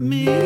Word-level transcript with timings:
Hello, 0.00 0.38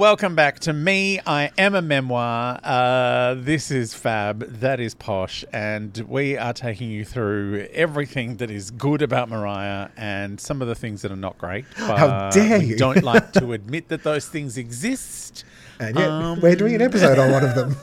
Welcome 0.00 0.34
back 0.34 0.60
to 0.60 0.72
me. 0.72 1.20
I 1.26 1.50
am 1.58 1.74
a 1.74 1.82
memoir. 1.82 2.58
Uh, 2.64 3.34
this 3.36 3.70
is 3.70 3.92
Fab. 3.92 4.40
That 4.60 4.80
is 4.80 4.94
Posh. 4.94 5.44
And 5.52 5.94
we 6.08 6.38
are 6.38 6.54
taking 6.54 6.88
you 6.88 7.04
through 7.04 7.68
everything 7.70 8.38
that 8.38 8.50
is 8.50 8.70
good 8.70 9.02
about 9.02 9.28
Mariah 9.28 9.90
and 9.98 10.40
some 10.40 10.62
of 10.62 10.68
the 10.68 10.74
things 10.74 11.02
that 11.02 11.12
are 11.12 11.16
not 11.16 11.36
great. 11.36 11.66
But 11.78 11.98
How 11.98 12.30
dare 12.30 12.62
you. 12.62 12.78
don't 12.78 13.02
like 13.02 13.32
to 13.34 13.52
admit 13.58 13.88
that 13.88 14.02
those 14.02 14.26
things 14.26 14.56
exist. 14.56 15.44
And 15.78 15.98
yet, 15.98 16.08
Um, 16.08 16.40
we're 16.40 16.56
doing 16.56 16.76
an 16.76 16.80
episode 16.80 17.18
on 17.18 17.30
one 17.30 17.44
of 17.44 17.54
them. 17.54 17.76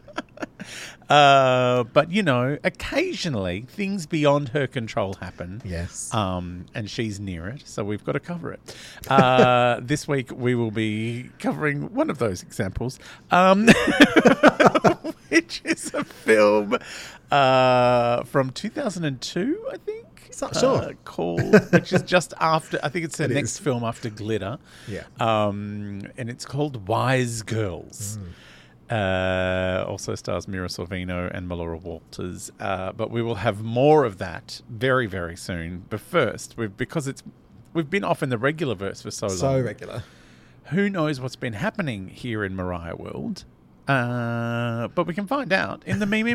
Uh, 1.08 1.84
but, 1.84 2.10
you 2.10 2.22
know, 2.22 2.58
occasionally 2.64 3.64
things 3.68 4.06
beyond 4.06 4.48
her 4.50 4.66
control 4.66 5.14
happen. 5.14 5.62
yes. 5.64 6.12
um, 6.12 6.66
and 6.74 6.90
she's 6.90 7.20
near 7.20 7.46
it, 7.48 7.62
so 7.64 7.84
we've 7.84 8.04
got 8.04 8.12
to 8.12 8.20
cover 8.20 8.52
it. 8.52 8.76
Uh, 9.08 9.78
this 9.82 10.08
week 10.08 10.30
we 10.32 10.54
will 10.54 10.70
be 10.72 11.30
covering 11.38 11.94
one 11.94 12.10
of 12.10 12.18
those 12.18 12.42
examples, 12.42 12.98
um, 13.30 13.66
which 15.28 15.60
is 15.64 15.92
a 15.94 16.04
film 16.04 16.76
uh, 17.30 18.22
from 18.24 18.50
2002, 18.50 19.66
I 19.72 19.76
think. 19.78 20.06
So- 20.32 20.50
sure. 20.52 20.82
uh, 20.82 20.92
called, 21.04 21.54
which 21.72 21.92
is 21.94 22.02
just 22.02 22.34
after, 22.40 22.78
I 22.82 22.88
think 22.90 23.06
it's 23.06 23.16
the 23.16 23.24
It 23.24 23.30
next 23.30 23.52
is. 23.52 23.58
film 23.58 23.84
after 23.84 24.10
Glitter. 24.10 24.58
Yeah. 24.86 25.04
Um, 25.18 26.02
and 26.18 26.28
it's 26.28 26.44
called 26.44 26.88
Wise 26.88 27.40
Girls. 27.42 28.18
Mm. 28.20 28.26
Uh, 28.90 29.84
also 29.86 30.14
stars 30.14 30.46
Mira 30.46 30.68
Sorvino 30.68 31.30
and 31.34 31.48
Melora 31.48 31.80
Walters. 31.80 32.52
Uh, 32.60 32.92
but 32.92 33.10
we 33.10 33.22
will 33.22 33.36
have 33.36 33.62
more 33.62 34.04
of 34.04 34.18
that 34.18 34.60
very, 34.68 35.06
very 35.06 35.36
soon. 35.36 35.84
But 35.90 36.00
first, 36.00 36.56
we've, 36.56 36.76
because 36.76 37.08
it's 37.08 37.22
we've 37.72 37.90
been 37.90 38.04
off 38.04 38.22
in 38.22 38.28
the 38.28 38.38
regular 38.38 38.74
verse 38.74 39.02
for 39.02 39.10
so 39.10 39.26
long. 39.26 39.36
so 39.36 39.60
regular. 39.60 40.04
Who 40.66 40.88
knows 40.90 41.20
what's 41.20 41.36
been 41.36 41.52
happening 41.52 42.08
here 42.08 42.44
in 42.44 42.56
Mariah 42.56 42.96
World? 42.96 43.44
Uh, 43.86 44.88
but 44.88 45.06
we 45.06 45.14
can 45.14 45.26
find 45.26 45.52
out 45.52 45.82
in 45.86 46.00
the 46.00 46.06
Mimi 46.06 46.34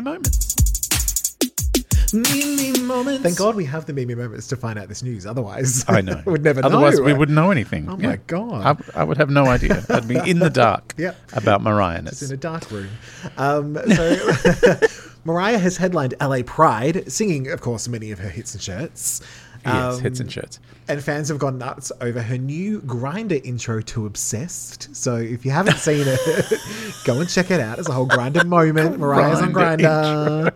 moments. 2.12 2.34
Mimi 2.34 2.80
moments. 2.80 3.22
Thank 3.22 3.38
God 3.38 3.56
we 3.56 3.64
have 3.64 3.86
the 3.86 3.92
Mimi 3.92 4.14
moments 4.14 4.46
to 4.48 4.56
find 4.56 4.78
out 4.78 4.88
this 4.88 5.02
news. 5.02 5.26
Otherwise, 5.26 5.84
I 5.88 6.00
know. 6.00 6.22
we'd 6.26 6.42
never 6.42 6.64
Otherwise, 6.64 6.98
know. 6.98 7.04
we 7.04 7.12
wouldn't 7.12 7.34
know 7.36 7.50
anything. 7.50 7.88
Oh 7.88 7.96
my 7.96 8.16
God. 8.26 8.78
I, 8.94 9.00
I 9.00 9.04
would 9.04 9.16
have 9.18 9.30
no 9.30 9.46
idea. 9.46 9.84
I'd 9.88 10.08
be 10.08 10.18
in 10.28 10.38
the 10.38 10.50
dark 10.50 10.94
Yep. 10.98 11.16
about 11.34 11.62
Mariah. 11.62 12.02
It's 12.06 12.22
in 12.22 12.32
a 12.32 12.36
dark 12.36 12.70
room. 12.70 12.88
Um, 13.36 13.76
so 13.94 14.80
Mariah 15.24 15.58
has 15.58 15.76
headlined 15.76 16.14
LA 16.20 16.42
Pride, 16.44 17.10
singing, 17.10 17.48
of 17.50 17.60
course, 17.60 17.88
many 17.88 18.10
of 18.10 18.18
her 18.18 18.28
hits 18.28 18.54
and 18.54 18.62
shirts. 18.62 19.20
Yes, 19.64 19.94
Um, 19.96 20.00
hits 20.02 20.18
and 20.18 20.30
shirts. 20.32 20.58
And 20.88 21.00
fans 21.02 21.28
have 21.28 21.38
gone 21.38 21.56
nuts 21.58 21.92
over 22.00 22.20
her 22.20 22.36
new 22.36 22.80
Grindr 22.80 23.40
intro 23.44 23.80
to 23.82 24.06
Obsessed. 24.06 24.94
So 24.96 25.14
if 25.16 25.44
you 25.44 25.52
haven't 25.52 25.76
seen 25.78 26.02
it, 26.08 26.60
go 27.04 27.20
and 27.20 27.28
check 27.30 27.52
it 27.52 27.60
out. 27.60 27.78
It's 27.78 27.88
a 27.88 27.92
whole 27.92 28.08
Grindr 28.08 28.44
moment. 28.44 28.98
Mariah's 28.98 29.40
on 29.40 29.52
Grindr. 29.52 30.52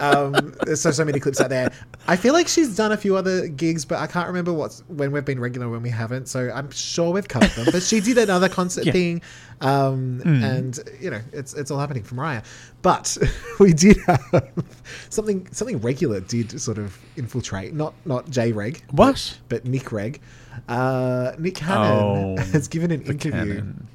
Um, 0.00 0.54
there's 0.64 0.80
so 0.80 0.90
so 0.90 1.04
many 1.04 1.20
clips 1.20 1.40
out 1.40 1.50
there. 1.50 1.70
I 2.08 2.16
feel 2.16 2.32
like 2.34 2.48
she's 2.48 2.76
done 2.76 2.92
a 2.92 2.96
few 2.96 3.16
other 3.16 3.48
gigs, 3.48 3.84
but 3.84 3.98
I 3.98 4.06
can't 4.06 4.26
remember 4.26 4.52
what's 4.52 4.80
when 4.88 5.12
we've 5.12 5.24
been 5.24 5.40
regular 5.40 5.68
when 5.68 5.82
we 5.82 5.90
haven't. 5.90 6.28
So 6.28 6.50
I'm 6.54 6.70
sure 6.70 7.12
we've 7.12 7.28
covered 7.28 7.50
them. 7.50 7.66
But 7.72 7.82
she 7.82 8.00
did 8.00 8.18
another 8.18 8.48
concert 8.48 8.84
Yeah. 8.86 8.92
thing, 8.92 9.22
um, 9.60 10.20
and 10.24 10.78
you 11.00 11.10
know 11.10 11.20
it's 11.32 11.54
it's 11.54 11.70
all 11.70 11.78
happening 11.78 12.02
for 12.02 12.14
Mariah. 12.16 12.42
But 12.82 13.16
we 13.58 13.72
did 13.72 13.96
have 14.06 14.50
something 15.10 15.48
something 15.52 15.80
regular 15.80 16.20
did 16.20 16.60
sort 16.60 16.78
of 16.78 16.98
infiltrate. 17.16 17.74
Not 17.74 17.94
not 18.04 18.28
J 18.30 18.52
Reg, 18.52 18.82
What? 18.90 19.38
but 19.48 19.64
Nick 19.64 19.92
Reg. 19.92 20.20
Uh, 20.68 21.32
Nick 21.38 21.56
Cannon 21.56 22.38
Oh, 22.38 22.42
has 22.52 22.68
given 22.68 22.90
an 22.90 23.02
interview. 23.02 23.30
canon. 23.32 23.88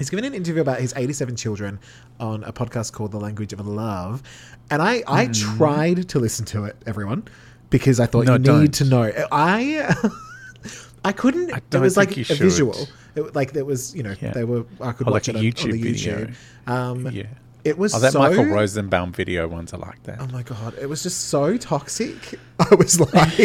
He's 0.00 0.10
given 0.10 0.24
an 0.24 0.34
interview 0.34 0.60
about 0.62 0.80
his 0.80 0.92
87 0.96 1.36
children 1.36 1.78
on 2.18 2.42
a 2.44 2.52
podcast 2.52 2.92
called 2.92 3.12
The 3.12 3.20
Language 3.20 3.52
of 3.52 3.64
Love. 3.66 4.22
And 4.70 4.82
I, 4.82 5.02
I 5.06 5.26
tried 5.28 6.08
to 6.08 6.18
listen 6.18 6.44
to 6.46 6.64
it, 6.64 6.76
everyone, 6.86 7.28
because 7.70 8.00
I 8.00 8.06
thought. 8.06 8.24
No, 8.24 8.32
you 8.32 8.38
need 8.38 8.44
don't. 8.46 8.74
to 8.74 8.84
know. 8.86 9.12
I 9.30 9.94
I 11.04 11.12
couldn't. 11.12 11.52
I 11.52 11.60
it 11.72 11.78
was 11.78 11.96
like 11.96 12.16
a 12.16 12.24
visual. 12.34 12.76
It, 13.14 13.34
like 13.34 13.52
there 13.52 13.64
was, 13.64 13.94
you 13.94 14.02
know, 14.02 14.14
Yeah. 14.20 14.32
they 14.32 14.44
were. 14.44 14.64
I 14.80 14.92
could 14.92 15.06
Or 15.08 15.12
watch 15.12 15.28
like 15.28 15.36
it 15.36 15.38
on, 15.38 15.44
on 15.44 15.52
YouTube 15.52 15.72
the 15.72 15.82
video. 15.82 16.26
YouTube. 16.26 16.34
Um, 16.66 17.06
Yeah. 17.10 17.24
It 17.64 17.76
was 17.78 17.94
Oh, 17.94 17.98
that 18.00 18.12
so. 18.12 18.18
Michael 18.20 18.44
Rosenbaum 18.46 19.12
video 19.12 19.46
ones 19.48 19.72
are 19.74 19.78
like 19.78 20.02
that. 20.04 20.18
Oh 20.20 20.26
my 20.28 20.42
god, 20.42 20.74
it 20.80 20.88
was 20.88 21.02
just 21.02 21.28
so 21.28 21.56
toxic. 21.56 22.38
I 22.58 22.74
was 22.74 23.00
like, 23.00 23.36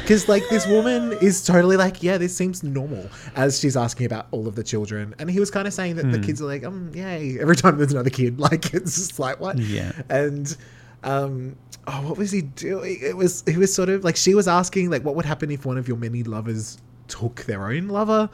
because 0.00 0.28
like 0.28 0.42
this 0.50 0.66
woman 0.66 1.12
is 1.20 1.44
totally 1.44 1.76
like, 1.76 2.02
yeah, 2.02 2.18
this 2.18 2.36
seems 2.36 2.62
normal 2.62 3.08
as 3.34 3.58
she's 3.60 3.76
asking 3.76 4.06
about 4.06 4.26
all 4.30 4.46
of 4.48 4.54
the 4.56 4.62
children, 4.64 5.14
and 5.18 5.30
he 5.30 5.40
was 5.40 5.50
kind 5.50 5.66
of 5.66 5.74
saying 5.74 5.96
that 5.96 6.04
Hmm. 6.06 6.12
the 6.12 6.18
kids 6.20 6.40
are 6.42 6.46
like, 6.46 6.64
um, 6.64 6.90
yay, 6.94 7.38
every 7.40 7.56
time 7.56 7.76
there's 7.78 7.92
another 7.92 8.10
kid, 8.10 8.38
like 8.48 8.72
it's 8.74 8.96
just 8.96 9.18
like 9.18 9.40
what? 9.40 9.58
Yeah. 9.58 9.92
and 10.08 10.56
um. 11.04 11.56
Oh, 11.88 12.02
what 12.08 12.18
was 12.18 12.32
he 12.32 12.42
doing? 12.42 12.98
It 13.00 13.16
was 13.16 13.44
he 13.46 13.56
was 13.56 13.72
sort 13.72 13.88
of 13.90 14.02
like 14.02 14.16
she 14.16 14.34
was 14.34 14.48
asking 14.48 14.90
like 14.90 15.04
what 15.04 15.14
would 15.14 15.24
happen 15.24 15.52
if 15.52 15.64
one 15.64 15.78
of 15.78 15.86
your 15.86 15.96
many 15.96 16.24
lovers 16.24 16.78
took 17.06 17.44
their 17.44 17.64
own 17.68 17.86
lover, 17.86 18.28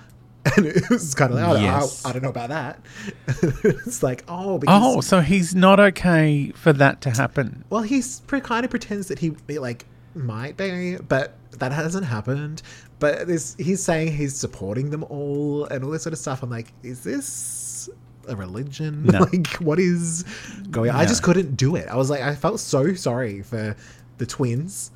and 0.56 0.66
it 0.66 0.90
was 0.90 1.14
kind 1.14 1.32
of 1.32 1.38
like, 1.38 1.46
oh, 1.46 1.50
I, 1.50 1.54
don't- 1.54 1.62
Yes. 1.62 2.04
I, 2.04 2.08
I 2.08 2.12
don't 2.12 2.22
know 2.22 2.28
about 2.30 2.48
that. 2.48 2.80
it's 3.42 4.02
like 4.02 4.24
oh, 4.28 4.58
because 4.58 4.82
Oh, 4.96 5.00
so 5.00 5.20
he's 5.20 5.54
not 5.54 5.78
okay 5.78 6.50
for 6.54 6.72
that 6.72 7.00
to 7.02 7.10
happen. 7.10 7.64
well, 7.70 7.82
he's 7.82 8.20
pre- 8.20 8.40
kind 8.40 8.64
of 8.64 8.70
pretends 8.70 9.08
that 9.08 9.18
he 9.20 9.36
he, 9.48 9.58
like 9.58 9.86
might 10.14 10.56
be, 10.56 10.96
but 10.96 11.36
that 11.58 11.72
hasn't 11.72 12.04
happened. 12.06 12.62
But 12.98 13.26
this, 13.26 13.56
he's 13.58 13.82
saying 13.82 14.12
he's 14.16 14.36
supporting 14.36 14.90
them 14.90 15.04
all 15.04 15.64
and 15.66 15.84
all 15.84 15.90
this 15.90 16.02
sort 16.02 16.12
of 16.12 16.18
stuff. 16.18 16.42
I'm 16.42 16.50
like, 16.50 16.72
is 16.82 17.02
this 17.04 17.88
a 18.28 18.36
religion? 18.36 19.04
No. 19.04 19.20
like, 19.32 19.48
what 19.54 19.78
is 19.80 20.24
going? 20.70 20.90
on? 20.90 20.96
I 20.96 21.04
just 21.06 21.22
couldn't 21.22 21.56
do 21.56 21.76
it. 21.76 21.88
I 21.88 21.96
was 21.96 22.10
like, 22.10 22.20
I 22.20 22.34
felt 22.34 22.60
so 22.60 22.94
sorry 22.94 23.42
for 23.42 23.76
the 24.18 24.26
twins 24.26 24.90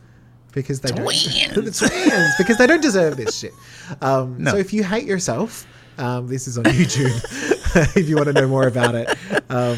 because 0.57 0.81
they 0.81 0.89
don't 0.89 1.05
the 1.05 1.71
twins 1.71 2.35
because 2.39 2.57
they 2.57 2.67
don't 2.67 2.81
deserve 2.81 3.19
this 3.19 3.39
shit. 3.39 3.53
Um, 4.01 4.43
No. 4.43 4.53
So 4.53 4.57
if 4.57 4.73
you 4.73 4.83
hate 4.83 5.05
yourself, 5.05 5.67
um, 5.99 6.27
this 6.29 6.49
is 6.49 6.57
on 6.57 6.65
YouTube. 6.65 7.95
if 7.97 8.09
you 8.09 8.17
want 8.17 8.29
to 8.29 8.33
know 8.33 8.49
more 8.49 8.67
about 8.67 8.95
it. 8.95 9.17
Um, 9.51 9.77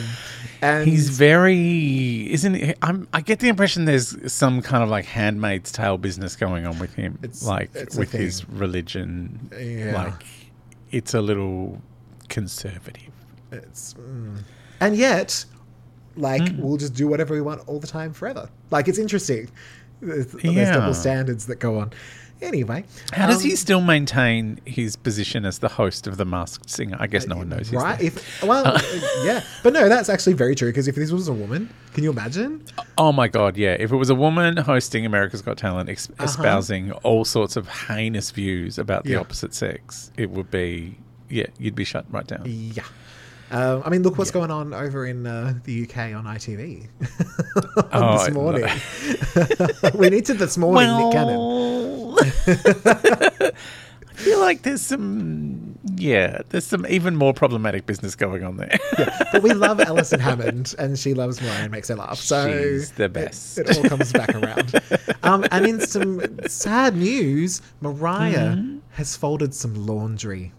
and 0.63 0.89
He's 0.89 1.09
very, 1.11 2.31
isn't 2.33 2.55
he? 2.55 2.75
I'm, 2.81 3.09
I 3.13 3.21
get 3.23 3.41
the 3.41 3.49
impression 3.49 3.87
there's 3.87 4.33
some 4.33 4.63
kind 4.63 4.85
of 4.85 4.89
like 4.89 5.05
Handmaid's 5.05 5.73
Tale 5.73 5.99
business 5.99 6.37
going 6.37 6.65
on 6.65 6.79
with 6.79 6.95
him, 6.95 7.19
It's- 7.23 7.43
like 7.45 7.71
it's 7.75 7.97
with 7.97 8.13
his 8.13 8.49
religion. 8.49 9.51
Yeah. 9.61 10.05
Like, 10.05 10.25
it's 10.93 11.13
a 11.13 11.21
little 11.21 11.83
conservative. 12.29 13.13
It's 13.51 13.95
mm. 13.95 14.39
and 14.81 14.97
yet, 14.97 15.45
like 16.17 16.43
Mm. 16.43 16.59
we'll 16.61 16.77
just 16.77 16.95
do 16.95 17.09
whatever 17.09 17.35
we 17.35 17.41
want 17.41 17.67
all 17.67 17.81
the 17.81 17.87
time 17.87 18.13
forever. 18.13 18.49
Like 18.71 18.87
it's 18.89 18.99
interesting. 18.99 19.51
There's, 20.01 20.27
there's 20.33 20.71
double 20.77 20.95
standards 20.95 21.47
that 21.47 21.57
go 21.59 21.79
on. 21.79 21.93
Anyway, 22.41 22.85
How 23.13 23.27
does 23.27 23.39
um, 23.43 23.51
he 23.51 23.57
still 23.57 23.81
maintain 23.81 24.61
his 24.65 24.95
position 24.95 25.45
as 25.45 25.59
the 25.59 25.67
host 25.69 26.07
of 26.07 26.19
The 26.19 26.25
Masked 26.25 26.71
Singer? 26.71 26.97
I 27.01 27.09
guess 27.09 27.27
no 27.27 27.37
one 27.37 27.49
knows. 27.49 27.73
Right? 27.73 28.01
If 28.01 28.43
well, 28.45 28.81
yeah, 29.25 29.43
but 29.65 29.73
no, 29.73 29.89
that's 29.89 30.09
actually 30.09 30.35
very 30.35 30.55
true. 30.55 30.69
Because 30.69 30.87
if 30.87 30.95
this 30.95 31.11
was 31.11 31.27
a 31.27 31.33
woman, 31.33 31.69
can 31.95 32.05
you 32.05 32.11
imagine? 32.11 32.65
Oh 32.97 33.11
my 33.11 33.27
god, 33.27 33.57
yeah! 33.57 33.75
If 33.77 33.91
it 33.91 33.97
was 33.97 34.09
a 34.09 34.15
woman 34.15 34.57
hosting 34.57 35.05
America's 35.05 35.43
Got 35.43 35.59
Talent, 35.59 35.91
ex- 35.91 36.11
espousing 36.21 36.93
all 37.03 37.25
sorts 37.25 37.57
of 37.57 37.67
heinous 37.69 38.31
views 38.31 38.79
about 38.79 39.03
the 39.03 39.15
Uh-huh. 39.15 39.19
Yeah. 39.19 39.21
opposite 39.21 39.53
sex, 39.53 40.13
it 40.17 40.31
would 40.31 40.49
be 40.49 40.97
yeah, 41.29 41.47
you'd 41.59 41.75
be 41.75 41.83
shut 41.85 42.05
right 42.09 42.27
down. 42.27 42.43
Yeah. 42.47 42.85
Um, 43.51 43.83
I 43.85 43.89
mean, 43.91 44.03
look 44.03 44.19
what's 44.19 44.31
Yeah. 44.31 44.35
going 44.35 44.51
on 44.51 44.75
over 44.75 45.07
in 45.07 45.27
uh, 45.27 45.55
the 45.65 45.85
UK 45.85 46.15
on 46.15 46.25
ITV 46.25 46.87
Oh, 47.93 48.19
this 48.19 48.31
morning. 48.35 48.69
we 49.99 50.11
need 50.11 50.27
to 50.27 50.35
this 50.35 50.59
morning, 50.59 50.89
Nick 50.99 51.13
Cannon. 51.13 52.15
I 54.11 54.21
feel 54.21 54.41
like 54.41 54.63
there's 54.63 54.83
some 54.83 55.79
yeah, 55.95 56.41
there's 56.49 56.67
some 56.67 56.85
even 56.89 57.15
more 57.17 57.33
problematic 57.33 57.87
business 57.87 58.15
going 58.17 58.43
on 58.45 58.57
there. 58.57 58.77
But 59.33 59.43
we 59.43 59.55
love 59.55 59.81
Alison 59.81 60.19
Hammond, 60.21 60.75
and 60.79 60.99
she 60.99 61.15
loves 61.15 61.41
Mariah 61.41 61.63
and 61.63 61.71
makes 61.73 61.89
her 61.89 61.95
laugh. 61.95 62.19
So 62.19 62.51
She's 62.51 62.91
the 62.93 63.05
it- 63.05 63.13
best. 63.13 63.59
It, 63.59 63.77
all 63.79 63.85
comes 63.89 64.13
back 64.13 64.35
around. 64.35 64.75
Um, 65.23 65.47
and 65.53 65.67
in 65.67 65.81
some 65.81 66.21
sad 66.49 66.97
news, 66.97 67.63
Mariah 67.81 68.57
Mm-hmm. 68.57 68.79
has 68.91 69.17
folded 69.17 69.55
some 69.55 69.75
laundry 69.87 70.53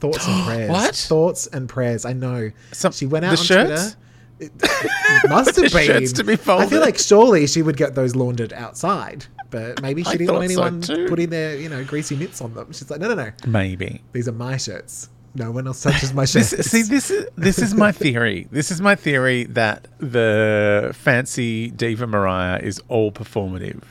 thoughts 0.00 0.26
and 0.26 0.44
prayers. 0.46 0.70
What? 0.70 0.94
Thoughts 0.96 1.46
and 1.48 1.68
prayers. 1.68 2.04
I 2.04 2.12
know. 2.12 2.50
Some- 2.72 2.92
she 2.92 3.06
went 3.06 3.24
out 3.24 3.32
the 3.36 3.38
on 3.40 3.44
shirts? 3.44 3.82
Twitter. 3.82 3.96
It, 4.40 4.52
it 4.62 4.90
must 5.30 5.56
have 5.56 5.72
been. 5.72 5.86
shirts 5.86 6.12
to 6.12 6.22
be 6.24 6.36
folded. 6.36 6.66
I 6.66 6.70
feel 6.70 6.80
like 6.80 6.96
surely 6.98 7.46
she 7.48 7.60
would 7.62 7.76
get 7.76 7.96
those 7.96 8.14
laundered 8.14 8.52
outside, 8.52 9.26
but 9.50 9.82
maybe 9.82 10.04
she 10.04 10.16
didn't 10.16 10.32
want 10.32 10.48
so 10.52 10.62
anyone 10.62 10.80
too. 10.80 11.08
putting 11.08 11.30
their 11.30 11.56
you 11.56 11.68
know 11.68 11.82
greasy 11.84 12.14
mitts 12.14 12.40
on 12.40 12.54
them. 12.54 12.72
She's 12.72 12.88
like, 12.88 13.00
no, 13.00 13.08
no, 13.08 13.14
no. 13.16 13.32
Maybe. 13.48 14.00
These 14.12 14.28
are 14.28 14.32
my 14.32 14.56
shirts. 14.56 15.08
No 15.34 15.50
one 15.50 15.66
else 15.66 15.82
touches 15.82 16.14
my 16.14 16.22
This, 16.24 16.50
shirts. 16.50 16.70
see, 16.70 16.82
this 16.82 17.10
is 17.10 17.26
this 17.36 17.58
is 17.58 17.74
my 17.74 17.90
theory. 17.90 18.46
This 18.52 18.70
is 18.70 18.80
my 18.80 18.94
theory 18.94 19.42
that 19.44 19.88
the 19.98 20.92
fancy 20.94 21.70
diva 21.72 22.06
Mariah 22.06 22.60
is 22.60 22.80
all 22.86 23.10
performative, 23.10 23.82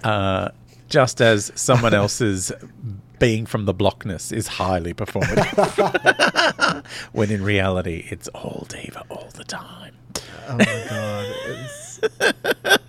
uh, 0.04 0.50
just 0.90 1.22
as 1.22 1.50
someone 1.54 1.94
else's 1.94 2.52
being 3.24 3.46
from 3.46 3.64
the 3.64 3.72
blockness 3.74 4.30
is 4.32 4.46
highly 4.46 4.92
performative. 4.92 6.84
when 7.12 7.30
in 7.30 7.42
reality, 7.42 8.06
it's 8.10 8.28
all 8.28 8.66
diva 8.68 9.02
all 9.08 9.28
the 9.34 9.44
time. 9.44 9.94
oh 10.48 10.56
my 10.58 10.64
god. 10.90 11.34
It's, 11.46 12.00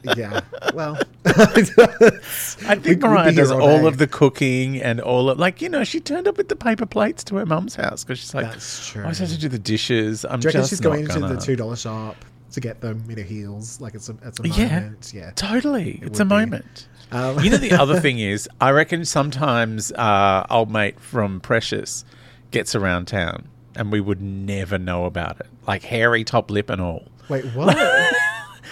yeah. 0.18 0.42
Well, 0.74 1.00
I 1.26 2.76
think 2.76 3.00
Mariah 3.02 3.32
does 3.32 3.50
all 3.50 3.62
all 3.62 3.88
of 3.88 3.98
the 3.98 4.08
cooking 4.08 4.82
and 4.82 5.00
all 5.00 5.30
of 5.30 5.40
like 5.40 5.62
you 5.62 5.70
know 5.70 5.86
she 5.86 6.02
turned 6.02 6.28
up 6.28 6.36
with 6.36 6.50
the 6.50 6.56
paper 6.58 6.86
plates 6.86 7.24
to 7.26 7.38
her 7.38 7.46
mum's 7.46 7.76
house 7.76 8.04
because 8.04 8.20
she's 8.20 8.34
like 8.36 8.46
That's 8.46 8.90
true. 8.90 9.06
I 9.06 9.10
just 9.10 9.22
have 9.22 9.30
to 9.30 9.38
do 9.40 9.48
the 9.48 9.60
dishes. 9.60 10.26
I'm 10.26 10.42
Do 10.42 10.50
you 10.50 10.52
just 10.52 10.70
she's 10.70 10.82
going 10.82 11.06
into 11.06 11.20
the 11.20 11.38
two 11.38 11.56
dollar 11.56 11.78
shop 11.78 12.18
to 12.52 12.60
get 12.60 12.82
them 12.82 13.04
in 13.10 13.18
her 13.18 13.24
heels? 13.24 13.80
Like 13.80 13.96
it's 13.96 14.10
a 14.10 14.18
it's 14.24 14.40
a 14.42 14.48
Yeah. 14.50 14.80
moment. 14.80 15.14
Yeah. 15.16 15.32
Totally. 15.32 16.00
it's 16.02 16.20
a 16.20 16.26
be. 16.26 16.30
moment. 16.30 16.88
Um, 17.12 17.40
you 17.40 17.50
know, 17.50 17.58
the 17.58 17.74
other 17.74 18.00
thing 18.02 18.20
is, 18.20 18.50
I 18.60 18.72
reckon 18.72 19.06
sometimes 19.06 19.92
uh, 19.92 20.46
old 20.50 20.72
mate 20.72 21.00
from 21.00 21.40
Precious 21.40 22.04
gets 22.52 22.76
around 22.76 23.06
town 23.06 23.48
and 23.76 23.92
we 23.92 24.00
would 24.00 24.22
never 24.22 24.78
know 24.78 25.06
about 25.06 25.40
it. 25.40 25.48
Like 25.68 25.84
hairy 25.84 26.24
top 26.24 26.50
lip 26.50 26.70
and 26.70 26.82
all. 26.82 27.08
Wait, 27.30 27.46
what? 27.54 27.76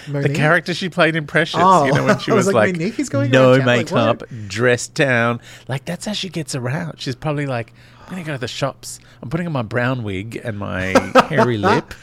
The 0.08 0.28
character 0.28 0.74
she 0.74 0.88
played 0.88 1.16
in 1.16 1.26
Precious, 1.26 1.60
Oh, 1.62 1.86
you 1.86 1.92
know, 1.92 2.04
when 2.04 2.18
she 2.18 2.30
was, 2.32 2.46
was 2.46 2.54
like, 2.54 2.76
like, 2.76 3.10
going 3.10 3.30
no 3.30 3.52
like, 3.52 3.64
makeup, 3.64 4.20
what? 4.20 4.48
dressed 4.48 4.94
down. 4.94 5.40
Like, 5.66 5.84
that's 5.84 6.04
how 6.04 6.12
she 6.12 6.28
gets 6.28 6.54
around. 6.54 7.00
She's 7.00 7.14
probably 7.14 7.46
like, 7.46 7.72
I'm 8.02 8.10
going 8.10 8.22
to 8.22 8.26
go 8.26 8.32
to 8.34 8.38
the 8.38 8.48
shops. 8.48 9.00
I'm 9.22 9.30
putting 9.30 9.46
on 9.46 9.52
my 9.52 9.62
brown 9.62 10.02
wig 10.02 10.38
and 10.44 10.58
my 10.58 10.94
hairy 11.28 11.56
lip 11.58 11.94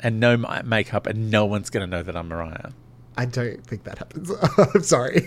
and 0.00 0.18
no 0.18 0.36
makeup, 0.64 1.06
and 1.06 1.30
no 1.30 1.46
one's 1.46 1.70
going 1.70 1.88
to 1.88 1.96
know 1.96 2.02
that 2.02 2.16
I'm 2.16 2.28
Mariah. 2.28 2.70
I 3.18 3.24
don't 3.24 3.66
think 3.66 3.82
that 3.82 3.98
happens. 3.98 4.30
I'm 4.74 4.82
sorry. 4.84 5.26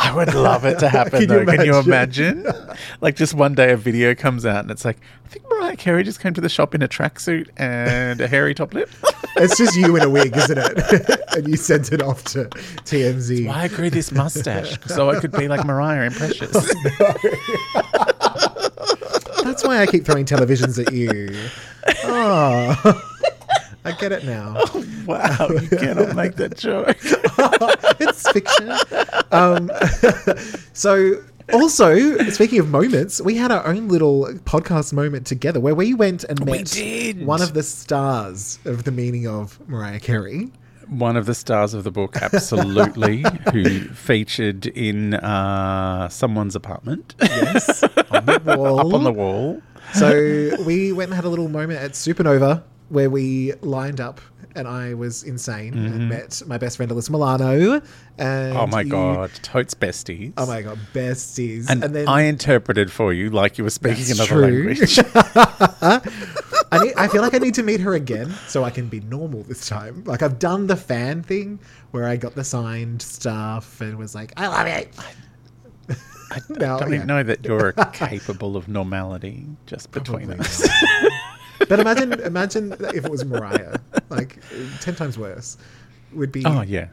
I 0.00 0.12
would 0.16 0.34
love 0.34 0.64
it 0.64 0.80
to 0.80 0.88
happen 0.98 1.12
Can 1.12 1.20
you 1.20 1.26
though. 1.44 1.44
Can 1.44 1.64
you 1.64 1.78
imagine? 1.78 2.44
like 3.00 3.14
just 3.14 3.34
one 3.34 3.54
day 3.54 3.70
a 3.70 3.76
video 3.76 4.16
comes 4.16 4.44
out 4.44 4.62
and 4.62 4.70
it's 4.72 4.84
like, 4.84 4.98
I 5.24 5.28
think 5.28 5.48
Mariah 5.48 5.76
Carey 5.76 6.02
just 6.02 6.18
came 6.18 6.34
to 6.34 6.40
the 6.40 6.48
shop 6.48 6.74
in 6.74 6.82
a 6.82 6.88
tracksuit 6.88 7.50
and 7.56 8.20
a 8.20 8.26
hairy 8.26 8.52
top 8.52 8.74
lip. 8.74 8.90
it's 9.36 9.56
just 9.56 9.76
you 9.76 9.94
in 9.94 10.02
a 10.02 10.10
wig, 10.10 10.36
isn't 10.36 10.58
it? 10.58 11.20
and 11.36 11.46
you 11.46 11.56
sent 11.56 11.92
it 11.92 12.02
off 12.02 12.24
to 12.24 12.46
TMZ. 12.46 13.46
Why 13.46 13.62
I 13.62 13.68
grew 13.68 13.88
this 13.88 14.10
mustache 14.10 14.76
so 14.86 15.10
I 15.10 15.20
could 15.20 15.30
be 15.30 15.46
like 15.46 15.64
Mariah 15.64 16.06
in 16.06 16.12
Precious. 16.14 16.52
Oh, 16.98 17.14
That's 19.44 19.62
why 19.62 19.78
I 19.78 19.86
keep 19.86 20.04
throwing 20.04 20.24
televisions 20.24 20.84
at 20.84 20.92
you. 20.92 21.32
Oh, 22.06 23.13
I 23.84 23.92
get 23.92 24.12
it 24.12 24.24
now. 24.24 24.54
wow, 25.06 25.48
you 25.50 25.68
cannot 25.68 26.16
make 26.16 26.36
that 26.36 26.56
joke. 26.56 26.96
it's 28.00 28.30
fiction. 28.30 28.72
Um, 29.30 29.70
so, 30.72 31.22
also, 31.52 32.16
speaking 32.30 32.60
of 32.60 32.70
moments, 32.70 33.20
we 33.20 33.36
had 33.36 33.52
our 33.52 33.66
own 33.66 33.88
little 33.88 34.24
podcast 34.44 34.92
moment 34.94 35.26
together 35.26 35.60
where 35.60 35.74
we 35.74 35.92
went 35.92 36.24
and 36.24 36.42
met 36.46 36.74
one 37.26 37.42
of 37.42 37.52
the 37.52 37.62
stars 37.62 38.58
of 38.64 38.84
the 38.84 38.90
meaning 38.90 39.26
of 39.28 39.58
Mariah 39.68 40.00
Carey. 40.00 40.50
One 40.88 41.16
of 41.16 41.26
the 41.26 41.34
stars 41.34 41.72
of 41.74 41.84
the 41.84 41.90
book, 41.90 42.16
absolutely, 42.22 43.24
who 43.52 43.80
featured 43.88 44.66
in 44.66 45.14
uh, 45.14 46.08
someone's 46.10 46.54
apartment 46.54 47.14
Yes, 47.20 47.82
on 48.10 48.26
the 48.26 48.42
wall. 48.56 48.80
up 48.80 48.94
on 48.94 49.04
the 49.04 49.12
wall. 49.12 49.62
So 49.94 50.56
we 50.64 50.92
went 50.92 51.08
and 51.10 51.14
had 51.16 51.24
a 51.24 51.28
little 51.28 51.48
moment 51.48 51.80
at 51.80 51.92
Supernova 51.92 52.62
where 52.88 53.08
we 53.10 53.52
lined 53.62 54.00
up 54.00 54.20
and 54.56 54.68
I 54.68 54.94
was 54.94 55.24
insane 55.24 55.74
and 55.74 56.08
met 56.08 56.40
my 56.46 56.58
best 56.58 56.76
friend 56.76 56.90
Alyssa 56.92 57.10
Milano. 57.10 57.80
And 58.18 58.54
Mm-hmm. 58.54 58.56
Oh 58.56 58.66
my 58.68 58.82
you- 58.82 58.90
god, 58.90 59.30
totes 59.42 59.74
besties. 59.74 60.32
Oh 60.36 60.46
my 60.46 60.62
god, 60.62 60.78
besties. 60.92 61.68
And, 61.68 61.82
then 61.82 62.06
I 62.08 62.22
interpreted 62.22 62.92
for 62.92 63.12
you 63.12 63.30
like 63.30 63.58
you 63.58 63.64
were 63.64 63.70
speaking 63.70 64.12
another 64.12 64.26
true. 64.28 64.42
language. 64.66 64.98
I, 66.72 66.78
need, 66.82 66.94
I 66.96 67.08
feel 67.08 67.22
like 67.22 67.34
I 67.34 67.38
need 67.38 67.54
to 67.54 67.62
meet 67.64 67.80
her 67.80 67.94
again 67.94 68.30
so 68.46 68.62
I 68.64 68.70
can 68.70 68.88
be 68.88 69.00
normal 69.00 69.42
this 69.42 69.66
time. 69.68 70.04
Like 70.04 70.22
I've 70.22 70.38
done 70.38 70.66
the 70.68 70.76
fan 70.76 71.22
thing 71.22 71.58
where 71.90 72.06
I 72.06 72.16
got 72.16 72.34
the 72.36 72.44
signed 72.44 73.02
stuff 73.02 73.80
and 73.80 73.96
was 73.98 74.14
like, 74.14 74.32
I 74.36 74.46
love 74.48 74.66
it. 74.68 74.94
I 76.30 76.40
No, 76.48 76.78
don't 76.78 76.90
yeah. 76.90 76.94
even 76.96 77.06
know 77.06 77.22
that 77.22 77.44
you're 77.44 77.72
capable 77.92 78.56
of 78.56 78.66
normality 78.68 79.46
just 79.66 79.90
between 79.92 80.26
Probably 80.28 80.44
us. 80.44 80.68
But 81.68 81.80
imagine, 81.80 82.12
imagine 82.20 82.72
if 82.72 83.04
it 83.04 83.10
was 83.10 83.24
Mariah, 83.24 83.78
like 84.08 84.38
ten 84.80 84.94
times 84.94 85.18
worse. 85.18 85.56
Would 86.12 86.32
be 86.32 86.44
oh 86.46 86.62
yeah, 86.62 86.88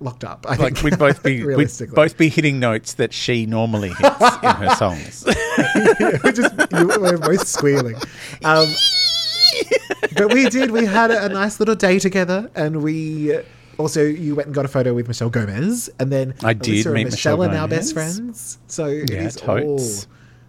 locked 0.00 0.24
up. 0.24 0.46
I 0.48 0.56
like 0.56 0.74
think, 0.74 0.82
we'd 0.82 0.98
both 0.98 1.22
be 1.22 1.44
we'd 1.56 1.70
both 1.94 2.16
be 2.16 2.28
hitting 2.28 2.60
notes 2.60 2.94
that 2.94 3.12
she 3.12 3.46
normally 3.46 3.88
hits 3.90 4.20
in 4.42 4.50
her 4.50 4.74
songs. 4.76 5.24
we're 6.24 6.32
just 6.32 6.54
we're 6.72 7.18
both 7.18 7.46
squealing. 7.46 7.96
Um, 8.44 8.68
but 10.16 10.32
we 10.32 10.48
did. 10.48 10.70
We 10.70 10.84
had 10.84 11.10
a, 11.10 11.28
nice 11.28 11.58
little 11.60 11.74
day 11.74 11.98
together, 11.98 12.50
and 12.54 12.82
we 12.82 13.38
also 13.78 14.02
you 14.02 14.34
went 14.34 14.46
and 14.46 14.54
got 14.54 14.64
a 14.64 14.68
photo 14.68 14.94
with 14.94 15.08
Michelle 15.08 15.30
Gomez, 15.30 15.90
and 15.98 16.10
then 16.12 16.34
I 16.42 16.52
did 16.52 16.86
meet 16.86 17.04
Michelle 17.04 17.38
Michelle 17.38 17.42
are 17.44 17.48
now 17.48 17.66
best 17.66 17.92
friends. 17.92 18.58
So 18.66 18.86
it 18.86 19.10
Yeah, 19.10 19.22
is 19.26 19.36
all 19.38 19.58
totes. 19.58 20.06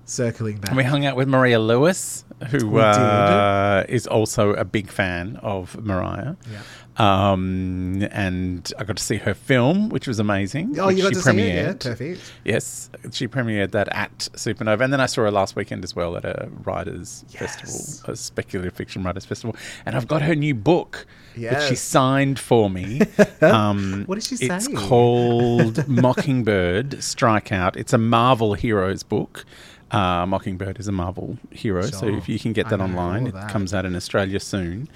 Circling 0.07 0.57
back. 0.57 0.69
And 0.71 0.77
we 0.77 0.83
hung 0.83 1.06
out 1.06 1.15
with 1.15 1.27
Maria 1.27 1.59
Lewis, 1.59 2.25
who 2.50 2.80
uh, 2.80 3.83
is 3.88 4.07
also 4.07 4.54
a 4.54 4.65
big 4.65 4.89
fan 4.89 5.36
of 5.44 5.80
Mariah. 5.83 6.36
Yeah. 6.51 6.62
Um, 7.00 8.01
and 8.12 8.74
I 8.80 8.83
got 8.83 8.98
to 8.98 9.04
see 9.04 9.18
her 9.18 9.36
film, 9.36 9.89
which 9.89 10.07
was 10.07 10.18
amazing. 10.18 10.80
Oh, 10.80 10.89
you 10.89 11.04
got 11.04 11.09
she 11.09 11.13
to 11.15 11.21
see 11.21 11.39
it? 11.42 11.86
Yeah, 11.86 11.92
perfect. 11.92 12.21
Yes, 12.44 12.89
she 13.12 13.27
premiered 13.27 13.69
that 13.71 13.88
at 13.92 14.18
Supernova, 14.33 14.81
and 14.81 14.92
then 14.92 15.00
I 15.00 15.06
saw 15.06 15.21
her 15.21 15.30
last 15.30 15.56
weekend 15.56 15.83
as 15.83 15.95
well 15.95 16.18
at 16.18 16.25
a 16.25 16.50
writers' 16.63 17.24
Yes. 17.30 17.39
festival, 17.62 18.13
a 18.13 18.15
speculative 18.15 18.74
fiction 18.74 19.03
writers' 19.03 19.25
festival. 19.25 19.55
And 19.86 19.96
I've 19.96 20.08
got 20.08 20.24
her 20.24 20.34
new 20.34 20.55
book, 20.55 21.05
which 21.36 21.62
she 21.70 21.75
signed 21.75 22.39
for 22.39 22.70
me. 22.70 23.01
Um, 23.41 24.03
What 24.08 24.15
did 24.15 24.24
she 24.24 24.36
It's 24.46 24.67
called 24.70 25.88
Mockingbird 25.88 26.91
Strikeout. 26.93 27.75
It's 27.75 27.93
a 27.93 27.98
Marvel 28.00 28.55
Heroes 28.55 29.03
book. 29.03 29.46
Uh, 29.91 30.25
Mockingbird 30.25 30.79
is 30.79 30.88
a 30.88 30.91
Marvel 30.91 31.38
hero, 31.51 31.82
so 31.84 32.08
if 32.08 32.27
you 32.27 32.38
can 32.39 32.51
get 32.53 32.67
that 32.70 32.82
online, 32.82 33.32
all 33.32 33.41
it 33.44 33.50
comes 33.50 33.74
out 33.74 33.86
in 33.86 33.96
Australia 33.96 34.39
soon. 34.39 34.89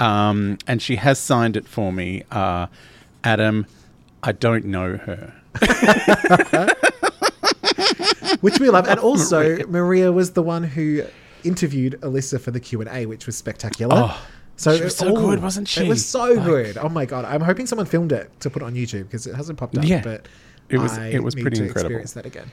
Um, 0.00 0.58
and 0.66 0.82
she 0.82 0.96
has 0.96 1.18
signed 1.18 1.56
it 1.56 1.68
for 1.68 1.92
me. 1.92 2.24
Uh, 2.30 2.66
Adam, 3.22 3.66
I 4.22 4.32
don't 4.32 4.64
know 4.64 4.96
her. 4.96 5.32
which 8.40 8.58
we 8.58 8.68
love. 8.70 8.88
And 8.88 8.98
also, 9.08 9.64
Maria. 9.66 10.10
was 10.12 10.32
the 10.32 10.42
one 10.42 10.64
who 10.64 11.04
interviewed 11.44 11.98
Alyssa 12.00 12.40
for 12.40 12.50
the 12.50 12.60
Q 12.60 12.80
and 12.80 12.90
A, 12.90 13.06
which 13.06 13.26
was 13.26 13.36
spectacular. 13.36 13.94
Oh, 13.96 14.26
so 14.56 14.76
she 14.76 14.84
was 14.84 14.96
so 14.96 15.14
good, 15.14 15.42
wasn't 15.42 15.68
she? 15.68 15.84
It 15.84 15.88
was 15.88 16.04
so 16.04 16.24
Like- 16.32 16.44
good. 16.44 16.78
Oh 16.78 16.88
my 16.88 17.04
god! 17.06 17.24
I'm 17.24 17.40
hoping 17.40 17.66
someone 17.66 17.86
filmed 17.86 18.12
it 18.12 18.30
to 18.40 18.50
put 18.50 18.62
on 18.62 18.74
YouTube 18.74 19.04
because 19.04 19.26
it 19.26 19.34
hasn't 19.34 19.58
popped 19.58 19.76
up. 19.78 19.84
Yeah. 19.84 20.02
but 20.02 20.26
It 20.68 20.78
was- 20.78 20.98
I 20.98 21.08
it 21.08 21.22
was 21.22 21.34
pretty 21.34 21.58
incredible. 21.62 21.80
Experience 22.00 22.12
that 22.14 22.26
again. 22.26 22.50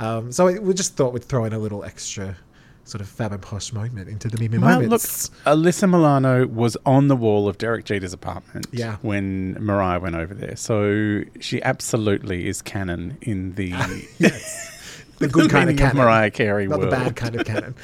Um, 0.00 0.32
so 0.32 0.46
we 0.60 0.74
just 0.74 0.96
thought 0.96 1.12
we'd 1.12 1.24
throw 1.24 1.44
in 1.44 1.52
a 1.52 1.58
little 1.58 1.84
extra 1.84 2.36
sort 2.84 3.00
of 3.02 3.08
fab 3.08 3.30
and 3.32 3.40
posh 3.40 3.72
moment 3.72 4.08
into 4.08 4.28
the 4.28 4.36
Mimi 4.38 4.58
Well, 4.58 4.80
look. 4.80 5.00
Alyssa 5.00 5.88
Milano 5.88 6.46
was 6.46 6.76
on 6.84 7.06
the 7.08 7.14
wall 7.14 7.46
of 7.48 7.56
Derek 7.58 7.84
Jeter's 7.84 8.12
apartment 8.12 8.66
Yeah. 8.72 8.96
when 9.02 9.52
Mariah 9.62 10.00
went 10.00 10.16
over 10.16 10.34
there. 10.34 10.56
So 10.56 11.22
she 11.38 11.62
absolutely 11.62 12.48
is 12.48 12.62
canon 12.62 13.18
in 13.20 13.54
the, 13.54 13.72
The 15.20 15.28
good 15.28 15.50
kind 15.50 15.70
of 15.70 15.76
canon, 15.76 15.98
Mariah 15.98 16.30
Carey 16.30 16.66
not 16.66 16.78
world. 16.80 16.90
the 16.92 16.96
bad 16.96 17.14
kind 17.16 17.36
of 17.36 17.46
canon. 17.46 17.74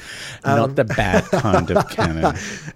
Not 0.45 0.59
Um, 0.59 0.75
the 0.75 0.83
bad 0.83 1.23
kind 1.25 1.71
of 1.71 1.89
canon. 1.89 2.35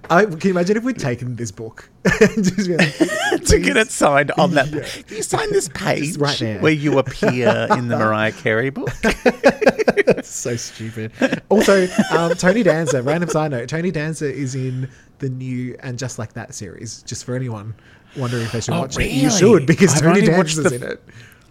I, 0.09 0.25
can 0.25 0.39
you 0.43 0.51
imagine 0.51 0.77
if 0.77 0.83
we'd 0.83 0.99
taken 0.99 1.35
this 1.35 1.51
book 1.51 1.89
just 2.19 2.69
like, 2.69 2.95
to 3.45 3.59
get 3.59 3.75
it 3.75 3.89
signed 3.91 4.31
on 4.37 4.51
that. 4.51 4.67
Yeah. 4.69 4.81
Can 4.83 5.17
you 5.17 5.23
sign 5.23 5.51
this 5.51 5.67
page 5.69 6.15
right 6.17 6.61
where 6.61 6.71
you 6.71 6.99
appear 6.99 7.67
in 7.71 7.87
the 7.87 7.97
Mariah 7.97 8.31
Carey 8.31 8.69
book? 8.69 8.89
so 10.23 10.55
stupid. 10.55 11.11
Also, 11.49 11.87
um, 12.11 12.33
Tony 12.35 12.63
Danza, 12.63 13.01
random 13.01 13.29
side 13.29 13.51
note, 13.51 13.67
Tony 13.69 13.91
Danza 13.91 14.31
is 14.31 14.55
in 14.55 14.89
the 15.19 15.29
new 15.29 15.75
And 15.81 15.97
Just 15.97 16.19
Like 16.19 16.33
That 16.33 16.53
series, 16.53 17.03
just 17.03 17.25
for 17.25 17.35
anyone 17.35 17.73
wondering 18.15 18.43
if 18.43 18.51
they 18.51 18.61
should 18.61 18.73
Oh, 18.73 18.81
watch 18.81 18.97
it. 18.99 19.11
You 19.11 19.29
should, 19.31 19.65
because 19.65 19.93
I've 19.95 20.01
Tony 20.01 20.21
Danza's 20.21 20.63
the- 20.69 20.75
in 20.75 20.83
it. 20.83 21.03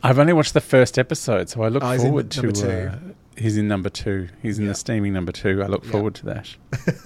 I've 0.03 0.19
only 0.19 0.33
watched 0.33 0.55
the 0.55 0.61
first 0.61 0.99
episode, 0.99 1.49
so 1.49 1.63
I 1.63 1.69
look 1.69 1.83
Oh, 1.85 1.99
forward 1.99 2.31
to 2.33 2.89
uh, 2.89 2.97
He's 3.37 3.57
in 3.57 3.69
number 3.69 3.89
two. 3.91 4.29
He's 4.43 4.59
in 4.59 4.65
Yeah. 4.65 4.71
the 4.73 4.75
steaming 4.75 5.13
number 5.13 5.33
two. 5.33 5.63
I 5.63 5.67
look 5.67 5.85
forward 5.85 6.15
to 6.17 6.27
that. 6.27 6.49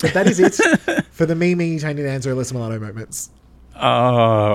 but 0.00 0.12
that 0.14 0.26
is 0.26 0.38
it 0.40 0.54
for 1.10 1.26
the 1.26 1.34
Mimi, 1.34 1.78
Tony 1.78 2.02
Danza, 2.02 2.30
Alyssa 2.30 2.52
Milano 2.52 2.78
moments. 2.78 3.30
Oh, 3.76 3.80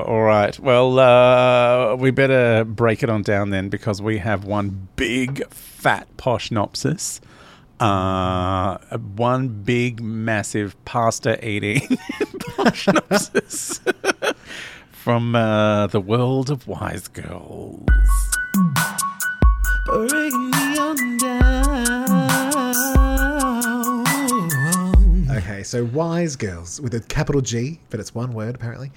all 0.02 0.22
right. 0.24 0.58
Well, 0.60 1.00
uh, 1.00 1.96
we 1.96 2.12
better 2.12 2.64
break 2.66 3.04
it 3.04 3.10
on 3.10 3.22
down 3.22 3.50
then 3.52 3.70
because 3.70 4.02
we 4.02 4.18
have 4.18 4.44
one 4.44 4.88
big 4.98 5.48
fat 5.50 6.08
poshnopsis. 6.18 7.22
Uh, 7.80 8.78
one 9.16 9.48
big 9.50 10.02
massive 10.02 10.76
pasta 10.86 11.46
eating 11.46 11.80
poshnopsis 12.56 13.80
from 15.04 15.36
uh, 15.36 15.88
the 15.88 16.00
world 16.00 16.50
of 16.50 16.66
wise 16.68 17.08
girls. 17.10 17.84
Okay, 25.36 25.64
so 25.64 25.84
Wise 25.86 26.36
Girls 26.36 26.80
with 26.80 26.94
a 26.94 27.00
capital 27.02 27.42
G, 27.42 27.80
but 27.90 28.00
it's 28.00 28.16
one 28.16 28.32
word 28.34 28.56
apparently. 28.56 28.92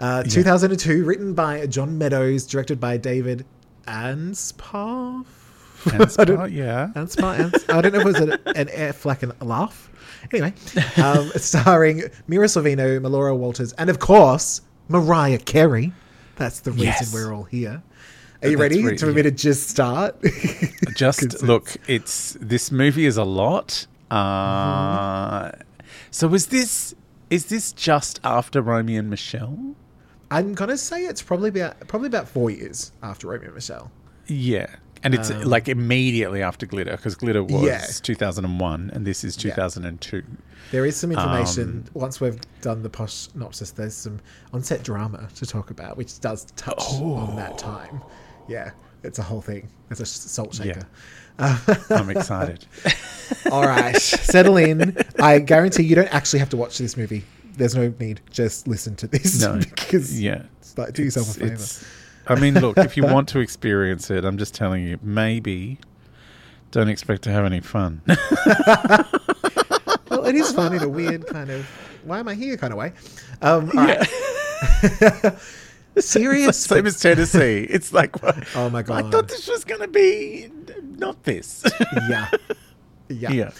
Uh, 0.00 0.22
2002, 0.24 1.04
written 1.04 1.34
by 1.34 1.66
John 1.66 1.96
Meadows, 1.98 2.46
directed 2.46 2.80
by 2.80 2.96
David 2.96 3.44
Anspaugh. 3.86 5.24
And 5.92 5.94
I 5.94 6.24
don't- 6.24 6.36
spa- 6.36 6.44
yeah. 6.44 6.90
Anspaugh, 6.94 7.38
Ans- 7.40 7.64
I 7.68 7.80
don't 7.80 7.92
know 7.92 8.00
if 8.00 8.06
it 8.06 8.12
was 8.12 8.20
an, 8.20 8.32
an 8.56 8.68
F 8.72 9.04
like 9.04 9.22
an, 9.24 9.32
a 9.40 9.44
laugh. 9.44 9.90
Anyway, 10.32 10.54
um, 10.96 11.28
starring 11.36 12.02
Mira 12.28 12.46
Sorvino, 12.46 13.00
Melora 13.00 13.36
Walters, 13.36 13.72
and 13.74 13.90
of 13.90 13.98
course 13.98 14.60
Mariah 14.92 15.38
Carey. 15.38 15.92
That's 16.36 16.60
the 16.60 16.70
reason 16.72 16.86
Yes. 16.86 17.12
we're 17.14 17.32
all 17.34 17.44
here. 17.44 17.82
Are 18.42 18.48
you 18.48 18.56
That's 18.56 18.60
ready 18.74 18.84
re- 18.84 18.96
to 18.96 19.06
me 19.06 19.22
to 19.22 19.30
just 19.30 19.68
start? 19.70 20.16
Just 20.96 21.42
look, 21.50 21.76
it's 21.88 22.36
this 22.40 22.70
movie 22.72 23.06
is 23.06 23.16
a 23.16 23.24
lot. 23.24 23.86
Uh, 24.10 25.52
So 26.10 26.32
is 26.34 26.46
this 26.46 26.94
is 27.30 27.46
this 27.46 27.72
just 27.72 28.20
after 28.24 28.60
Romeo 28.60 28.98
and 28.98 29.08
Michelle? 29.08 29.58
I'm 30.30 30.54
gonna 30.54 30.76
say 30.76 31.02
it's 31.04 31.22
probably 31.22 31.48
about 31.50 31.86
probably 31.88 32.08
about 32.08 32.28
four 32.28 32.50
years 32.50 32.92
after 33.02 33.28
Romeo 33.28 33.46
and 33.46 33.54
Michelle. 33.54 33.90
Yeah. 34.26 34.66
And 35.04 35.14
it's 35.14 35.30
like 35.44 35.68
immediately 35.68 36.42
after 36.42 36.64
Glitter 36.66 36.96
because 36.96 37.14
Glitter 37.16 37.42
was 37.42 37.54
Um, 37.54 37.64
Yeah. 37.64 37.84
2001 38.02 38.90
and 38.92 39.04
this 39.06 39.24
is 39.24 39.34
2002. 39.36 40.22
There 40.72 40.86
is 40.86 40.96
some 40.96 41.12
information. 41.12 41.62
Um, 41.62 41.84
once 41.94 42.18
we've 42.20 42.40
done 42.62 42.82
the 42.82 42.88
posh 42.90 43.12
synopsis, 43.12 43.70
there's 43.72 43.94
some 43.94 44.18
on-set 44.54 44.82
drama 44.82 45.28
to 45.36 45.46
talk 45.46 45.70
about, 45.70 45.96
which 45.98 46.18
does 46.20 46.46
touch 46.56 46.82
on 46.94 47.36
that 47.36 47.58
time. 47.58 48.00
Yeah, 48.48 48.70
it's 49.04 49.18
a 49.18 49.22
whole 49.22 49.42
thing. 49.42 49.68
It's 49.90 50.00
a 50.00 50.06
salt 50.06 50.54
shaker. 50.54 50.82
I'm 51.38 52.08
excited. 52.16 52.66
All 53.50 53.62
right, 53.66 53.96
settle 53.96 54.56
in. 54.56 54.96
I 55.20 55.38
guarantee 55.40 55.82
you 55.82 55.94
don't 55.94 56.12
actually 56.12 56.38
have 56.40 56.48
to 56.50 56.56
watch 56.56 56.78
this 56.78 56.96
movie. 56.96 57.22
There's 57.56 57.74
no 57.74 57.92
need. 58.00 58.22
Just 58.30 58.66
listen 58.66 58.96
to 58.96 59.06
this. 59.06 59.42
No. 59.42 59.58
because 59.58 60.18
Yeah. 60.18 60.44
it's 60.58 60.76
like, 60.78 60.94
do 60.94 61.02
yourself 61.04 61.36
a 61.36 61.40
favor. 61.40 61.86
I 62.28 62.40
mean, 62.40 62.54
look, 62.60 62.78
if 62.78 62.96
you 62.96 63.04
want 63.04 63.28
to 63.30 63.40
experience 63.40 64.10
it, 64.10 64.24
I'm 64.24 64.38
just 64.38 64.54
telling 64.54 64.84
you, 64.86 64.98
maybe 65.02 65.78
don't 66.70 66.88
expect 66.88 67.22
to 67.24 67.30
have 67.30 67.44
any 67.44 67.60
fun. 67.60 68.00
It 70.34 70.38
is 70.38 70.52
fun 70.52 70.74
in 70.74 70.82
a 70.82 70.88
weird 70.88 71.26
kind 71.26 71.50
of 71.50 71.66
why 72.04 72.18
am 72.18 72.28
I 72.28 72.34
here 72.34 72.56
kind 72.56 72.72
of 72.72 72.78
way. 72.78 72.92
Um, 73.42 73.70
all 73.76 73.84
right. 73.84 75.38
Serious. 75.98 76.58
Same 76.58 76.86
as 76.86 76.98
Tennessee. 76.98 77.66
It's 77.68 77.92
like, 77.92 78.16
Oh 78.56 78.70
my 78.70 78.82
god! 78.82 79.04
I 79.04 79.10
thought 79.10 79.28
this 79.28 79.46
was 79.46 79.64
going 79.64 79.82
to 79.82 79.88
be 79.88 80.50
not 80.96 81.22
this. 81.24 81.64
yeah. 82.08 82.30
Yeah. 83.08 83.30
yeah. 83.30 83.50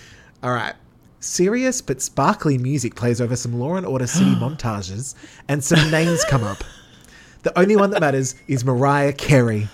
All 0.43 0.53
right. 0.53 0.75
Serious 1.21 1.83
but 1.83 2.01
sparkly 2.01 2.57
music 2.57 2.95
plays 2.95 3.21
over 3.21 3.37
some 3.37 3.59
Law 3.59 3.75
and 3.77 3.85
Order 3.87 4.07
City 4.07 4.35
montages, 4.37 5.15
and 5.49 5.63
some 5.63 5.91
names 5.91 6.25
come 6.25 6.43
up. 6.43 6.65
The 7.43 7.57
only 7.59 7.77
one 7.77 7.91
that 7.91 8.01
matters 8.01 8.35
is 8.49 8.65
Mariah 8.65 9.13
Carey. 9.13 9.69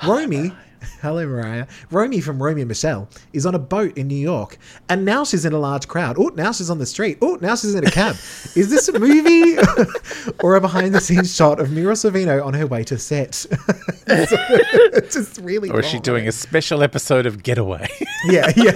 Romy, 0.06 0.52
hello 1.00 1.26
Mariah. 1.26 1.66
Romy 1.90 2.20
from 2.20 2.42
Romy 2.42 2.62
and 2.62 2.68
Michelle 2.68 3.08
is 3.32 3.46
on 3.46 3.54
a 3.54 3.58
boat 3.58 3.96
in 3.96 4.08
New 4.08 4.14
York, 4.14 4.58
and 4.88 5.04
now 5.04 5.24
she's 5.24 5.44
in 5.44 5.52
a 5.52 5.58
large 5.58 5.88
crowd. 5.88 6.16
Oh, 6.18 6.30
now 6.34 6.52
she's 6.52 6.70
on 6.70 6.78
the 6.78 6.86
street. 6.86 7.18
Oh, 7.22 7.38
now 7.40 7.54
she's 7.56 7.74
in 7.74 7.86
a 7.86 7.90
cab. 7.90 8.14
is 8.56 8.70
this 8.70 8.88
a 8.88 8.98
movie 8.98 9.56
or 10.42 10.56
a 10.56 10.60
behind-the-scenes 10.60 11.34
shot 11.34 11.60
of 11.60 11.70
Mira 11.70 11.94
Sorvino 11.94 12.44
on 12.44 12.54
her 12.54 12.66
way 12.66 12.84
to 12.84 12.98
set? 12.98 13.46
it's 14.06 15.14
just 15.14 15.38
really. 15.40 15.70
Or 15.70 15.80
is 15.80 15.86
she 15.86 16.00
doing 16.00 16.28
a 16.28 16.32
special 16.32 16.82
episode 16.82 17.26
of 17.26 17.42
Getaway? 17.42 17.88
Yeah, 18.26 18.52
yeah. 18.54 18.72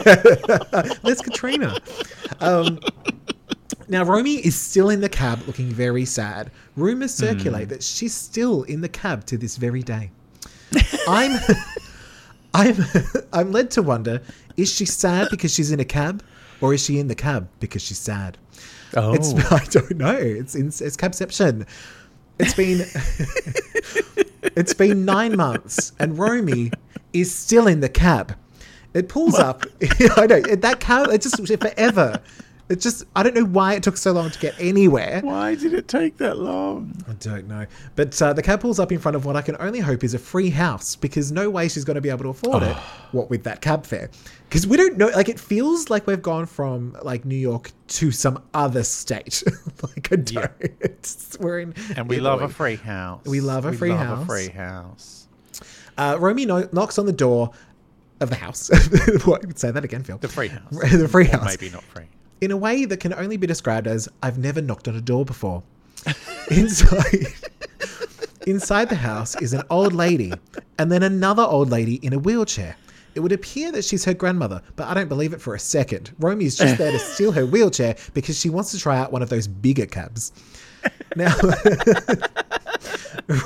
That's 1.03 1.21
Catriona. 1.21 1.79
Um, 2.41 2.81
now, 3.89 4.03
Romy 4.03 4.37
is 4.37 4.59
still 4.59 4.89
in 4.89 5.03
the 5.03 5.09
cab 5.11 5.43
looking 5.47 5.69
very 5.69 6.07
sad. 6.07 6.51
Rumors 6.77 7.13
circulate 7.13 7.69
that 7.69 7.83
she's 7.83 8.15
still 8.15 8.63
in 8.63 8.81
the 8.81 8.89
cab 8.89 9.27
to 9.27 9.37
this 9.37 9.59
very 9.59 9.83
day. 9.83 10.11
I'm. 11.07 11.39
I'm 12.55 12.77
I'm 13.33 13.53
led 13.53 13.71
to 13.73 13.83
wonder: 13.83 14.23
is 14.57 14.73
she 14.73 14.85
sad 14.87 15.29
because 15.31 15.53
she's 15.53 15.71
in 15.71 15.81
a 15.81 15.85
cab, 15.85 16.23
or 16.61 16.73
is 16.73 16.83
she 16.83 16.99
in 16.99 17.09
the 17.09 17.15
cab 17.15 17.49
because 17.61 17.83
she's 17.83 17.99
sad? 17.99 18.39
oh, 18.97 19.13
It's 19.13 19.35
I 19.53 19.65
don't 19.67 19.97
know. 19.97 20.17
It's 20.17 20.55
in, 20.55 20.69
it's 20.69 20.97
cabception. 20.97 21.67
It's 22.39 22.55
been 22.55 22.81
it's 24.57 24.75
been 24.75 25.05
nine 25.05 25.37
months, 25.37 25.93
and 25.99 26.19
Romy 26.19 26.71
is 27.13 27.35
still 27.35 27.67
in 27.67 27.81
the 27.81 27.89
cab. 27.89 28.37
It 28.95 29.09
pulls 29.09 29.39
up. 29.39 29.65
I 30.17 30.27
know 30.27 30.41
that 30.41 30.79
cab. 30.79 31.09
It 31.09 31.23
just 31.23 31.37
forever. 31.61 32.21
It 32.69 32.81
just 32.81 33.05
I 33.15 33.23
don't 33.23 33.35
know 33.35 33.45
why 33.45 33.75
it 33.75 33.83
took 33.83 33.97
so 33.99 34.13
long 34.13 34.31
to 34.31 34.39
get 34.39 34.55
anywhere. 34.59 35.21
why 35.23 35.55
did 35.55 35.75
it 35.75 35.87
take 35.87 36.17
that 36.17 36.39
long? 36.39 36.95
I 37.07 37.13
don't 37.13 37.47
know. 37.47 37.67
But 37.95 38.21
uh, 38.23 38.33
the 38.33 38.43
cab 38.43 38.61
pulls 38.61 38.79
up 38.81 38.91
in 38.91 38.99
front 38.99 39.17
of 39.17 39.27
what 39.27 39.37
I 39.37 39.43
can 39.43 39.55
only 39.61 39.81
hope 39.81 40.03
is 40.03 40.15
a 40.15 40.19
free 40.19 40.49
house 40.49 40.97
because 40.97 41.31
no 41.31 41.51
way 41.51 41.69
she's 41.69 41.85
going 41.85 41.97
to 41.97 42.01
be 42.01 42.09
able 42.09 42.23
to 42.25 42.31
afford 42.31 42.63
it. 42.63 42.75
What 43.13 43.29
with 43.29 43.45
that 43.45 43.61
cab 43.61 43.85
fare? 43.85 44.09
Because 44.49 44.67
we 44.67 44.79
don't 44.79 44.97
know. 44.97 45.09
Like 45.09 45.29
it 45.29 45.39
feels 45.39 45.91
like 45.91 46.07
we've 46.07 46.23
gone 46.23 46.47
from 46.47 46.97
like 47.03 47.27
New 47.27 47.37
York 47.37 47.71
to 47.89 48.11
some 48.11 48.43
other 48.55 48.83
state. 48.83 49.43
like 49.83 50.11
I 50.11 50.17
don't. 50.17 50.51
It's, 50.61 51.37
we're 51.39 51.61
in. 51.61 51.75
And 51.97 52.09
we 52.09 52.19
love 52.19 52.41
a 52.41 52.49
free 52.49 52.77
house. 52.77 53.27
We 53.27 53.41
love 53.43 53.67
a 53.67 53.73
free 53.75 53.91
house. 53.91 53.99
We 54.01 54.07
love 54.07 54.17
house. 54.17 54.23
a 54.25 54.27
free 54.27 54.49
house. 54.49 55.29
Uh, 55.99 56.17
Romy 56.19 56.47
no- 56.47 56.69
knocks 56.73 56.99
on 56.99 57.05
the 57.07 57.13
door 57.13 57.51
of 58.21 58.31
the 58.31 58.37
house. 58.37 58.71
what? 59.27 59.59
Say 59.59 59.71
that 59.71 59.85
again, 59.85 60.03
Phil. 60.03 60.17
The 60.19 60.29
free 60.29 60.49
house. 60.49 60.71
the 60.71 61.09
free 61.09 61.27
Or 61.27 61.33
house. 61.33 61.45
maybe 61.61 61.71
not 61.71 61.83
free. 61.85 62.07
In 62.41 62.51
a 62.51 62.57
way 62.57 62.85
that 62.85 63.01
can 63.01 63.15
only 63.15 63.37
be 63.37 63.47
described 63.47 63.87
as 63.87 64.09
I've 64.23 64.39
never 64.39 64.61
knocked 64.61 64.89
on 64.89 64.97
a 64.97 65.01
door 65.01 65.25
before. 65.25 65.63
Inside 66.51 67.27
Inside 68.47 68.91
the 68.91 68.97
house 68.97 69.41
is 69.41 69.55
an 69.55 69.63
old 69.71 69.95
lady 69.95 70.33
and 70.79 70.93
then 70.93 71.03
another 71.03 71.43
old 71.43 71.71
lady 71.71 71.95
in 71.97 72.13
a 72.13 72.19
wheelchair. 72.19 72.77
It 73.15 73.21
would 73.21 73.33
appear 73.33 73.73
that 73.73 73.85
she's 73.85 74.05
her 74.05 74.13
grandmother, 74.13 74.61
but 74.77 74.87
I 74.89 74.93
don't 74.95 75.09
believe 75.09 75.33
it 75.33 75.41
for 75.41 75.55
a 75.55 75.59
second. 75.59 76.13
Romy's 76.19 76.57
just 76.57 76.77
there 76.77 76.91
to 76.93 76.99
steal 77.15 77.33
her 77.33 77.47
wheelchair 77.47 77.97
because 78.13 78.39
she 78.39 78.51
wants 78.51 78.73
to 78.73 78.79
try 78.79 78.99
out 78.99 79.13
one 79.13 79.23
of 79.23 79.31
those 79.31 79.47
bigger 79.47 79.87
cabs. 79.87 80.33
Now, 81.17 81.35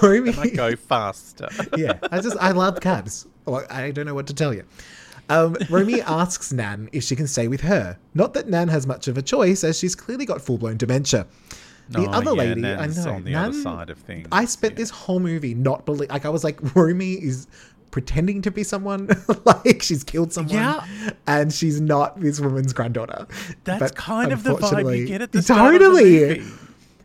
Romy, 0.02 0.34
I 0.36 0.48
go 0.48 0.74
faster. 0.74 1.48
yeah, 1.76 1.98
I 2.10 2.20
just 2.20 2.36
I 2.40 2.50
love 2.50 2.80
cabs. 2.80 3.26
I 3.70 3.90
don't 3.92 4.06
know 4.06 4.14
what 4.14 4.26
to 4.28 4.34
tell 4.34 4.52
you. 4.52 4.64
Um, 5.28 5.56
Romy 5.68 6.00
asks 6.02 6.52
Nan 6.52 6.88
if 6.92 7.04
she 7.04 7.14
can 7.16 7.26
stay 7.26 7.48
with 7.48 7.60
her. 7.62 7.98
Not 8.14 8.34
that 8.34 8.48
Nan 8.48 8.68
has 8.68 8.86
much 8.86 9.08
of 9.08 9.18
a 9.18 9.22
choice, 9.22 9.62
as 9.64 9.78
she's 9.78 9.94
clearly 9.94 10.24
got 10.26 10.40
full 10.40 10.58
blown 10.58 10.76
dementia. 10.76 11.26
The 11.90 12.00
Oh, 12.00 12.10
other 12.10 12.30
yeah, 12.32 12.36
lady, 12.42 12.60
Nan's 12.60 12.98
I 12.98 13.10
know, 13.10 13.16
on 13.16 13.24
the 13.24 13.30
Nan, 13.32 13.44
other 13.50 13.62
side 13.62 13.90
of 13.90 13.98
things. 13.98 14.28
I 14.30 14.44
spent 14.44 14.76
this 14.76 14.90
whole 14.90 15.20
movie 15.20 15.54
not 15.54 15.86
believe. 15.86 16.10
Like 16.10 16.26
I 16.26 16.28
was 16.28 16.44
like, 16.44 16.58
Romy 16.76 17.14
is 17.14 17.46
pretending 17.90 18.42
to 18.42 18.50
be 18.50 18.62
someone, 18.62 19.08
like 19.44 19.80
she's 19.82 20.04
killed 20.04 20.30
someone, 20.32 20.54
Yeah. 20.54 20.84
and 21.26 21.50
she's 21.52 21.80
not 21.80 22.20
this 22.20 22.40
woman's 22.40 22.72
granddaughter. 22.74 23.26
That's 23.64 23.80
But 23.80 23.94
kind 23.96 24.32
of 24.32 24.44
the 24.44 24.54
vibe 24.56 24.98
you 24.98 25.06
get 25.06 25.22
at 25.22 25.32
the 25.32 25.40
start 25.42 25.74
of 25.76 25.80
the 25.80 25.86
totally. 25.86 26.28
movie. 26.38 26.52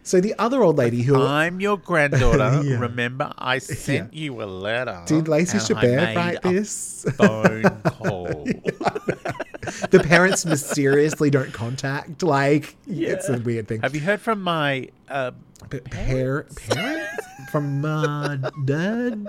So 0.06 0.20
the 0.20 0.36
other 0.38 0.62
old 0.62 0.78
lady 0.78 1.02
who 1.02 1.16
I'm 1.22 1.60
your 1.62 1.78
granddaughter. 1.78 2.62
Yeah. 2.64 2.80
Remember, 2.80 3.32
I 3.38 3.58
sent 3.58 4.14
you 4.14 4.42
a 4.42 4.46
letter. 4.46 5.02
did 5.06 5.28
Lacey 5.28 5.58
Chabert 5.58 6.16
write 6.16 6.42
this? 6.42 7.06
Phone 7.18 7.64
call. 7.84 8.46
the 9.90 10.02
parents 10.06 10.46
mysteriously 10.46 11.30
don't 11.30 11.52
contact. 11.54 12.22
Like 12.24 12.76
it's 12.88 13.30
a 13.30 13.40
weird 13.40 13.68
thing. 13.68 13.82
Have 13.82 13.96
you 13.96 14.02
heard 14.02 14.22
from 14.22 14.42
my? 14.42 14.90
Uh, 15.10 15.32
But 15.70 15.86
par- 15.90 16.46
parents 16.68 17.26
from 17.52 17.84
uh, 17.86 18.36
dad? 18.66 19.28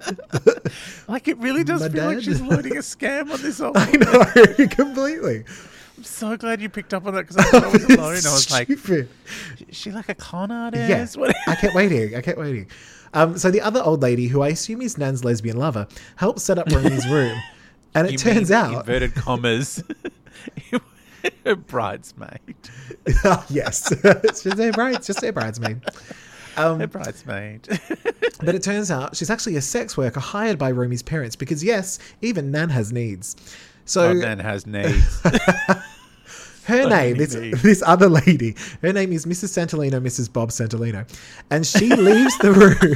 like, 1.09 1.29
it 1.29 1.39
really 1.39 1.65
does 1.65 1.83
My 1.83 1.89
feel 1.89 2.05
like 2.07 2.23
she's 2.23 2.41
loading 2.41 2.77
a 2.77 2.81
scam 2.81 3.33
on 3.33 3.41
this. 3.43 3.61
Old 3.61 3.77
I 3.77 3.91
know 3.93 4.67
completely. 4.69 5.45
I'm 5.97 6.05
so 6.05 6.37
glad 6.37 6.61
you 6.61 6.69
picked 6.69 6.93
up 6.93 7.07
on 7.07 7.15
that 7.15 7.29
because 7.29 7.37
I 7.55 7.59
I 7.59 7.69
was 7.71 7.85
alone. 7.89 8.01
I 8.01 8.15
was 8.15 8.51
like, 8.51 8.67
Stupid. 8.67 9.09
is 9.69 9.77
she 9.77 9.91
like 9.93 10.09
a 10.09 10.15
con 10.15 10.51
artist? 10.51 11.17
yeah. 11.17 11.33
I 11.47 11.55
kept 11.55 11.75
waiting. 11.75 12.17
I 12.17 12.21
kept 12.21 12.39
waiting. 12.39 12.67
Um, 13.13 13.39
so 13.39 13.51
the 13.51 13.61
other 13.61 13.81
old 13.81 14.03
lady, 14.03 14.27
who 14.27 14.43
I 14.43 14.49
assume 14.49 14.83
is 14.83 14.99
Nan's 14.99 15.23
lesbian 15.25 15.57
lover, 15.57 15.87
helps 16.17 16.43
set 16.43 16.59
up 16.59 16.69
Romy's 16.71 17.07
room. 17.09 17.39
And 17.97 18.09
it 18.09 18.13
You 18.15 18.19
turns 18.19 18.51
out, 18.51 18.75
inverted 18.75 19.15
commas, 19.15 19.81
her 21.45 21.55
bridesmaid. 21.55 22.41
yes, 23.49 23.93
it's 24.03 24.43
just 24.43 24.57
their 24.57 24.73
bride, 24.73 25.01
just 25.05 25.21
their 25.21 25.33
bridesmaid. 25.33 25.81
Um, 26.57 26.81
Her 26.81 26.89
bridesmaid. 26.89 27.69
But 28.41 28.57
it 28.57 28.65
turns 28.65 28.91
out 28.91 29.15
she's 29.17 29.31
actually 29.31 29.55
a 29.57 29.63
sex 29.63 29.97
worker 29.97 30.19
hired 30.19 30.59
by 30.59 30.73
Romy's 30.73 31.03
parents 31.05 31.37
because, 31.37 31.63
yes, 31.63 32.01
even 32.21 32.51
Nan 32.51 32.69
has 32.71 32.93
needs. 32.93 33.37
So 33.85 34.09
oh, 34.09 34.13
Nan 34.15 34.39
has 34.39 34.67
needs. 34.67 35.21
her 36.65 36.89
name, 36.89 37.19
this, 37.19 37.35
needs. 37.35 37.63
this 37.63 37.83
other 37.83 38.09
lady, 38.09 38.57
her 38.83 38.93
name 38.93 39.13
is 39.13 39.27
Mrs. 39.27 39.51
Santolino, 39.53 40.01
Mrs. 40.01 40.33
Bob 40.33 40.51
Santolino. 40.51 41.07
And 41.51 41.67
she 41.67 41.95
leaves 41.95 42.37
the 42.39 42.53
room. 42.53 42.95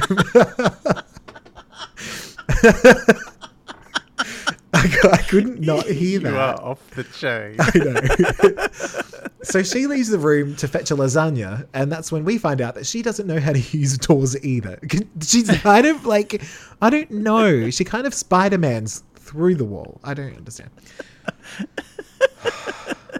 I, 4.71 5.17
couldn't 5.27 5.59
not 5.59 5.85
hear 5.85 6.19
that. 6.19 6.31
you 6.31 6.37
are 6.37 6.61
off 6.61 6.89
the 6.91 7.03
chain. 7.03 7.55
I 7.59 7.71
know. 7.77 9.33
so 9.43 9.63
she 9.63 9.87
leaves 9.87 10.09
the 10.09 10.17
room 10.17 10.55
to 10.57 10.67
fetch 10.67 10.91
a 10.91 10.95
lasagna, 10.95 11.67
and 11.73 11.91
that's 11.91 12.11
when 12.11 12.23
we 12.23 12.37
find 12.37 12.61
out 12.61 12.75
that 12.75 12.85
she 12.85 13.01
doesn't 13.01 13.27
know 13.27 13.39
how 13.39 13.53
to 13.53 13.59
use 13.59 13.97
doors 13.97 14.41
either. 14.43 14.79
She's 15.21 15.49
kind 15.61 15.85
of 15.85 16.05
like, 16.05 16.41
I 16.81 16.89
don't 16.89 17.11
know. 17.11 17.69
She 17.69 17.83
kind 17.83 18.07
of 18.07 18.13
Spider 18.13 18.57
Man's 18.57 19.03
through 19.29 19.55
the 19.55 19.65
wall. 19.65 19.99
I 20.03 20.13
don't 20.15 20.35
understand. 20.35 20.71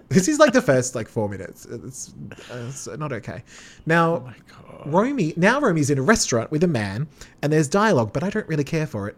this 0.10 0.28
is 0.28 0.40
like 0.40 0.54
the 0.54 0.62
first 0.62 0.96
like 0.96 1.08
four 1.08 1.30
minutes. 1.30 1.66
It's, 1.66 2.14
it's 2.52 2.88
not 2.88 3.14
okay. 3.14 3.44
Now, 3.86 4.16
Oh 4.16 4.20
my 4.22 4.36
God. 4.48 4.94
Romy 4.94 5.34
now 5.38 5.60
Romy's 5.60 5.90
in 5.90 6.00
a 6.00 6.02
restaurant 6.02 6.52
with 6.52 6.64
a 6.64 6.68
man, 6.68 7.08
and 7.42 7.54
there's 7.54 7.68
dialogue, 7.68 8.12
but 8.12 8.24
I 8.24 8.30
don't 8.30 8.48
really 8.48 8.64
care 8.64 8.88
for 8.88 9.08
it. 9.08 9.18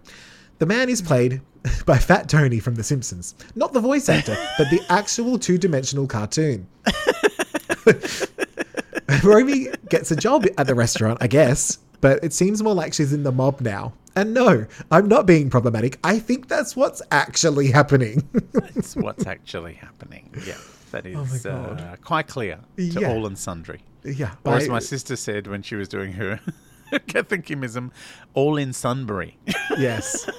The 0.60 0.66
man 0.66 0.90
is 0.90 1.02
played 1.02 1.42
by 1.86 1.98
Fat 1.98 2.28
Tony 2.28 2.60
from 2.60 2.76
The 2.76 2.84
Simpsons, 2.84 3.36
not 3.56 3.72
the 3.72 3.80
voice 3.80 4.10
actor, 4.10 4.36
but 4.58 4.70
the 4.70 4.82
actual 4.90 5.40
two-dimensional 5.40 6.08
cartoon. 6.08 6.68
Romy 9.24 9.68
gets 9.90 10.12
a 10.12 10.16
job 10.16 10.46
at 10.58 10.68
the 10.68 10.76
restaurant, 10.76 11.20
I 11.22 11.28
guess, 11.28 11.78
but 12.02 12.24
it 12.24 12.34
seems 12.34 12.62
more 12.62 12.74
like 12.74 12.94
she's 12.94 13.14
in 13.14 13.24
the 13.24 13.32
mob 13.32 13.62
now. 13.62 13.94
And 14.16 14.34
no, 14.34 14.66
I'm 14.92 15.08
not 15.08 15.26
being 15.26 15.50
problematic. 15.50 15.98
I 16.04 16.20
think 16.20 16.48
that's 16.50 16.76
what's 16.76 17.02
actually 17.12 17.72
happening. 17.72 18.28
That's 18.54 18.96
what's 18.96 19.26
actually 19.26 19.74
happening. 19.76 20.34
Yeah, 20.46 20.58
that 20.92 21.06
is 21.06 21.46
Oh 21.46 21.50
uh, 21.50 21.96
quite 21.98 22.28
clear 22.28 22.60
to 22.78 22.84
Yeah. 22.84 23.10
all 23.10 23.26
and 23.26 23.38
sundry. 23.38 23.82
yeah, 24.04 24.34
Or 24.44 24.56
as 24.56 24.68
my 24.68 24.80
sister 24.80 25.16
said 25.16 25.48
when 25.48 25.62
she 25.62 25.76
was 25.76 25.88
doing 25.88 26.12
her 26.14 26.40
Catechism, 27.08 27.92
all 28.34 28.58
in 28.58 28.74
Sunbury. 28.74 29.38
Yes. 29.78 30.30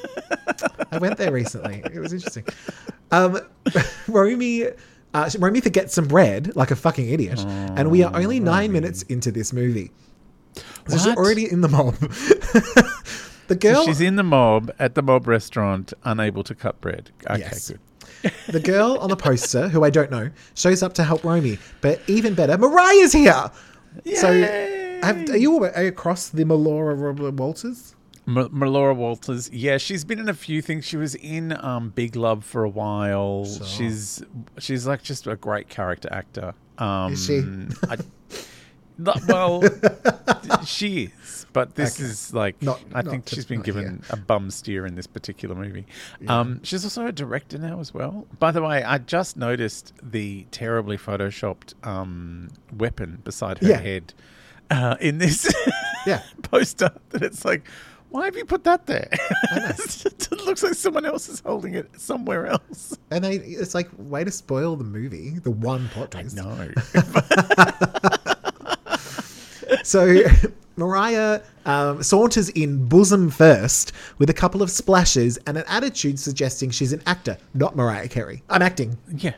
I 0.92 0.98
went 0.98 1.16
there 1.16 1.32
recently. 1.32 1.82
It 1.90 1.98
was 1.98 2.12
interesting. 2.12 2.44
Um, 3.10 3.40
Romy, 4.06 4.66
uh, 5.14 5.30
Romy 5.38 5.62
forgets 5.62 5.94
some 5.94 6.06
bread 6.06 6.54
like 6.54 6.70
a 6.70 6.76
fucking 6.76 7.08
idiot, 7.08 7.40
and 7.40 7.90
we 7.90 8.02
are 8.02 8.14
only 8.14 8.38
nine 8.40 8.72
minutes 8.72 9.02
into 9.04 9.32
this 9.32 9.54
movie. 9.54 9.90
So 10.88 10.98
she's 10.98 11.16
already 11.16 11.50
in 11.50 11.62
the 11.62 11.68
mob. 11.68 11.94
The 13.52 13.58
girl, 13.58 13.84
She's 13.84 14.00
in 14.00 14.16
the 14.16 14.22
mob 14.22 14.70
at 14.78 14.94
the 14.94 15.02
mob 15.02 15.26
restaurant, 15.26 15.92
unable 16.04 16.42
to 16.44 16.54
cut 16.54 16.80
bread. 16.80 17.10
Okay, 17.30 17.40
Yes. 17.40 17.70
good. 17.70 18.32
the 18.48 18.60
girl 18.60 18.98
on 19.00 19.10
the 19.10 19.16
poster, 19.16 19.68
who 19.68 19.84
I 19.84 19.90
don't 19.90 20.10
know, 20.10 20.30
shows 20.54 20.82
up 20.82 20.92
to 20.94 21.04
help 21.04 21.24
Romy. 21.24 21.58
But 21.80 22.00
even 22.06 22.34
better, 22.34 22.56
Mariah's 22.56 23.12
here. 23.12 23.50
So, 24.14 24.32
have, 25.02 25.28
are 25.30 25.36
you 25.36 25.64
are 25.64 25.82
you 25.82 25.88
across 25.88 26.28
the 26.28 26.44
Melora 26.44 27.32
Walters? 27.36 27.94
M- 28.26 28.48
Melora 28.50 28.94
Walters, 28.94 29.50
yeah, 29.52 29.76
she's 29.78 30.04
been 30.04 30.20
in 30.20 30.28
a 30.28 30.34
few 30.34 30.62
things. 30.62 30.84
She 30.84 30.96
was 30.96 31.14
in 31.16 31.52
um, 31.64 31.90
Big 31.90 32.14
Love 32.16 32.44
for 32.44 32.62
a 32.64 32.68
while. 32.68 33.44
Sure. 33.44 33.66
She's 33.66 34.22
she's 34.58 34.86
like 34.86 35.02
just 35.02 35.26
a 35.26 35.34
great 35.36 35.68
character 35.68 36.08
actor. 36.12 36.54
Um, 36.78 37.12
Is 37.14 37.26
she? 37.26 37.42
I, 37.90 37.96
well, 39.28 39.62
she 40.64 41.10
but 41.52 41.74
this 41.74 41.98
Okay. 42.00 42.08
is 42.08 42.32
like 42.34 42.60
Not- 42.62 42.80
I 42.94 43.02
not 43.02 43.10
think 43.10 43.24
just 43.24 43.34
she's 43.34 43.46
been 43.46 43.60
given 43.62 44.02
a 44.10 44.16
bum 44.16 44.50
steer 44.50 44.86
in 44.86 44.94
this 44.94 45.06
particular 45.06 45.54
movie. 45.54 45.86
Um, 46.28 46.60
she's 46.62 46.84
also 46.84 47.06
a 47.06 47.12
director 47.12 47.58
now 47.58 47.80
as 47.80 47.92
well. 47.94 48.26
By 48.38 48.50
the 48.52 48.62
way, 48.62 48.82
I 48.82 48.98
just 48.98 49.36
noticed 49.36 49.92
the 50.02 50.46
terribly 50.50 50.96
photoshopped 50.96 51.74
um, 51.86 52.48
weapon 52.76 53.20
beside 53.24 53.58
her 53.58 53.68
Yeah. 53.68 53.80
head 53.80 54.14
uh, 54.70 54.96
in 55.00 55.18
this 55.18 55.52
Yeah. 56.06 56.22
poster. 56.42 56.90
That 57.10 57.22
it's 57.22 57.44
like, 57.44 57.68
why 58.10 58.24
have 58.26 58.36
you 58.36 58.44
put 58.44 58.64
that 58.64 58.86
there? 58.86 59.08
it 59.52 60.30
looks 60.44 60.62
like 60.62 60.74
someone 60.74 61.06
else 61.06 61.28
is 61.28 61.40
holding 61.40 61.74
it 61.74 61.98
somewhere 62.00 62.46
else. 62.46 62.96
And 63.10 63.24
they, 63.24 63.36
it's 63.36 63.74
like 63.74 63.88
way 63.96 64.22
to 64.24 64.30
spoil 64.30 64.76
the 64.76 64.84
movie, 64.84 65.38
the 65.38 65.50
one 65.50 65.88
plot 65.88 66.10
twist. 66.10 66.36
No. 66.36 66.68
So 69.84 70.14
Mariah 70.76 71.40
um, 71.66 72.02
saunters 72.02 72.48
in 72.50 72.86
bosom 72.88 73.30
first 73.30 73.92
with 74.18 74.30
a 74.30 74.34
couple 74.34 74.62
of 74.62 74.70
splashes 74.70 75.38
and 75.46 75.56
an 75.56 75.64
attitude 75.68 76.18
suggesting 76.18 76.70
she's 76.70 76.92
an 76.92 77.02
actor, 77.06 77.36
not 77.54 77.76
Mariah 77.76 78.08
Carey. 78.08 78.42
I'm 78.48 78.62
acting. 78.62 78.96
yeah, 79.16 79.34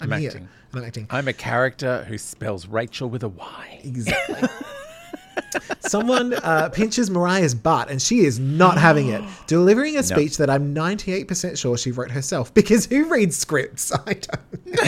I'm, 0.00 0.12
I'm 0.12 0.24
acting. 0.24 0.48
I'm 0.74 0.84
acting. 0.84 1.06
I'm 1.10 1.28
a 1.28 1.32
character 1.32 2.04
who 2.04 2.18
spells 2.18 2.66
Rachel 2.66 3.08
with 3.08 3.22
a 3.22 3.28
Y. 3.28 3.80
Exactly. 3.84 4.48
Someone 5.80 6.34
uh, 6.34 6.68
pinches 6.70 7.10
Mariah's 7.10 7.54
butt 7.54 7.90
and 7.90 8.00
she 8.00 8.20
is 8.20 8.38
not 8.38 8.76
having 8.76 9.08
it, 9.08 9.22
delivering 9.46 9.96
a 9.96 10.02
speech 10.02 10.36
that 10.36 10.50
I'm 10.50 10.74
98% 10.74 11.56
sure 11.56 11.78
she 11.78 11.92
wrote 11.92 12.10
herself 12.10 12.52
because 12.52 12.86
who 12.86 13.08
reads 13.08 13.36
scripts? 13.36 13.92
I 14.06 14.14
don't. 14.14 14.40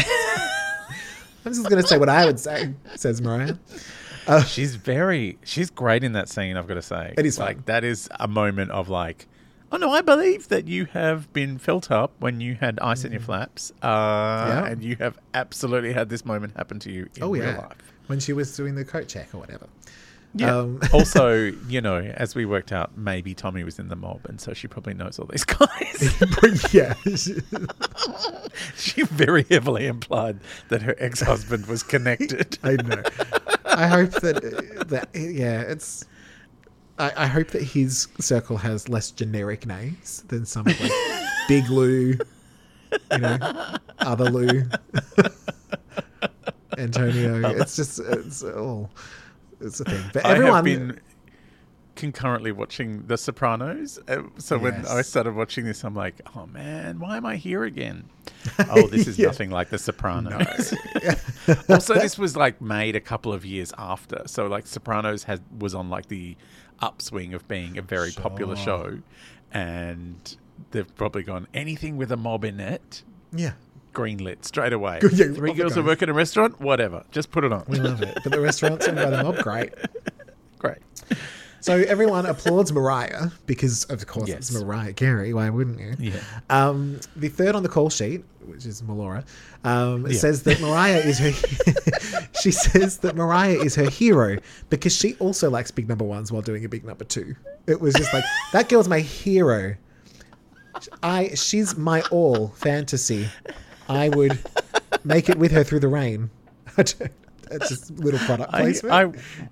I'm 1.45 1.55
just 1.55 1.69
going 1.71 1.81
to 1.81 1.89
say 1.89 1.97
what 1.97 2.11
I 2.11 2.27
would 2.27 2.39
say, 2.39 2.75
says 2.97 3.23
Mariah. 3.23 3.55
She's 4.47 4.75
very, 4.77 5.39
she's 5.45 5.71
great 5.71 6.05
in 6.05 6.13
that 6.13 6.29
scene. 6.29 6.57
I've 6.57 6.67
got 6.69 6.75
to 6.75 6.83
say, 6.83 7.15
It 7.19 7.27
is 7.27 7.39
like 7.39 7.57
fun. 7.57 7.63
that 7.67 7.85
is 7.85 8.09
a 8.19 8.29
moment 8.29 8.71
of 8.71 8.89
like, 8.89 9.27
oh 9.73 9.77
no, 9.77 9.91
I 9.93 10.01
believe 10.01 10.49
that 10.49 10.67
you 10.69 10.85
have 10.87 11.33
been 11.33 11.59
felt 11.59 11.91
up 11.91 12.13
when 12.19 12.41
you 12.41 12.55
had 12.55 12.79
ice 12.81 13.05
in 13.05 13.13
your 13.13 13.21
flaps, 13.21 13.73
uh, 13.83 14.67
and 14.69 14.83
you 14.83 14.97
have 14.97 15.19
absolutely 15.35 15.93
had 15.93 16.09
this 16.09 16.25
moment 16.25 16.57
happen 16.57 16.79
to 16.81 16.91
you 16.91 17.09
in 17.17 17.23
Oh, 17.23 17.31
real 17.33 17.45
yeah. 17.45 17.59
life. 17.59 17.93
When 18.09 18.19
she 18.21 18.33
was 18.33 18.57
doing 18.57 18.75
the 18.75 18.85
coat 18.85 19.07
check 19.09 19.33
or 19.35 19.39
whatever. 19.39 19.67
Yeah. 20.35 20.59
Um, 20.59 20.81
also, 20.93 21.53
you 21.69 21.81
know, 21.81 21.99
as 21.99 22.35
we 22.35 22.47
worked 22.47 22.73
out, 22.73 22.97
maybe 22.97 23.35
Tommy 23.35 23.65
was 23.65 23.79
in 23.79 23.89
the 23.89 23.97
mob, 23.97 24.21
and 24.27 24.41
so 24.41 24.53
she 24.53 24.69
probably 24.69 24.95
knows 24.95 25.19
all 25.19 25.27
these 25.27 25.45
guys. 25.45 26.73
yeah. 26.73 26.95
she 28.77 29.03
very 29.03 29.45
heavily 29.51 29.87
implied 29.87 30.41
that 30.69 30.83
her 30.83 30.95
ex-husband 30.99 31.67
was 31.67 31.83
connected. 31.83 32.59
I 32.63 32.77
know. 32.77 33.03
I 33.65 33.87
hope 33.87 34.11
that 34.21 34.89
that 34.89 35.09
yeah, 35.15 35.63
it's. 35.63 36.05
I, 36.99 37.13
I 37.17 37.27
hope 37.27 37.49
that 37.49 37.63
his 37.63 38.09
circle 38.21 38.59
has 38.59 38.89
less 38.89 39.11
generic 39.11 39.67
names 39.67 40.23
than 40.29 40.45
some 40.45 40.65
like 40.65 40.93
Big 41.49 41.69
Lou, 41.71 42.19
you 43.11 43.19
know, 43.19 43.39
other 44.01 44.31
Lou, 44.31 44.69
Antonio. 46.77 47.49
It's 47.59 47.75
just 47.75 48.01
it's 48.01 48.43
all 48.45 48.91
it's 49.61 49.81
a 49.81 49.85
thing. 49.85 50.03
But 50.13 50.25
I 50.27 50.33
everyone, 50.33 50.55
have 50.57 50.65
been 50.65 51.01
concurrently 51.97 52.53
watching 52.53 53.07
The 53.07 53.19
Sopranos. 53.19 53.99
uh, 54.09 54.23
So 54.39 54.59
when 54.59 54.87
I 54.87 55.03
started 55.03 55.35
watching 55.35 55.65
this, 55.67 55.85
I'm 55.85 55.95
like, 55.95 56.21
oh 56.35 56.47
man, 56.47 56.99
why 56.99 57.17
am 57.17 57.27
I 57.27 57.37
here 57.37 57.65
again? 57.65 58.09
Oh, 58.71 58.87
this 58.87 59.07
is 59.07 59.19
Yeah. 59.19 59.27
nothing 59.27 59.51
like 59.51 59.69
The 59.71 59.79
Sopranos. 59.79 60.73
also, 61.69 61.95
this 61.95 62.17
was 62.19 62.37
like 62.37 62.61
made 62.61 62.97
a 62.97 63.01
couple 63.01 63.33
of 63.33 63.45
years 63.45 63.73
after. 63.77 64.23
So 64.27 64.47
like 64.47 64.67
Sopranos 64.67 65.25
had 65.25 65.43
was 65.59 65.75
on 65.75 65.91
like 65.91 66.07
the 66.07 66.37
upswing 66.81 67.35
of 67.35 67.47
being 67.49 67.77
a 67.77 67.83
very 67.83 68.13
popular 68.13 68.57
show, 68.57 69.01
and 69.53 70.37
they've 70.71 70.95
probably 70.97 71.23
gone 71.23 71.49
anything 71.53 71.97
with 71.99 72.11
a 72.13 72.17
mob 72.17 72.45
in 72.45 72.61
it. 72.61 73.03
yeah, 73.33 73.53
Greenlit 73.93 74.45
straight 74.45 74.73
away. 74.73 74.99
Good, 75.01 75.13
yeah, 75.19 75.27
Three 75.35 75.53
girls 75.53 75.75
that 75.75 75.85
work 75.85 76.03
in 76.03 76.09
a 76.09 76.13
restaurant, 76.13 76.61
whatever. 76.61 77.05
Just 77.11 77.31
put 77.31 77.45
it 77.45 77.53
on. 77.53 77.65
we 77.69 77.79
love 77.79 78.03
it. 78.03 78.19
But 78.23 78.33
the 78.33 78.41
restaurants 78.41 78.87
owned 78.87 78.97
by 78.97 79.11
the 79.11 79.23
mob, 79.23 79.39
great. 79.39 79.73
Great. 80.59 80.77
So 81.63 81.75
everyone 81.75 82.27
applauds 82.27 82.71
Mariah 82.71 83.29
because, 83.47 83.85
of 83.85 84.07
course, 84.07 84.29
it's 84.29 84.53
Mariah 84.53 84.93
Carey. 84.93 85.33
Why 85.33 85.49
wouldn't 85.49 85.79
you? 85.81 85.95
Yeah. 85.99 86.21
Um, 86.51 87.01
the 87.17 87.29
third 87.29 87.55
on 87.55 87.63
the 87.63 87.69
call 87.71 87.89
sheet, 87.89 88.25
which 88.45 88.67
is 88.67 88.83
Melora, 88.83 89.25
um, 89.65 90.07
Yeah. 90.07 90.19
says 90.19 90.43
that 90.43 90.61
Mariah 90.61 90.99
is 90.99 91.19
her. 91.19 92.29
she 92.43 92.51
says 92.51 92.99
that 92.99 93.17
Mariah 93.17 93.59
is 93.59 93.75
her 93.77 93.89
hero 93.89 94.37
because 94.69 94.95
she 94.95 95.15
also 95.17 95.49
likes 95.49 95.71
big 95.71 95.89
number 95.89 96.05
ones 96.05 96.31
while 96.31 96.43
doing 96.43 96.65
a 96.67 96.69
big 96.69 96.85
number 96.85 97.05
two. 97.05 97.35
It 97.67 97.81
was 97.81 97.95
just 97.95 98.13
like 98.13 98.25
that 98.53 98.69
girl's 98.69 98.89
my 98.89 99.01
hero. 99.01 99.77
I 101.03 101.35
she's 101.35 101.77
my 101.77 102.03
all 102.11 102.49
fantasy. 102.49 103.29
I 103.91 104.09
would 104.11 104.39
make 105.05 105.29
it 105.29 105.37
with 105.39 105.53
her 105.53 105.65
through 105.65 105.81
the 105.81 105.89
rain. 105.89 106.31
That's 106.77 106.95
don't- 106.95 107.11
just 107.69 107.91
little 107.99 108.21
product 108.21 108.53
I, 108.55 108.61
placement. 108.61 108.95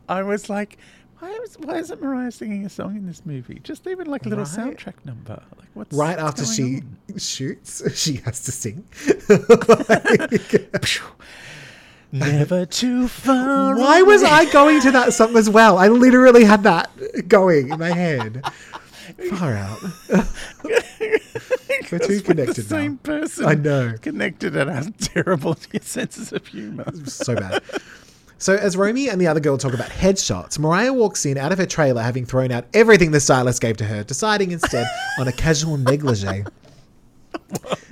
I, 0.08 0.18
I 0.20 0.22
was 0.22 0.48
like, 0.48 0.78
Why, 1.18 1.30
is, 1.42 1.56
why 1.58 1.78
isn't 1.78 2.00
Mariah 2.00 2.30
singing 2.30 2.64
a 2.64 2.68
song 2.68 2.96
in 2.96 3.06
this 3.06 3.26
movie? 3.26 3.58
Just 3.64 3.86
even 3.88 4.06
like 4.06 4.24
a 4.24 4.28
little 4.28 4.44
Right. 4.44 4.76
soundtrack 4.76 5.04
number. 5.04 5.42
Like 5.58 5.68
what's 5.74 5.96
Right 5.96 6.16
what's 6.22 6.40
after 6.40 6.44
she 6.54 6.76
on? 7.10 7.18
shoots, 7.18 7.82
she 8.00 8.16
has 8.24 8.40
to 8.44 8.52
sing. 8.52 8.84
never 12.12 12.64
too 12.66 13.08
far. 13.08 13.76
Why 13.76 14.02
was. 14.02 14.22
I 14.22 14.50
going 14.52 14.80
to 14.82 14.90
that 14.92 15.12
song 15.12 15.36
as 15.36 15.50
well? 15.50 15.78
I 15.78 15.88
literally 15.88 16.44
had 16.44 16.62
that 16.62 16.90
going 17.28 17.70
in 17.70 17.78
my 17.78 17.90
head. 17.92 18.44
Far 19.30 19.54
out. 19.54 19.78
We're 21.90 21.98
too 21.98 22.20
connected 22.20 22.56
the 22.56 22.62
same 22.62 22.92
now. 23.04 23.18
person. 23.20 23.44
I 23.46 23.54
know. 23.54 23.94
Connected 24.02 24.56
and 24.56 24.70
has 24.70 24.90
terrible 24.98 25.56
your 25.72 25.82
senses 25.82 26.32
of 26.32 26.46
humour. 26.46 26.84
so 27.06 27.34
bad. 27.34 27.62
So 28.38 28.54
as 28.54 28.76
Romy 28.76 29.08
and 29.08 29.20
the 29.20 29.26
other 29.26 29.40
girl 29.40 29.58
talk 29.58 29.74
about 29.74 29.88
headshots, 29.90 30.58
Mariah 30.58 30.92
walks 30.92 31.26
in 31.26 31.36
out 31.38 31.50
of 31.50 31.58
her 31.58 31.66
trailer 31.66 32.02
having 32.02 32.24
thrown 32.24 32.52
out 32.52 32.66
everything 32.72 33.10
the 33.10 33.20
stylist 33.20 33.60
gave 33.60 33.76
to 33.78 33.84
her, 33.84 34.04
deciding 34.04 34.52
instead 34.52 34.86
on 35.18 35.26
a 35.26 35.32
casual 35.32 35.76
negligee. 35.76 36.44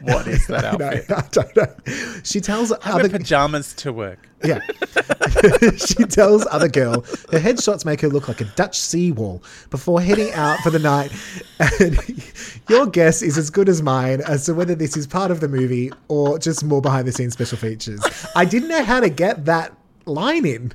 What 0.02 0.26
is 0.28 0.46
that 0.46 0.64
outfit? 0.80 1.10
I 1.10 1.24
don't 1.32 1.56
know. 1.56 2.20
She 2.22 2.40
tells 2.40 2.70
I 2.70 2.76
other 2.92 3.08
pajamas 3.08 3.74
to 3.76 3.92
work. 3.92 4.28
Yeah. 4.44 4.60
she 5.76 6.04
tells 6.04 6.46
other 6.50 6.68
girl 6.68 7.00
her 7.30 7.38
headshots 7.38 7.84
make 7.84 8.00
her 8.00 8.08
look 8.08 8.28
like 8.28 8.40
a 8.40 8.44
Dutch 8.44 8.78
seawall 8.78 9.42
before 9.70 10.00
heading 10.00 10.32
out 10.32 10.58
for 10.60 10.70
the 10.70 10.78
night. 10.78 11.12
And 11.58 11.98
your 12.68 12.86
guess 12.86 13.22
is 13.22 13.38
as 13.38 13.50
good 13.50 13.68
as 13.68 13.82
mine 13.82 14.20
as 14.26 14.46
to 14.46 14.54
whether 14.54 14.74
this 14.74 14.96
is 14.96 15.06
part 15.06 15.30
of 15.30 15.40
the 15.40 15.48
movie 15.48 15.90
or 16.08 16.38
just 16.38 16.64
more 16.64 16.82
behind 16.82 17.06
the 17.08 17.12
scenes 17.12 17.32
special 17.32 17.58
features. 17.58 18.00
I 18.34 18.44
didn't 18.44 18.68
know 18.68 18.84
how 18.84 19.00
to 19.00 19.08
get 19.08 19.44
that 19.46 19.76
line 20.04 20.46
in, 20.46 20.72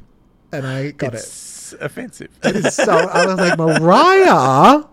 and 0.51 0.65
I 0.65 0.91
got 0.91 1.13
it. 1.13 1.17
It's 1.17 1.73
offensive. 1.79 2.31
So 2.71 2.91
I 3.13 3.25
was 3.25 3.37
like, 3.37 3.57
Mariah. 3.57 4.83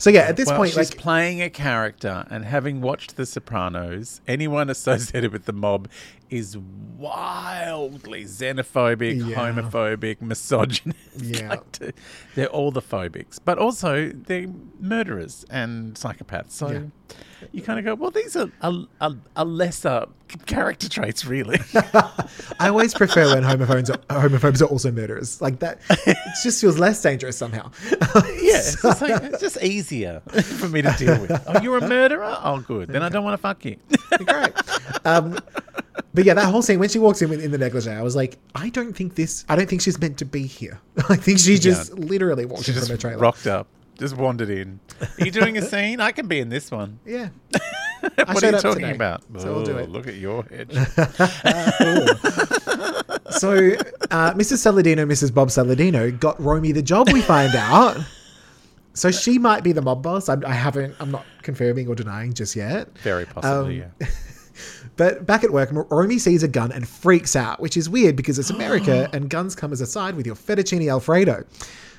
So 0.00 0.10
yeah, 0.10 0.20
at 0.20 0.36
this 0.36 0.46
well, 0.46 0.58
point, 0.58 0.70
she's 0.70 0.90
like, 0.90 0.98
playing 0.98 1.42
a 1.42 1.50
character, 1.50 2.24
and 2.30 2.44
having 2.44 2.80
watched 2.80 3.16
The 3.16 3.26
Sopranos, 3.26 4.20
anyone 4.28 4.70
associated 4.70 5.32
with 5.32 5.46
the 5.46 5.52
mob 5.52 5.88
is 6.30 6.56
wildly 6.96 8.24
xenophobic, 8.24 9.26
Yeah. 9.28 9.36
homophobic, 9.36 10.20
misogynist. 10.20 10.98
Yeah. 11.20 11.48
Like, 11.48 11.94
they're 12.36 12.46
all 12.46 12.70
the 12.70 12.80
phobics, 12.80 13.40
but 13.44 13.58
also 13.58 14.08
they're 14.14 14.46
murderers 14.78 15.44
and 15.50 15.94
psychopaths. 15.94 16.52
So 16.52 16.70
Yeah. 16.70 16.80
you 17.50 17.60
kind 17.60 17.80
of 17.80 17.84
go, 17.84 17.96
well, 17.96 18.12
these 18.12 18.36
are 18.36 18.48
a, 18.60 18.72
a, 19.00 19.16
a 19.34 19.44
lesser 19.44 20.06
character 20.46 20.88
traits, 20.88 21.24
really. 21.24 21.58
I 22.60 22.68
always 22.68 22.94
prefer 22.94 23.34
when 23.34 23.42
homophobes 23.42 23.90
are, 23.90 23.98
homophobes 24.28 24.62
are 24.62 24.66
also 24.66 24.92
murderers. 24.92 25.40
Like 25.42 25.58
that, 25.58 25.80
it 26.06 26.16
just 26.44 26.60
feels 26.60 26.78
less 26.78 27.02
dangerous 27.02 27.36
somehow. 27.36 27.70
Yeah, 28.48 28.58
it's 28.58 28.80
just, 28.80 29.02
like, 29.02 29.22
it's 29.24 29.40
just 29.40 29.60
easier 29.62 30.20
for 30.30 30.68
me 30.68 30.80
to 30.82 30.94
deal 30.96 31.20
with. 31.20 31.32
Oh, 31.48 31.60
you're 31.60 31.78
a 31.78 31.88
murderer? 31.88 32.38
Oh, 32.44 32.60
good. 32.60 32.88
Then 32.88 33.02
I 33.02 33.08
don't 33.08 33.24
want 33.24 33.34
to 33.34 33.38
fuck 33.38 33.64
you. 33.64 33.76
great. 34.24 34.52
Um, 35.04 35.38
but 36.18 36.24
yeah, 36.24 36.34
that 36.34 36.46
whole 36.46 36.62
scene 36.62 36.80
when 36.80 36.88
she 36.88 36.98
walks 36.98 37.22
in 37.22 37.30
with- 37.30 37.44
in 37.44 37.52
the 37.52 37.58
negligee, 37.58 37.90
I 37.92 38.02
was 38.02 38.16
like, 38.16 38.38
I 38.56 38.70
don't 38.70 38.92
think 38.92 39.14
this. 39.14 39.44
I 39.48 39.54
don't 39.54 39.68
think 39.68 39.82
she's 39.82 40.00
meant 40.00 40.18
to 40.18 40.24
be 40.24 40.42
here. 40.48 40.80
I 41.08 41.14
think 41.14 41.38
she 41.38 41.58
just 41.58 41.92
literally 41.96 42.44
walked 42.44 42.64
She 42.64 42.72
in 42.72 42.80
from 42.80 42.92
a 42.92 42.98
trailer. 42.98 43.18
rocked 43.18 43.46
up, 43.46 43.68
just 44.00 44.16
wandered 44.16 44.50
in. 44.50 44.80
Are 45.00 45.24
you 45.24 45.30
doing 45.30 45.56
a 45.58 45.62
scene? 45.62 46.00
I 46.00 46.10
can 46.10 46.26
be 46.26 46.40
in 46.40 46.48
this 46.48 46.72
one. 46.72 46.98
Yeah. 47.06 47.28
what 48.00 48.42
are 48.42 48.50
you 48.50 48.58
talking 48.58 48.80
today, 48.82 48.94
about? 48.96 49.22
so 49.38 49.54
I'll 49.58 49.64
do 49.64 49.76
it. 49.78 49.90
Look 49.90 50.08
at 50.08 50.16
your 50.16 50.42
head. 50.42 50.72
So 53.30 53.52
uh, 54.10 54.32
Mrs. 54.34 54.58
Saladino, 54.58 55.06
Mrs. 55.06 55.32
Bob 55.32 55.48
Saladino 55.48 56.18
got 56.18 56.40
Romy 56.42 56.72
the 56.72 56.82
job. 56.82 57.10
We 57.12 57.20
find 57.20 57.54
out. 57.54 57.96
So 58.94 59.10
she 59.12 59.38
might 59.38 59.62
be 59.62 59.70
the 59.72 59.82
mob 59.82 60.02
boss. 60.02 60.28
I, 60.28 60.36
I 60.44 60.52
haven't. 60.52 60.94
I'm 60.98 61.10
not 61.12 61.24
confirming 61.42 61.86
or 61.88 61.94
denying 61.94 62.32
just 62.32 62.56
yet. 62.56 62.88
Very 62.98 63.26
possibly, 63.26 63.82
Um, 63.82 63.92
yeah. 64.00 64.08
But 64.98 65.24
back 65.24 65.44
at 65.44 65.50
work, 65.50 65.70
Romy 65.72 66.18
sees 66.18 66.42
a 66.42 66.48
gun 66.48 66.72
and 66.72 66.86
freaks 66.86 67.34
out, 67.34 67.60
which 67.60 67.76
is 67.78 67.88
weird 67.88 68.16
because 68.16 68.38
it's 68.38 68.50
America 68.50 69.08
and 69.14 69.30
guns 69.30 69.54
come 69.54 69.72
as 69.72 69.80
a 69.80 69.86
side 69.86 70.14
with 70.16 70.26
your 70.26 70.34
fettuccine 70.36 70.90
alfredo. 70.90 71.44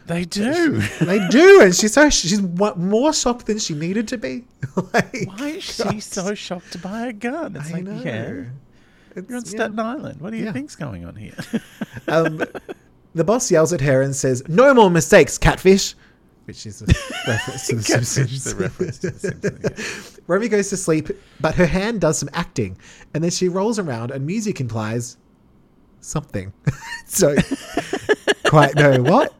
They 0.05 0.25
do. 0.25 0.81
They 1.01 1.25
do, 1.29 1.61
and 1.61 1.75
she's 1.75 1.93
so 1.93 2.09
she's 2.09 2.41
more 2.41 3.13
shocked 3.13 3.45
than 3.47 3.57
she 3.59 3.73
needed 3.73 4.07
to 4.09 4.17
be. 4.17 4.43
like, 4.93 5.27
Why 5.37 5.47
is 5.49 5.63
she 5.63 5.99
so 5.99 6.33
shocked 6.35 6.71
to 6.73 6.77
buy 6.77 7.07
a 7.07 7.13
gun? 7.13 7.55
It's 7.55 7.69
I 7.69 7.73
like, 7.73 7.83
know. 7.85 8.01
yeah, 8.03 8.21
It's- 9.15 9.25
you're 9.27 9.37
on 9.37 9.43
yeah. 9.45 9.49
Staten 9.49 9.79
Island. 9.79 10.19
What 10.21 10.31
do 10.31 10.37
you 10.37 10.45
Yeah. 10.45 10.51
think's 10.53 10.75
going 10.75 11.05
on 11.05 11.15
here? 11.15 11.33
Um, 12.07 12.43
the 13.15 13.23
boss 13.23 13.49
yells 13.51 13.71
at 13.73 13.81
her 13.81 14.01
and 14.01 14.15
says, 14.15 14.43
"No 14.47 14.73
more 14.73 14.89
mistakes, 14.91 15.37
catfish," 15.37 15.95
which 16.49 16.65
is 16.65 16.81
a 16.81 16.85
reference 17.27 17.67
to 17.67 17.75
the 17.75 17.83
Simpsons. 17.83 18.43
the 18.43 18.55
reference 18.55 18.97
to 18.97 19.09
The 19.11 19.19
Simpsons, 19.19 20.15
yeah. 20.17 20.23
Romy 20.25 20.47
goes 20.47 20.69
to 20.69 20.77
sleep, 20.77 21.09
but 21.39 21.53
her 21.53 21.67
hand 21.67 22.01
does 22.01 22.17
some 22.17 22.29
acting, 22.33 22.75
and 23.13 23.23
then 23.23 23.29
she 23.29 23.47
rolls 23.49 23.77
around, 23.77 24.09
and 24.09 24.25
music 24.25 24.59
implies 24.59 25.17
something. 26.01 26.51
so, 27.05 27.35
quite 28.45 28.73
know 28.75 29.03
what. 29.03 29.31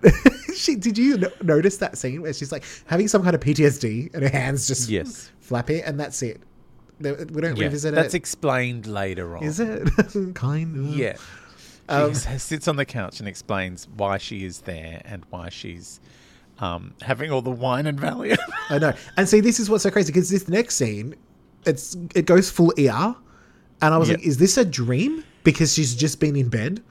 she 0.56 0.76
did 0.76 0.98
you 1.00 1.18
no- 1.18 1.32
notice 1.42 1.78
that 1.78 1.98
scene 1.98 2.22
where 2.22 2.32
she's 2.34 2.52
like 2.52 2.64
having 2.86 3.08
some 3.08 3.24
kind 3.24 3.34
of 3.34 3.42
PTSD 3.42 4.14
and 4.14 4.22
her 4.22 4.30
hands 4.30 4.68
just 4.68 4.88
Yes. 4.88 5.32
flappy, 5.40 5.82
and 5.82 6.00
that's 6.00 6.22
it. 6.22 6.42
We 7.00 7.10
don't 7.12 7.58
yeah, 7.58 7.64
revisit 7.66 7.96
that's 7.96 8.14
it. 8.14 8.18
explained 8.18 8.86
later 8.86 9.36
on. 9.36 9.44
Is 9.44 9.60
it 9.60 9.90
kind 10.36 10.78
of? 10.78 10.96
Yeah. 10.96 11.16
She 11.16 11.96
Um, 11.96 12.14
sits 12.14 12.68
on 12.68 12.76
the 12.76 12.86
couch 12.86 13.20
and 13.20 13.28
explains 13.28 13.88
why 13.96 14.20
she 14.20 14.46
is 14.46 14.60
there 14.62 15.02
and 15.06 15.24
why 15.32 15.50
she's 15.50 16.00
um, 16.62 16.94
having 17.02 17.32
all 17.32 17.42
the 17.42 17.50
wine 17.52 17.86
and 17.88 18.00
Valium. 18.00 18.38
I 18.70 18.78
know. 18.80 18.94
And 19.18 19.28
see, 19.28 19.40
this 19.40 19.60
is 19.60 19.70
what's 19.70 19.84
so 19.84 19.92
crazy 19.92 20.12
because 20.12 20.30
this 20.30 20.48
next 20.48 20.76
scene, 20.76 21.16
it's 21.66 21.96
it 22.16 22.26
goes 22.26 22.50
full 22.50 22.74
ER, 22.80 23.16
and 23.82 23.94
I 23.94 23.98
was 23.98 24.10
Yep. 24.10 24.18
like, 24.20 24.28
is 24.28 24.38
this 24.38 24.58
a 24.58 24.66
dream? 24.66 25.24
Because 25.44 25.74
she's 25.74 25.96
just 25.96 26.20
been 26.20 26.36
in 26.36 26.50
bed. 26.50 26.84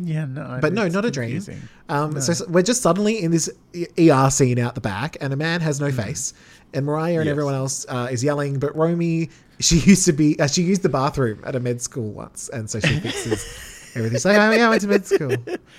yeah, 0.00 0.24
no. 0.24 0.58
But 0.60 0.72
no, 0.72 0.86
not 0.88 1.04
a 1.04 1.10
dream. 1.10 1.42
Um, 1.88 2.12
No. 2.12 2.20
So 2.20 2.44
we're 2.48 2.62
just 2.62 2.80
suddenly 2.82 3.20
in 3.22 3.30
this 3.32 3.50
ER 3.98 4.30
scene 4.30 4.58
out 4.58 4.74
the 4.76 4.80
back, 4.80 5.16
and 5.20 5.32
a 5.32 5.36
man 5.36 5.60
has 5.60 5.80
no 5.80 5.90
face, 5.90 6.32
and 6.74 6.86
Mariah 6.86 7.16
and. 7.18 7.24
Yes. 7.26 7.30
everyone 7.32 7.54
else 7.54 7.84
uh, 7.88 8.08
is 8.10 8.22
yelling. 8.22 8.58
But 8.60 8.76
Romy, 8.76 9.30
she 9.60 9.78
used 9.78 10.04
to 10.06 10.12
be, 10.12 10.38
uh, 10.38 10.46
she 10.46 10.62
used 10.62 10.82
the 10.82 10.88
bathroom 10.88 11.42
at 11.44 11.56
a 11.56 11.60
med 11.60 11.82
school 11.82 12.12
once, 12.12 12.48
and 12.50 12.70
so 12.70 12.78
she 12.78 13.00
fixes 13.00 13.42
everything. 13.94 14.16
She's 14.16 14.24
like, 14.24 14.36
oh 14.36 14.50
yeah, 14.50 14.66
I 14.66 14.68
went 14.70 14.82
to 14.82 14.88
med 14.88 15.06
school. 15.06 15.34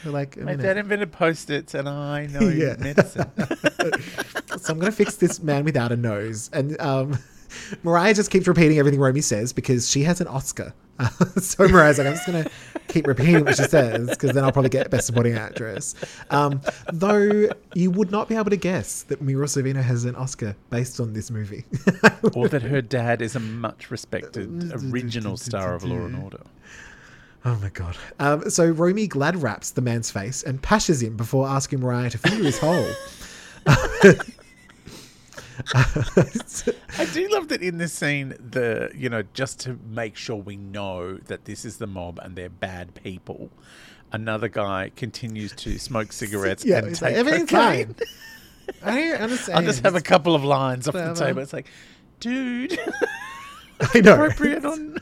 We're 0.06 0.12
like, 0.12 0.38
My 0.38 0.52
minute. 0.52 0.64
dad 0.64 0.78
invented 0.78 1.12
post-its 1.12 1.74
and 1.74 1.88
I 1.90 2.26
know 2.32 2.48
Yeah. 2.50 2.76
medicine. 2.80 3.30
so 4.58 4.74
I'm 4.74 4.80
gonna 4.80 4.92
fix 4.92 5.16
this 5.16 5.42
man 5.42 5.64
without 5.66 5.92
a 5.92 5.98
nose. 5.98 6.50
And 6.54 6.80
um, 6.82 7.18
Mariah 7.84 8.14
just 8.14 8.32
keeps 8.32 8.48
repeating 8.48 8.78
everything 8.80 9.00
Romy 9.00 9.22
says 9.22 9.54
because 9.54 9.90
she 9.90 10.04
has 10.04 10.22
an 10.22 10.28
Oscar. 10.28 10.74
so 11.40 11.66
Mariah's 11.66 11.98
like, 11.98 12.08
I'm 12.08 12.14
just 12.14 12.26
gonna 12.26 12.46
keep 12.90 13.08
repeating 13.08 13.46
what 13.46 13.56
she 13.56 13.64
says 13.64 14.10
because 14.10 14.34
then 14.34 14.44
I'll 14.44 14.52
probably 14.52 14.70
get 14.70 14.90
Best 14.92 15.08
Supporting 15.08 15.34
Actress. 15.36 15.96
Um, 16.30 16.60
though 16.92 17.48
you 17.74 17.90
would 17.92 18.12
not 18.12 18.28
be 18.28 18.36
able 18.36 18.50
to 18.50 18.58
guess 18.58 19.04
that 19.04 19.22
Mira 19.22 19.46
Sorvino 19.46 19.82
has 19.82 20.04
an 20.04 20.16
Oscar 20.18 20.58
based 20.70 21.00
on 21.00 21.14
this 21.14 21.32
movie. 21.32 21.64
or 22.34 22.50
that 22.50 22.64
her 22.64 22.82
dad 22.82 23.22
is 23.22 23.38
a 23.38 23.40
much 23.40 23.90
respected 23.92 24.74
original 24.92 25.38
star 25.38 25.74
of 25.74 25.86
Law 25.86 26.06
and 26.06 26.22
Order. 26.22 26.42
Oh 27.46 27.56
my 27.62 27.70
god. 27.70 27.98
Um, 28.20 28.50
so 28.50 28.70
Romy 28.70 29.08
glad 29.08 29.42
wraps 29.42 29.72
the 29.72 29.82
man's 29.82 30.12
face 30.12 30.44
and 30.44 30.62
pashes 30.62 31.02
him 31.02 31.16
before 31.16 31.48
asking 31.48 31.80
Mariah 31.80 32.10
to 32.10 32.18
finger 32.18 32.44
his 32.44 32.60
hole. 32.60 32.90
I 35.74 37.06
do 37.14 37.28
love 37.30 37.50
that 37.50 37.62
in 37.62 37.78
this 37.78 37.94
scene, 37.94 38.36
the 38.40 38.92
you 38.96 39.10
know, 39.10 39.24
just 39.34 39.60
to 39.62 39.78
make 39.90 40.16
sure 40.16 40.38
we 40.38 40.58
know 40.58 41.18
that 41.18 41.46
this 41.46 41.66
is 41.66 41.78
the 41.78 41.88
mob 41.88 42.20
and 42.20 42.36
they're 42.36 42.50
bad 42.50 42.96
people, 42.96 43.50
another 44.12 44.48
guy 44.48 44.92
continues 44.96 45.52
to 45.54 45.78
smoke 45.78 46.12
cigarettes 46.12 46.66
yeah, 46.66 46.80
and 46.80 46.96
take 46.96 47.02
like, 47.02 47.14
everything's 47.16 47.50
cocaine. 47.50 47.94
fine. 47.94 48.08
I 48.84 48.96
don't 48.96 49.22
understand. 49.22 49.58
I'll 49.58 49.66
just 49.66 49.84
have 49.84 49.96
a 49.96 50.02
couple 50.02 50.36
of 50.36 50.44
lines 50.44 50.88
off 50.88 50.94
the 50.94 51.14
table. 51.14 51.42
It's 51.42 51.54
like, 51.54 51.68
dude, 52.20 52.80
I 53.94 54.00
know. 54.00 54.14
appropriate 54.14 54.64
on. 54.64 54.98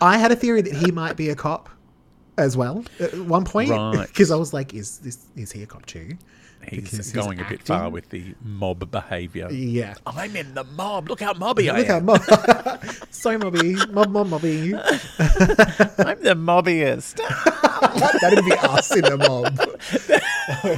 I 0.00 0.18
had 0.18 0.32
a 0.32 0.36
theory 0.36 0.62
that 0.62 0.74
he 0.74 0.90
might 0.90 1.16
be 1.16 1.30
a 1.30 1.34
cop 1.34 1.70
as 2.36 2.56
well 2.56 2.84
at 3.00 3.14
one 3.18 3.44
point 3.44 3.70
Right. 3.70 4.06
because 4.08 4.30
I 4.30 4.36
was 4.36 4.52
like, 4.52 4.74
is 4.74 4.98
this 4.98 5.18
is 5.36 5.52
he 5.52 5.62
a 5.62 5.66
cop 5.66 5.86
too? 5.86 6.16
He's 6.68 6.84
Because 6.84 6.96
he's 6.98 7.12
going 7.12 7.40
a 7.40 7.44
bit 7.44 7.62
far 7.62 7.90
with 7.90 8.08
the 8.08 8.34
mob 8.42 8.90
behaviour. 8.90 9.50
Yeah. 9.52 9.94
Oh, 10.06 10.14
I'm 10.16 10.34
in 10.34 10.54
the 10.54 10.64
mob. 10.64 11.10
Look 11.10 11.20
how 11.20 11.34
mobby 11.34 11.68
I 11.70 11.76
Look 11.78 11.88
how 11.88 11.96
am. 11.98 12.06
mob, 12.06 12.22
so 13.10 13.38
mobby, 13.38 13.76
mob, 13.92 14.08
mob, 14.08 14.28
mobby. 14.28 14.72
I'm 16.06 16.22
the 16.22 16.34
mobbiest. 16.34 17.16
That'd 18.20 18.44
be 18.46 18.52
us 18.52 18.96
in 18.96 19.02
the 19.02 19.18
mob. 19.18 19.60
oh 20.48 20.60
my 20.64 20.76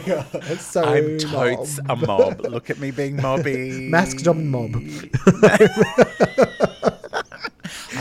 god, 0.49 0.61
so 0.61 0.83
I'm 0.83 1.19
totes 1.19 1.81
mob. 1.85 2.03
a 2.03 2.07
mob. 2.07 2.41
Look 2.41 2.69
at 2.69 2.79
me 2.81 2.91
being 2.91 3.17
mobby. 3.19 3.89
Masked 3.89 4.27
on 4.27 4.49
mob. 4.49 4.73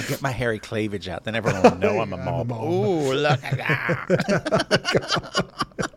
Get 0.08 0.22
my 0.22 0.32
hairy 0.32 0.60
cleavage 0.60 1.08
out, 1.10 1.24
then 1.24 1.36
everyone 1.36 1.64
will 1.64 1.76
know 1.78 2.00
I'm 2.00 2.14
a 2.14 2.18
mob. 2.18 2.48
mob. 2.50 2.64
Ooh, 2.64 3.14
look 3.14 3.44
at 3.44 3.58
that. 3.58 5.52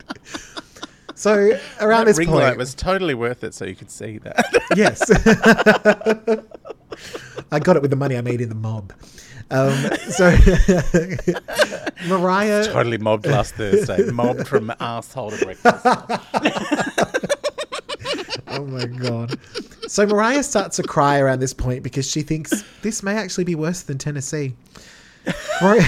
So 1.15 1.59
around 1.81 2.03
That 2.03 2.11
this 2.13 2.19
ring 2.19 2.29
point, 2.29 2.43
light 2.45 2.57
was 2.57 2.77
totally 2.77 3.15
worth 3.15 3.43
it, 3.43 3.53
so 3.53 3.65
you 3.65 3.75
could 3.75 3.91
see 3.91 4.19
that. 4.19 4.45
yes, 4.77 5.03
I 7.51 7.59
got 7.59 7.75
it 7.75 7.83
with 7.83 7.91
the 7.91 7.97
money 7.97 8.17
I 8.17 8.21
made 8.21 8.41
in 8.41 8.49
the 8.49 8.55
mob. 8.55 8.93
Um, 9.51 9.75
so 10.11 10.31
Mariah, 12.07 12.67
totally 12.67 12.99
mobbed 12.99 13.27
last 13.27 13.57
Thursday. 13.57 14.09
Mobbed 14.13 14.47
from 14.47 14.73
asshole 14.79 15.33
to 15.33 15.45
breakfast. 15.45 15.85
Oh 18.59 18.65
my 18.65 18.87
god. 18.87 19.39
So 19.87 20.07
Mariah 20.07 20.43
starts 20.43 20.77
to 20.77 20.83
cry 20.83 21.19
around 21.19 21.41
this 21.41 21.55
point 21.55 21.83
because 21.83 22.11
she 22.11 22.23
thinks 22.23 22.63
this 22.83 23.03
may 23.03 23.17
actually 23.17 23.45
be 23.45 23.55
worse 23.55 23.83
than 23.83 23.99
Tennessee. 23.99 24.55
Mariah, 25.63 25.85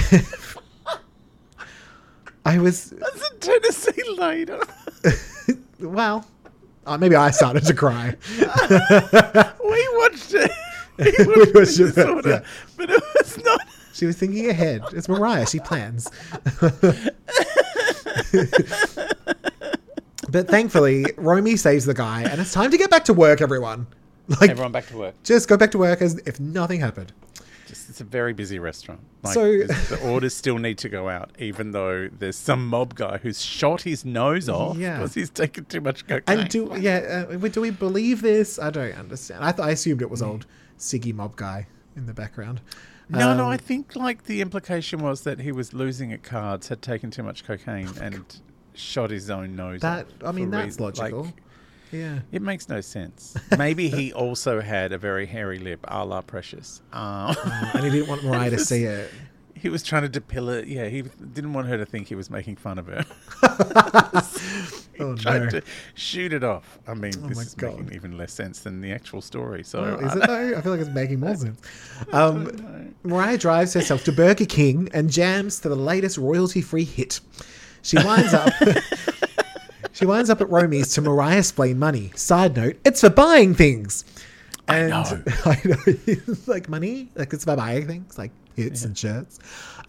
I 2.45 2.59
was 2.59 2.91
That's 2.91 3.29
a 3.29 3.33
Tennessee 3.35 4.03
later. 4.17 4.59
well, 5.79 6.25
uh, 6.85 6.97
maybe 6.97 7.15
I 7.15 7.31
started 7.31 7.63
to 7.65 7.73
cry. 7.73 8.15
We 8.39 8.47
watched 9.97 10.33
it. 10.33 10.51
We 10.97 11.05
We 11.25 11.35
watched 11.35 11.55
watched 11.55 11.79
it, 11.79 12.25
yeah. 12.25 12.41
but 12.77 12.89
it 12.89 13.03
was 13.17 13.37
not. 13.43 13.61
She 13.93 14.05
was 14.05 14.17
thinking 14.17 14.49
ahead. 14.49 14.83
It's 14.93 15.09
Mariah. 15.09 15.47
She 15.47 15.59
plans. 15.59 16.09
but 20.31 20.47
thankfully, 20.47 21.05
Romy 21.17 21.55
saves 21.57 21.85
the 21.85 21.93
guy, 21.93 22.23
and 22.23 22.39
it's 22.41 22.53
time 22.53 22.71
to 22.71 22.77
get 22.77 22.89
back 22.89 23.05
to 23.05 23.13
work. 23.13 23.41
Everyone, 23.41 23.87
like, 24.39 24.49
Everyone 24.49 24.71
back 24.71 24.87
to 24.87 24.97
work. 24.97 25.15
just 25.23 25.47
go 25.49 25.57
back 25.57 25.71
to 25.71 25.77
work 25.77 26.01
as 26.01 26.17
if 26.25 26.39
nothing 26.39 26.79
happened. 26.79 27.11
Just, 27.67 27.89
it's 27.89 28.01
a 28.01 28.03
very 28.05 28.33
busy 28.33 28.59
restaurant. 28.59 28.99
Like, 29.23 29.33
So- 29.33 29.57
the 29.63 29.99
orders 30.03 30.33
still 30.33 30.57
need 30.57 30.77
to 30.79 30.89
go 30.89 31.07
out, 31.09 31.31
even 31.39 31.71
though 31.71 32.09
there's 32.19 32.35
some 32.35 32.67
mob 32.67 32.95
guy 32.95 33.17
who's 33.19 33.41
shot 33.41 33.83
his 33.83 34.03
nose 34.03 34.49
off 34.49 34.77
Yeah. 34.77 34.97
because 34.97 35.13
he's 35.13 35.29
taken 35.29 35.65
too 35.65 35.79
much 35.81 36.05
cocaine. 36.07 36.39
And 36.39 36.49
do 36.49 36.75
yeah, 36.79 37.25
uh, 37.31 37.37
do 37.47 37.61
we 37.61 37.69
believe 37.71 38.21
this? 38.21 38.59
I 38.59 38.71
don't 38.71 38.93
understand. 38.97 39.43
I, 39.43 39.51
th- 39.51 39.65
I 39.65 39.71
assumed 39.71 40.01
it 40.01 40.09
was 40.09 40.21
old 40.21 40.45
Siggy 40.77 41.13
Mob 41.13 41.35
guy 41.35 41.67
in 41.95 42.07
the 42.07 42.13
background. 42.13 42.59
no, 43.09 43.35
no, 43.35 43.43
Um, 43.43 43.49
I 43.49 43.57
think 43.57 43.95
like 43.95 44.23
the 44.23 44.41
implication 44.41 44.99
was 45.01 45.21
that 45.21 45.39
he 45.39 45.51
was 45.51 45.73
losing 45.73 46.11
at 46.11 46.23
cards, 46.23 46.67
had 46.69 46.81
taken 46.81 47.09
too 47.11 47.23
much 47.23 47.45
cocaine, 47.45 47.89
and 48.01 48.23
shot 48.73 49.09
his 49.11 49.29
own 49.29 49.55
nose. 49.55 49.81
That 49.81 50.07
off 50.23 50.29
I 50.29 50.31
mean, 50.31 50.45
for 50.45 50.51
that's 50.51 50.65
reason- 50.79 50.83
like, 50.85 50.97
logical. 50.97 51.33
yeah. 51.91 52.19
It 52.31 52.41
makes 52.41 52.69
no 52.69 52.81
sense. 52.81 53.35
Maybe 53.57 53.89
he 53.89 54.13
also 54.23 54.61
had 54.61 54.91
a 54.93 54.97
very 54.97 55.25
hairy 55.25 55.59
lip, 55.59 55.79
a 55.87 56.05
la 56.05 56.21
Precious. 56.21 56.81
Um, 56.93 57.35
and 57.73 57.83
he 57.83 57.89
didn't 57.91 58.07
want 58.07 58.23
Mariah 58.23 58.51
to 58.51 58.59
see 58.71 58.83
it. 58.83 59.11
he 59.55 59.69
was 59.69 59.83
trying 59.83 60.09
to 60.09 60.21
depill 60.21 60.49
it. 60.57 60.67
Yeah, 60.67 60.87
he 60.87 61.01
didn't 61.33 61.53
want 61.53 61.67
her 61.67 61.77
to 61.77 61.85
think 61.85 62.07
he 62.07 62.15
was 62.15 62.29
making 62.29 62.55
fun 62.55 62.79
of 62.79 62.87
her. 62.87 63.05
he 64.93 65.03
Oh, 65.03 65.15
tried 65.15 65.43
no. 65.43 65.49
to 65.49 65.61
shoot 65.95 66.31
it 66.33 66.43
off. 66.43 66.79
I 66.87 66.93
mean, 66.93 67.13
Oh 67.23 67.27
this 67.27 67.37
my 67.37 67.43
is 67.43 67.53
God. 67.55 67.77
making 67.79 67.93
even 67.95 68.17
less 68.17 68.31
sense 68.33 68.59
than 68.59 68.81
the 68.81 68.91
actual 68.91 69.21
story. 69.21 69.63
So 69.63 69.81
Well, 69.81 69.99
is 69.99 70.11
I 70.11 70.15
it 70.15 70.27
though? 70.27 70.57
I 70.57 70.61
feel 70.61 70.71
like 70.73 70.81
it's 70.81 70.89
making 70.91 71.19
more 71.19 71.35
sense. 71.35 71.59
Um. 72.11 72.93
Mariah 73.03 73.37
drives 73.37 73.73
herself 73.73 74.03
to 74.05 74.11
Burger 74.11 74.45
King 74.45 74.89
and 74.93 75.09
jams 75.09 75.59
to 75.61 75.69
the 75.69 75.75
latest 75.75 76.17
royalty-free 76.17 76.83
hit. 76.83 77.19
She 77.81 77.97
winds 77.97 78.33
up. 78.33 78.51
she 79.93 80.05
winds 80.05 80.29
up 80.29 80.41
at 80.41 80.49
Romy's 80.49 80.93
to 80.93 81.01
Mariah 81.01 81.39
explain 81.39 81.79
money. 81.79 82.11
Side 82.15 82.55
note: 82.55 82.77
It's 82.85 83.01
for 83.01 83.09
buying 83.09 83.53
things. 83.53 84.05
And 84.67 84.89
know. 84.89 85.03
I 85.45 85.59
know, 85.65 86.15
like 86.47 86.69
money, 86.69 87.09
like 87.15 87.33
it's 87.33 87.43
for 87.45 87.55
buying 87.55 87.87
things, 87.87 88.17
like 88.17 88.31
hits 88.55 88.85
and 88.85 88.97
shirts. 88.97 89.39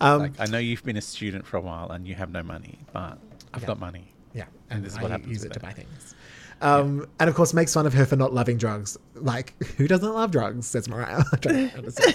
Um, 0.00 0.20
Like, 0.20 0.40
I 0.40 0.46
know 0.46 0.58
you've 0.58 0.82
been 0.82 0.96
a 0.96 1.00
student 1.02 1.46
for 1.46 1.56
a 1.56 1.60
while 1.60 1.90
and 1.90 2.06
you 2.06 2.14
have 2.14 2.30
no 2.30 2.42
money, 2.42 2.78
but 2.92 3.18
I've 3.54 3.62
Yeah. 3.62 3.66
got 3.68 3.78
money. 3.78 4.12
Yeah, 4.34 4.44
And 4.70 4.78
and 4.78 4.84
this 4.84 4.92
is 4.94 4.98
I 4.98 5.02
what 5.02 5.10
happens 5.10 5.28
use 5.30 5.44
it 5.44 5.52
to 5.52 5.60
buy 5.60 5.72
things. 5.72 6.14
Um, 6.62 7.06
And 7.20 7.28
of 7.28 7.34
course, 7.36 7.52
makes 7.52 7.74
fun 7.74 7.86
of 7.86 7.92
her 7.94 8.06
for 8.06 8.16
not 8.16 8.32
loving 8.32 8.56
drugs. 8.56 8.96
Like, 9.14 9.60
who 9.76 9.86
doesn't 9.88 10.14
love 10.14 10.30
drugs? 10.30 10.66
Says 10.66 10.88
Mariah. 10.88 11.22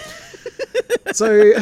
So, 1.14 1.54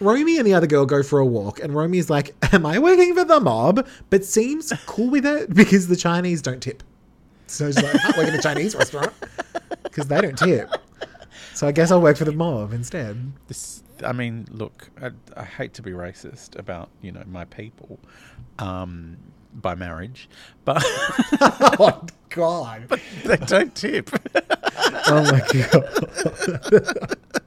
Romy 0.00 0.38
and 0.38 0.46
the 0.46 0.54
other 0.54 0.66
girl 0.66 0.86
go 0.86 1.02
for 1.02 1.18
a 1.18 1.26
walk, 1.26 1.60
and 1.60 1.74
Romy's 1.74 2.08
like, 2.08 2.34
"Am 2.54 2.64
I 2.64 2.78
working 2.78 3.14
for 3.14 3.24
the 3.24 3.40
mob?" 3.40 3.86
But 4.10 4.24
seems 4.24 4.72
cool 4.86 5.10
with 5.10 5.26
it 5.26 5.52
because 5.52 5.88
the 5.88 5.96
Chinese 5.96 6.40
don't 6.40 6.60
tip. 6.62 6.82
So 7.46 7.66
she's 7.66 7.82
like, 7.82 7.94
"I 8.04 8.16
work 8.16 8.28
in 8.28 8.34
a 8.34 8.42
Chinese 8.42 8.74
restaurant 8.76 9.12
because 9.82 10.06
they 10.06 10.20
don't 10.20 10.38
tip." 10.38 10.70
So 11.54 11.66
I 11.66 11.72
guess 11.72 11.90
I'll 11.90 12.00
work 12.00 12.16
for 12.16 12.24
the 12.24 12.32
mob 12.32 12.72
instead. 12.72 13.32
This, 13.48 13.82
I 14.04 14.12
mean, 14.12 14.46
look, 14.50 14.88
I, 15.02 15.10
I 15.36 15.44
hate 15.44 15.74
to 15.74 15.82
be 15.82 15.90
racist 15.90 16.56
about 16.58 16.88
you 17.02 17.12
know 17.12 17.24
my 17.26 17.44
people, 17.46 17.98
um, 18.60 19.16
by 19.60 19.74
marriage, 19.74 20.28
but 20.64 20.82
oh 21.80 22.04
God! 22.30 22.88
they 23.24 23.36
don't 23.36 23.74
tip. 23.74 24.10
Oh 25.08 25.22
my 25.30 25.42
God! 25.70 27.16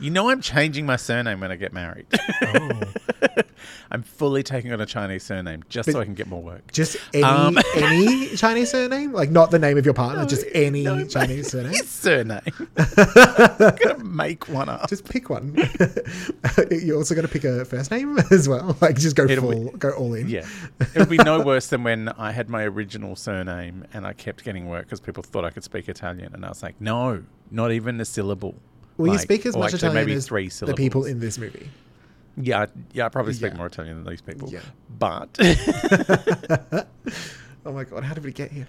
You 0.00 0.10
know, 0.10 0.30
I'm 0.30 0.40
changing 0.40 0.86
my 0.86 0.96
surname 0.96 1.40
when 1.40 1.50
I 1.50 1.56
get 1.56 1.72
married. 1.72 2.06
Oh. 2.42 2.80
I'm 3.90 4.02
fully 4.02 4.42
taking 4.42 4.72
on 4.72 4.80
a 4.80 4.86
Chinese 4.86 5.24
surname 5.24 5.64
just 5.68 5.90
so 5.90 6.00
I 6.00 6.04
can 6.04 6.14
get 6.14 6.28
more 6.28 6.42
work. 6.42 6.70
Just 6.72 6.96
any 7.14 7.24
Um, 7.24 7.58
any 7.76 8.28
Chinese 8.36 8.70
surname, 8.70 9.12
like 9.12 9.30
not 9.30 9.50
the 9.50 9.58
name 9.58 9.78
of 9.78 9.84
your 9.84 9.94
partner, 9.94 10.24
just 10.26 10.44
any 10.52 10.84
No, 10.84 11.04
Chinese 11.06 11.50
surname. 11.50 11.72
His 11.72 11.88
surname. 11.88 12.40
I'm 12.76 13.76
gonna 13.76 14.04
make 14.04 14.48
one 14.48 14.68
up. 14.68 14.88
Just 14.88 15.04
pick 15.04 15.30
one. 15.30 15.56
You're 16.70 16.96
also 16.98 17.14
going 17.14 17.26
to 17.26 17.32
pick 17.32 17.44
a 17.44 17.64
first 17.64 17.90
name 17.90 18.18
as 18.30 18.48
well. 18.48 18.76
Like 18.80 18.96
just 18.96 19.16
go 19.16 19.24
It'll 19.24 19.50
full, 19.52 19.70
be- 19.72 19.78
go 19.78 19.90
all 19.90 20.14
in. 20.14 20.28
Yeah, 20.28 20.46
it 20.94 20.98
would 20.98 21.08
be 21.08 21.16
no 21.16 21.40
worse 21.40 21.68
than 21.68 21.82
when 21.82 22.08
I 22.10 22.30
had 22.30 22.48
my 22.48 22.64
original 22.64 23.16
surname 23.16 23.84
and 23.92 24.06
I 24.06 24.12
kept 24.12 24.44
getting 24.44 24.68
work 24.68 24.84
because 24.84 25.00
people 25.00 25.22
thought 25.22 25.44
I 25.44 25.50
could 25.50 25.64
speak 25.64 25.88
Italian, 25.88 26.34
and 26.34 26.44
I 26.44 26.48
was 26.50 26.62
like, 26.62 26.80
no, 26.80 27.24
not 27.50 27.72
even 27.72 28.00
a 28.00 28.04
syllable. 28.04 28.54
Will 28.98 29.06
you 29.06 29.12
Like- 29.12 29.20
speak 29.22 29.46
as 29.46 29.56
much 29.56 29.72
actually 29.72 29.88
Italian 29.88 30.06
maybe 30.06 30.16
as 30.16 30.26
three 30.26 30.48
the 30.48 30.74
people 30.74 31.04
in 31.06 31.18
this 31.20 31.38
movie? 31.38 31.70
Yeah, 32.36 32.66
yeah, 32.92 33.06
I 33.06 33.08
probably 33.08 33.32
speak 33.32 33.52
Yeah. 33.52 33.56
more 33.56 33.66
Italian 33.66 33.96
than 34.04 34.12
these 34.12 34.20
people. 34.20 34.48
Yeah. 34.52 34.60
But 34.98 35.36
Oh 37.66 37.72
my 37.72 37.84
god, 37.84 38.04
how 38.04 38.14
did 38.14 38.24
we 38.24 38.32
get 38.32 38.50
here? 38.52 38.66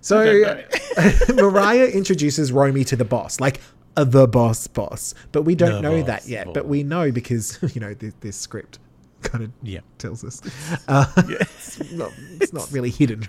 So 0.00 0.44
Mariah 1.34 1.86
introduces 1.86 2.52
Romy 2.52 2.84
to 2.84 2.96
the 2.96 3.04
boss, 3.04 3.40
like 3.40 3.60
uh, 3.96 4.04
the 4.04 4.28
boss 4.28 4.66
boss. 4.68 5.14
But 5.32 5.42
we 5.42 5.54
don't 5.54 5.74
The 5.74 5.80
know 5.82 5.98
boss 5.98 6.06
that 6.06 6.28
yet. 6.28 6.46
boss. 6.46 6.54
But 6.54 6.66
we 6.68 6.82
know 6.84 7.10
because 7.10 7.58
you 7.74 7.80
know 7.80 7.94
this, 7.94 8.14
this 8.20 8.36
script 8.36 8.78
kind 9.22 9.42
of 9.44 9.50
yeah, 9.62 9.80
tells 9.98 10.22
us. 10.22 10.40
Uh, 10.86 11.06
it's, 11.28 11.90
not, 11.92 12.12
it's 12.40 12.52
not 12.52 12.70
really 12.70 12.90
hidden. 12.90 13.24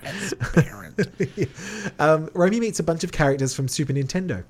Um, 2.00 2.30
Romy 2.34 2.60
meets 2.60 2.80
a 2.80 2.84
bunch 2.84 3.04
of 3.04 3.12
characters 3.12 3.54
from 3.56 3.68
Super 3.68 3.94
Nintendo. 3.94 4.44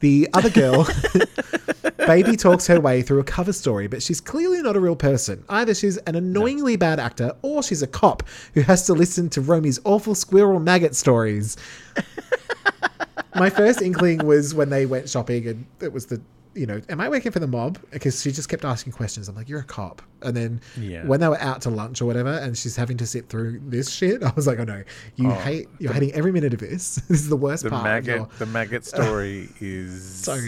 The 0.00 0.28
other 0.34 0.50
girl, 0.50 0.86
Baby 2.06 2.36
talks 2.36 2.66
her 2.66 2.80
way 2.80 3.02
through 3.02 3.20
a 3.20 3.24
cover 3.24 3.52
story, 3.52 3.86
but 3.86 4.02
she's 4.02 4.20
clearly 4.20 4.60
not 4.62 4.76
a 4.76 4.80
real 4.80 4.96
person. 4.96 5.44
Either 5.48 5.74
she's 5.74 5.96
an 5.98 6.14
annoyingly 6.14 6.76
bad 6.76 7.00
actor 7.00 7.32
or 7.42 7.62
she's 7.62 7.82
a 7.82 7.86
cop 7.86 8.22
who 8.52 8.60
has 8.62 8.86
to 8.86 8.92
listen 8.92 9.30
to 9.30 9.40
Romy's 9.40 9.80
awful 9.84 10.14
squirrel 10.14 10.60
maggot 10.60 10.94
stories. 10.94 11.56
My 13.34 13.50
first 13.50 13.82
inkling 13.82 14.26
was 14.26 14.54
when 14.54 14.70
they 14.70 14.86
went 14.86 15.08
shopping 15.08 15.46
and 15.48 15.66
it 15.80 15.92
was 15.92 16.06
the, 16.06 16.20
you 16.54 16.66
know, 16.66 16.80
am 16.88 17.00
I 17.00 17.08
working 17.08 17.32
for 17.32 17.40
the 17.40 17.46
mob? 17.46 17.78
Because 17.90 18.22
she 18.22 18.30
just 18.30 18.48
kept 18.48 18.64
asking 18.64 18.92
questions. 18.92 19.28
I'm 19.28 19.34
like, 19.34 19.48
you're 19.48 19.60
a 19.60 19.64
cop. 19.64 20.02
And 20.22 20.36
then 20.36 20.60
Yeah. 20.78 21.04
when 21.06 21.20
they 21.20 21.28
were 21.28 21.40
out 21.40 21.62
to 21.62 21.70
lunch 21.70 22.00
or 22.00 22.06
whatever 22.06 22.30
and 22.32 22.56
she's 22.56 22.76
having 22.76 22.96
to 22.98 23.06
sit 23.06 23.28
through 23.28 23.60
this 23.66 23.90
shit, 23.90 24.22
I 24.24 24.32
was 24.36 24.46
like, 24.46 24.58
oh 24.60 24.64
no, 24.64 24.82
you 25.16 25.30
Oh, 25.30 25.34
hate, 25.34 25.68
you're 25.78 25.92
hating 25.92 26.12
every 26.12 26.32
minute 26.32 26.54
of 26.54 26.60
this. 26.60 26.96
This 27.08 27.20
is 27.20 27.28
the 27.28 27.36
worst 27.36 27.64
The 27.64 27.70
part. 27.70 27.80
of 27.80 27.84
maggot, 27.84 28.16
your- 28.16 28.28
the 28.38 28.46
maggot 28.46 28.84
story 28.84 29.48
is 29.60 30.02
So 30.04 30.38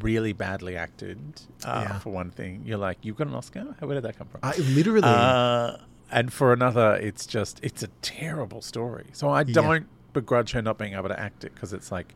really 0.00 0.32
badly 0.32 0.76
acted. 0.76 1.18
Uh, 1.64 1.84
Yeah. 1.88 1.98
For 1.98 2.10
one 2.12 2.30
thing, 2.30 2.62
you're 2.64 2.78
like, 2.78 2.98
you've 3.02 3.16
got 3.16 3.26
an 3.26 3.34
Oscar. 3.34 3.74
Where 3.80 3.94
did 3.94 4.04
that 4.04 4.16
come 4.18 4.28
from? 4.28 4.40
I 4.42 4.56
literally, 4.56 5.02
Uh, 5.04 5.76
and 6.10 6.32
for 6.32 6.52
another, 6.52 6.94
it's 6.96 7.26
just 7.26 7.60
it's 7.62 7.82
a 7.82 7.88
terrible 8.02 8.60
story. 8.62 9.06
So 9.12 9.30
I 9.30 9.44
don't 9.44 9.86
begrudge 10.12 10.52
her 10.52 10.62
not 10.62 10.76
being 10.78 10.94
able 10.94 11.08
to 11.08 11.18
act 11.18 11.44
it 11.44 11.54
because 11.54 11.72
it's 11.72 11.92
like, 11.92 12.14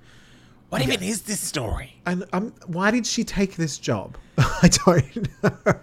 what 0.74 0.82
even 0.82 1.02
is 1.02 1.22
this 1.22 1.40
story? 1.40 1.94
and 2.04 2.24
um, 2.32 2.52
why 2.66 2.90
did 2.90 3.06
she 3.06 3.22
take 3.22 3.54
this 3.54 3.78
job? 3.78 4.18
I 4.38 4.68
don't 4.84 5.28
know. 5.42 5.74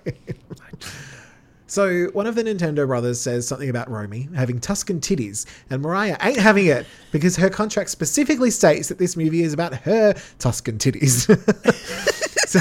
So 1.67 2.07
one 2.07 2.27
of 2.27 2.35
the 2.35 2.43
Nintendo 2.43 2.85
brothers 2.85 3.21
says 3.21 3.47
something 3.47 3.69
about 3.69 3.89
Romy 3.89 4.27
having 4.35 4.59
Tuscan 4.59 4.99
titties, 4.99 5.45
and 5.69 5.81
Mariah 5.81 6.17
ain't 6.21 6.37
having 6.37 6.65
it 6.65 6.85
because 7.13 7.37
her 7.37 7.49
contract 7.49 7.89
specifically 7.89 8.51
states 8.51 8.89
that 8.89 8.97
this 8.97 9.15
movie 9.15 9.43
is 9.43 9.53
about 9.53 9.73
her 9.73 10.13
Tuscan 10.39 10.77
titties. 10.77 11.25
so 12.49 12.59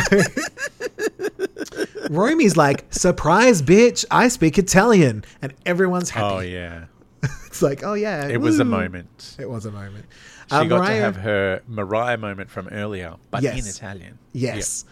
Romy's 2.11 2.57
like, 2.57 2.85
"Surprise, 2.95 3.61
bitch! 3.61 4.05
I 4.13 4.29
speak 4.29 4.57
Italian," 4.57 5.25
and 5.43 5.53
everyone's 5.67 6.11
happy. 6.11 6.35
Oh 6.37 6.39
yeah, 6.39 6.85
It's 7.47 7.63
like, 7.63 7.83
"Oh 7.83 7.95
yeah, 7.95 8.29
it 8.29 8.41
was 8.41 8.61
a 8.61 8.65
moment. 8.65 9.37
It 9.41 9.51
was 9.51 9.67
a 9.67 9.73
moment. 9.73 10.07
She 10.51 10.57
Uh, 10.57 10.65
got 10.65 10.79
Mariah- 10.81 10.97
to 10.99 11.03
have 11.05 11.17
her 11.17 11.63
Mariah 11.69 12.19
moment 12.19 12.51
from 12.51 12.69
earlier, 12.69 13.15
but 13.31 13.43
in 13.45 13.59
Italian. 13.67 14.19
Yes. 14.33 14.85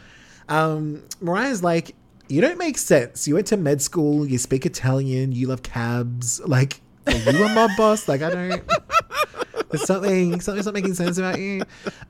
Um, 0.48 1.02
Mariah's 1.20 1.62
like, 1.62 1.94
you 2.28 2.40
don't 2.40 2.58
make 2.58 2.78
sense. 2.78 3.26
You 3.28 3.34
went 3.34 3.48
to 3.48 3.56
med 3.56 3.82
school, 3.82 4.24
you 4.26 4.38
speak 4.38 4.64
Italian, 4.64 5.32
you 5.32 5.48
love 5.48 5.62
cabs. 5.62 6.40
Like, 6.46 6.80
Are 7.06 7.12
you 7.32 7.44
a 7.44 7.48
mob 7.54 7.70
boss? 7.76 8.06
Like 8.08 8.22
I 8.22 8.30
don't. 8.30 8.62
There's 9.70 9.84
something 9.84 10.40
something's 10.40 10.64
not 10.66 10.74
making 10.74 10.94
sense 10.94 11.18
about 11.18 11.38
you. 11.38 11.62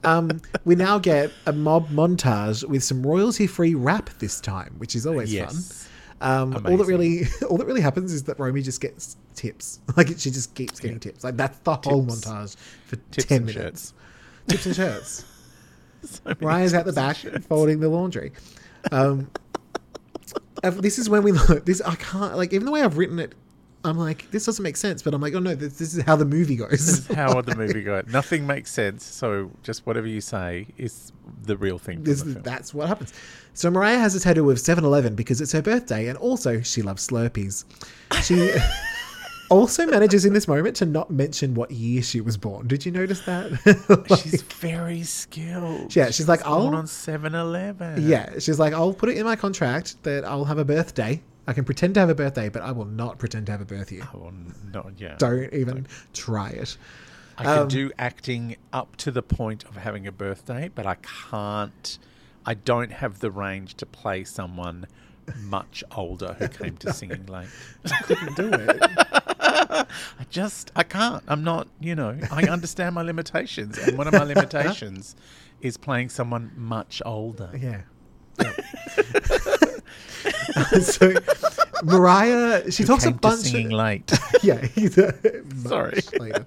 Um, 0.04 0.40
we 0.64 0.74
now 0.76 0.98
get 0.98 1.30
a 1.46 1.52
mob 1.52 1.88
montage 1.88 2.64
with 2.68 2.84
some 2.84 3.04
royalty-free 3.04 3.74
rap 3.74 4.11
this 4.18 4.40
time, 4.40 4.74
which 4.78 4.94
is 4.94 5.06
always 5.06 5.32
Yes. 5.32 5.52
fun. 5.52 5.88
Um, 6.20 6.54
all 6.66 6.76
that 6.76 6.87
really, 6.87 7.22
all 7.48 7.57
that 7.59 7.66
really 7.66 7.81
happens 7.81 8.12
is 8.12 8.24
that 8.24 8.38
Romy 8.38 8.62
just 8.62 8.81
gets 8.81 9.16
tips. 9.35 9.81
Like 9.96 10.09
she 10.18 10.31
just 10.31 10.54
keeps 10.54 10.81
getting 10.81 11.00
tips. 11.00 11.24
Like 11.24 11.37
that's 11.37 11.59
the 11.61 11.74
whole 11.74 12.04
Tips. 12.04 12.24
montage 12.24 12.57
for 12.87 12.96
Tips 13.11 13.24
ten 13.26 13.44
minutes. 13.44 13.94
Tips 14.48 14.66
and 14.66 14.76
shirts. 14.76 15.24
So 16.04 16.33
Ryan's 16.40 16.74
at 16.74 16.87
the 16.87 16.92
back 16.92 17.16
folding 17.48 17.81
the 17.81 17.88
laundry. 17.88 18.31
Um, 18.92 19.28
uh, 20.62 20.70
this 20.70 20.96
is 20.96 21.11
when 21.11 21.24
we 21.24 21.33
look. 21.33 21.66
This 21.66 21.81
I 21.81 21.96
can't 21.96 22.37
like 22.37 22.52
even 22.52 22.66
the 22.66 22.70
way 22.70 22.83
I've 22.83 22.96
written 22.96 23.18
it. 23.18 23.35
I'm 23.84 23.96
like 23.96 24.30
this 24.32 24.44
doesn't 24.46 24.62
make 24.62 24.76
sense, 24.76 25.02
but 25.02 25.14
I'm 25.14 25.20
like 25.20 25.34
oh 25.34 25.38
no, 25.38 25.54
this, 25.54 25.78
this 25.78 25.94
is 25.94 26.02
how 26.02 26.16
the 26.16 26.24
movie 26.24 26.56
goes. 26.56 26.70
This 26.70 26.88
is 26.98 27.06
how 27.14 27.40
the 27.42 27.54
movie 27.62 27.82
goes. 27.82 28.04
Nothing 28.08 28.46
makes 28.46 28.70
sense. 28.72 29.04
So 29.04 29.50
just 29.62 29.86
whatever 29.86 30.06
you 30.06 30.20
say 30.20 30.66
is 30.76 31.12
the 31.44 31.56
real 31.56 31.78
thing. 31.78 32.02
This, 32.02 32.22
the 32.22 32.40
that's 32.40 32.74
what 32.74 32.88
happens. 32.88 33.12
So 33.54 33.70
Mariah 33.70 33.98
has 33.98 34.14
a 34.14 34.20
tattoo 34.20 34.48
of 34.50 34.58
7-Eleven 34.58 35.14
because 35.16 35.40
it's 35.40 35.50
her 35.52 35.62
birthday, 35.62 36.08
and 36.08 36.16
also 36.18 36.60
she 36.60 36.80
loves 36.82 37.06
Slurpees. 37.08 37.64
She 38.22 38.52
also 39.50 39.86
manages 39.86 40.24
in 40.24 40.32
this 40.32 40.46
moment 40.46 40.76
to 40.76 40.86
not 40.86 41.10
mention 41.10 41.54
what 41.54 41.70
year 41.70 42.02
she 42.02 42.20
was 42.20 42.36
born. 42.36 42.66
Did 42.68 42.84
you 42.86 42.92
notice 42.92 43.20
that? 43.22 43.50
Like- 44.10 44.20
she's 44.20 44.42
very 44.42 45.02
skilled. 45.02 45.94
Yeah, 45.96 46.10
she's 46.10 46.28
like, 46.28 46.44
born 46.44 46.52
I'll- 46.74 46.74
on 46.76 46.84
7-Eleven. 46.84 48.06
yeah, 48.08 48.38
she's 48.38 48.58
like, 48.58 48.72
I'll 48.74 48.92
put 48.94 49.08
it 49.08 49.16
in 49.16 49.24
my 49.24 49.36
contract 49.36 50.02
that 50.04 50.24
I'll 50.24 50.44
have 50.44 50.58
a 50.58 50.64
birthday. 50.64 51.20
I 51.48 51.54
can 51.54 51.64
pretend 51.64 51.94
to 51.94 52.00
have 52.00 52.11
a 52.11 52.14
birthday, 52.14 52.50
but 52.50 52.61
I 52.61 52.72
will 52.72 52.84
not 52.84 53.18
pretend 53.18 53.46
to 53.46 53.52
have 53.52 53.62
a 53.62 53.64
birth 53.64 53.90
year. 53.90 54.06
Oh, 54.14 54.30
no, 54.70 54.90
yeah. 54.98 55.14
Don't 55.16 55.50
even 55.54 55.87
try 56.12 56.50
it. 56.50 56.76
I 57.38 57.44
can 57.44 57.58
um, 57.61 57.68
do 57.68 57.90
acting 57.98 58.56
up 58.70 58.96
to 58.96 59.11
the 59.11 59.22
point 59.22 59.64
of 59.64 59.74
having 59.76 60.06
a 60.06 60.12
birthday, 60.12 60.70
but 60.74 60.84
I 60.84 60.96
can't. 60.96 61.98
I 62.44 62.52
don't 62.52 62.92
have 62.92 63.20
the 63.20 63.30
range 63.30 63.76
to 63.76 63.87
play 63.87 64.24
someone 64.24 64.87
much 65.40 65.82
older 65.96 66.37
who 66.38 66.48
came 66.64 66.76
to 66.78 66.92
singing 66.92 67.24
late. 67.24 67.48
I 67.90 67.96
couldn't 68.02 68.37
do 68.37 68.50
it. 68.52 68.78
I 69.40 69.87
just, 70.28 70.70
I 70.76 70.82
can't. 70.82 71.24
I'm 71.28 71.44
not, 71.44 71.68
you 71.80 71.94
know, 71.94 72.18
I 72.30 72.42
understand 72.42 72.94
my 72.94 73.02
limitations. 73.02 73.78
And 73.78 73.96
one 73.96 74.06
of 74.06 74.12
my 74.12 74.24
limitations 74.34 75.16
is 75.62 75.78
playing 75.78 76.11
someone 76.11 76.52
much 76.56 77.00
older. 77.06 77.50
Yeah. 77.58 77.82
so 80.83 81.12
Mariah, 81.85 82.70
she 82.70 82.85
talks 82.85 83.05
a 83.07 83.11
bunch. 83.12 83.40
singing 83.40 83.70
late. 83.70 84.11
yeah, 84.42 84.66
Sorry. 85.64 86.01
later. 86.18 86.44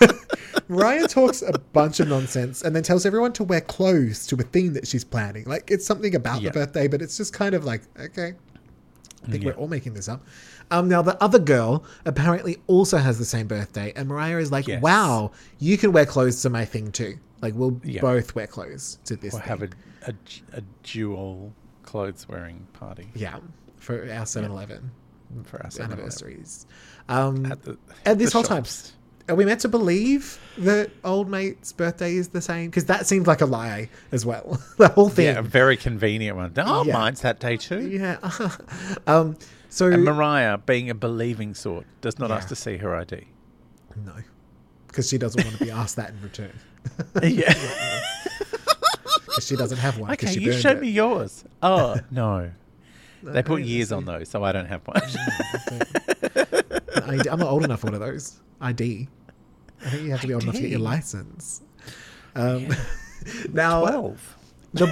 Mariah 0.68 1.06
talks 1.06 1.42
a 1.42 1.58
bunch 1.72 2.00
of 2.00 2.08
nonsense 2.08 2.62
and 2.62 2.74
then 2.74 2.82
tells 2.82 3.06
everyone 3.06 3.32
to 3.34 3.44
wear 3.44 3.60
clothes 3.60 4.26
to 4.26 4.36
a 4.36 4.42
theme 4.42 4.72
that 4.74 4.86
she's 4.86 5.04
planning. 5.04 5.44
Like 5.44 5.70
it's 5.70 5.86
something 5.86 6.14
about 6.14 6.42
Yeah. 6.42 6.50
the 6.50 6.60
birthday, 6.60 6.88
but 6.88 7.02
it's 7.02 7.16
just 7.16 7.32
kind 7.32 7.54
of 7.54 7.64
like 7.64 7.82
okay. 7.98 8.34
I 9.26 9.30
think 9.30 9.42
Yeah. 9.44 9.50
we're 9.50 9.56
all 9.56 9.68
making 9.68 9.94
this 9.94 10.08
up. 10.08 10.24
Um, 10.70 10.88
now 10.88 11.00
the 11.02 11.20
other 11.22 11.38
girl 11.38 11.84
apparently 12.04 12.58
also 12.66 12.98
has 12.98 13.18
the 13.18 13.24
same 13.24 13.46
birthday, 13.46 13.92
and 13.96 14.08
Mariah 14.08 14.38
is 14.38 14.50
like, 14.50 14.66
Yes. 14.66 14.82
"Wow, 14.82 15.30
you 15.58 15.78
can 15.78 15.92
wear 15.92 16.04
clothes 16.04 16.42
to 16.42 16.50
my 16.50 16.64
thing 16.64 16.90
too. 16.92 17.16
Like 17.40 17.54
we'll 17.54 17.80
Yeah. 17.84 18.00
both 18.00 18.34
wear 18.34 18.46
clothes 18.48 18.98
to 19.04 19.14
this 19.16 19.32
thing." 19.34 19.42
have 19.42 19.62
a, 19.62 19.68
a, 20.06 20.14
a 20.52 20.60
dual 20.82 21.52
clothes 21.82 22.28
wearing 22.28 22.66
party 22.72 23.08
yeah, 23.14 23.38
for 23.76 24.00
our 24.02 24.24
7-Eleven 24.24 24.90
for 25.44 25.62
our 25.62 25.68
7-Eleven. 25.70 25.92
anniversaries. 25.92 26.66
Um, 27.08 27.46
At 27.46 27.62
the, 27.62 27.78
this 28.14 28.32
whole 28.32 28.42
time- 28.42 28.64
are 29.28 29.34
we 29.34 29.44
meant 29.44 29.60
to 29.62 29.68
believe 29.68 30.38
that 30.58 30.90
old 31.02 31.28
mate's 31.28 31.72
birthday 31.72 32.14
is 32.14 32.28
the 32.28 32.40
same? 32.40 32.70
Because 32.70 32.84
that 32.84 33.06
seems 33.08 33.26
like 33.26 33.40
a 33.40 33.46
lie 33.46 33.88
as 34.12 34.24
well. 34.24 34.60
the 34.78 34.86
whole 34.88 35.08
thing. 35.08 35.26
Yeah, 35.26 35.38
a 35.40 35.42
very 35.42 35.76
convenient 35.76 36.36
one. 36.36 36.52
Oh, 36.58 36.84
Yeah. 36.84 36.92
mine's 36.92 37.22
that 37.22 37.40
day 37.40 37.56
too. 37.56 37.88
Yeah. 37.88 38.18
um. 39.08 39.36
So 39.68 39.90
And 39.90 40.04
Mariah, 40.04 40.58
being 40.58 40.90
a 40.90 40.94
believing 40.94 41.54
sort, 41.54 41.86
does 42.00 42.20
not 42.20 42.30
Yeah. 42.30 42.36
ask 42.36 42.48
to 42.48 42.56
see 42.56 42.76
her 42.76 42.94
ID. 42.94 43.26
no, 44.04 44.12
because 44.86 45.08
she 45.08 45.18
doesn't 45.18 45.42
want 45.44 45.58
to 45.58 45.64
be 45.64 45.70
asked 45.72 45.96
that 45.96 46.10
in 46.10 46.22
return. 46.22 46.52
yeah. 47.22 47.52
Because 49.36 49.48
she 49.48 49.56
doesn't 49.56 49.78
have 49.78 49.98
one. 49.98 50.10
okay, 50.12 50.32
you 50.32 50.52
showed 50.52 50.78
it. 50.78 50.80
me 50.80 50.88
yours. 50.88 51.44
Oh 51.62 51.96
no, 52.10 52.50
they 53.22 53.42
put 53.42 53.62
years 53.62 53.92
on 53.92 54.06
those, 54.06 54.30
so 54.30 54.42
I 54.42 54.52
don't 54.52 54.66
have 54.66 54.80
one. 54.86 54.96
ID. 57.06 57.28
I'm 57.28 57.38
not 57.38 57.48
old 57.48 57.64
enough 57.64 57.80
for 57.80 57.88
one 57.88 57.94
of 57.94 58.00
those. 58.00 58.40
ID. 58.60 59.08
I 59.84 59.90
think 59.90 60.02
you 60.04 60.10
have 60.10 60.22
to 60.22 60.26
be 60.26 60.34
old 60.34 60.44
enough 60.44 60.54
to 60.54 60.60
get 60.62 60.70
your 60.70 60.80
license. 60.80 61.60
Um, 62.34 62.68
now, 63.52 63.82
Twelve. 63.82 64.36
the 64.72 64.86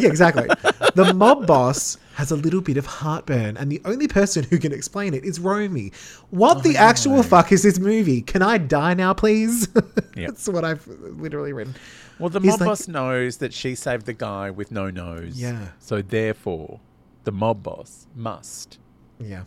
yeah, 0.00 0.08
exactly. 0.08 0.46
The 0.94 1.12
mob 1.14 1.46
boss 1.46 1.98
has 2.14 2.30
a 2.30 2.36
little 2.36 2.60
bit 2.60 2.76
of 2.76 2.86
heartburn, 2.86 3.56
and 3.56 3.70
the 3.70 3.82
only 3.84 4.06
person 4.06 4.44
who 4.44 4.58
can 4.58 4.72
explain 4.72 5.12
it 5.14 5.24
is 5.24 5.40
Romy. 5.40 5.92
What 6.30 6.62
the 6.62 6.76
actual 6.76 7.16
no. 7.16 7.22
fuck 7.24 7.50
is 7.50 7.64
this 7.64 7.80
movie? 7.80 8.22
Can 8.22 8.42
I 8.42 8.58
die 8.58 8.94
now, 8.94 9.12
please? 9.12 9.68
Yep. 10.16 10.28
That's 10.30 10.48
what 10.48 10.64
I've 10.64 10.86
literally 10.86 11.52
written. 11.52 11.74
Well, 12.18 12.28
the 12.30 12.40
He's 12.40 12.50
mob 12.52 12.60
like- 12.60 12.68
boss 12.68 12.88
knows 12.88 13.36
that 13.38 13.52
she 13.52 13.74
saved 13.74 14.06
the 14.06 14.12
guy 14.12 14.50
with 14.50 14.70
no 14.72 14.90
nose. 14.90 15.40
Yeah. 15.40 15.68
So 15.78 16.02
therefore, 16.02 16.80
the 17.24 17.32
mob 17.32 17.62
boss 17.62 18.06
must. 18.14 18.78
Yeah. 19.20 19.44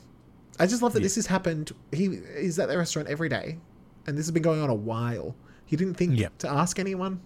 I 0.60 0.68
just 0.68 0.82
love 0.82 0.94
that 0.94 1.00
Yeah. 1.00 1.04
this 1.06 1.16
has 1.16 1.28
happened. 1.28 1.72
He 1.92 2.06
is 2.06 2.60
at 2.60 2.70
the 2.70 2.78
restaurant 2.78 3.08
every 3.08 3.30
day, 3.30 3.58
and 4.08 4.18
this 4.18 4.26
has 4.26 4.32
been 4.32 4.44
going 4.44 4.62
on 4.62 4.70
a 4.70 4.76
while. 4.76 5.36
He 5.66 5.76
didn't 5.76 5.96
think 5.96 6.18
Yep. 6.18 6.38
to 6.40 6.50
ask 6.52 6.78
anyone. 6.80 7.20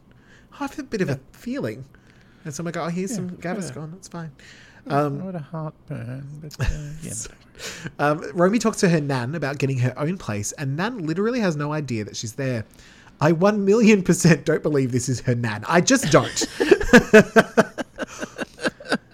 I 0.53 0.57
have 0.59 0.77
a 0.79 0.83
bit 0.83 1.01
of 1.01 1.09
a 1.09 1.19
feeling. 1.33 1.85
And 2.45 2.53
so 2.53 2.61
I'm 2.61 2.65
like, 2.65 2.77
oh, 2.77 2.87
here's 2.87 3.13
some 3.13 3.29
Yeah, 3.29 3.55
Gaviscon. 3.55 3.91
That's 3.91 4.07
fine. 4.07 4.31
Um, 4.87 5.23
what 5.25 5.33
a 5.35 5.39
heartburn. 5.39 6.27
But, 6.41 6.55
uh, 6.61 6.65
yeah, 7.01 7.13
no. 7.99 8.11
um, 8.11 8.23
Romy 8.35 8.59
talks 8.59 8.77
to 8.81 8.89
her 8.89 9.01
Nan 9.01 9.33
about 9.33 9.57
getting 9.57 9.79
her 9.79 9.97
own 9.97 10.17
place, 10.19 10.51
and 10.53 10.77
Nan 10.77 11.05
literally 11.07 11.39
has 11.39 11.55
no 11.55 11.73
idea 11.73 12.03
that 12.05 12.15
she's 12.15 12.33
there. 12.33 12.63
I 13.21 13.31
one 13.31 13.65
million 13.65 14.03
percent 14.03 14.45
don't 14.45 14.63
believe 14.63 14.91
this 14.91 15.09
is 15.09 15.21
her 15.21 15.35
Nan. 15.35 15.63
I 15.67 15.81
just 15.81 16.11
don't. 16.11 16.35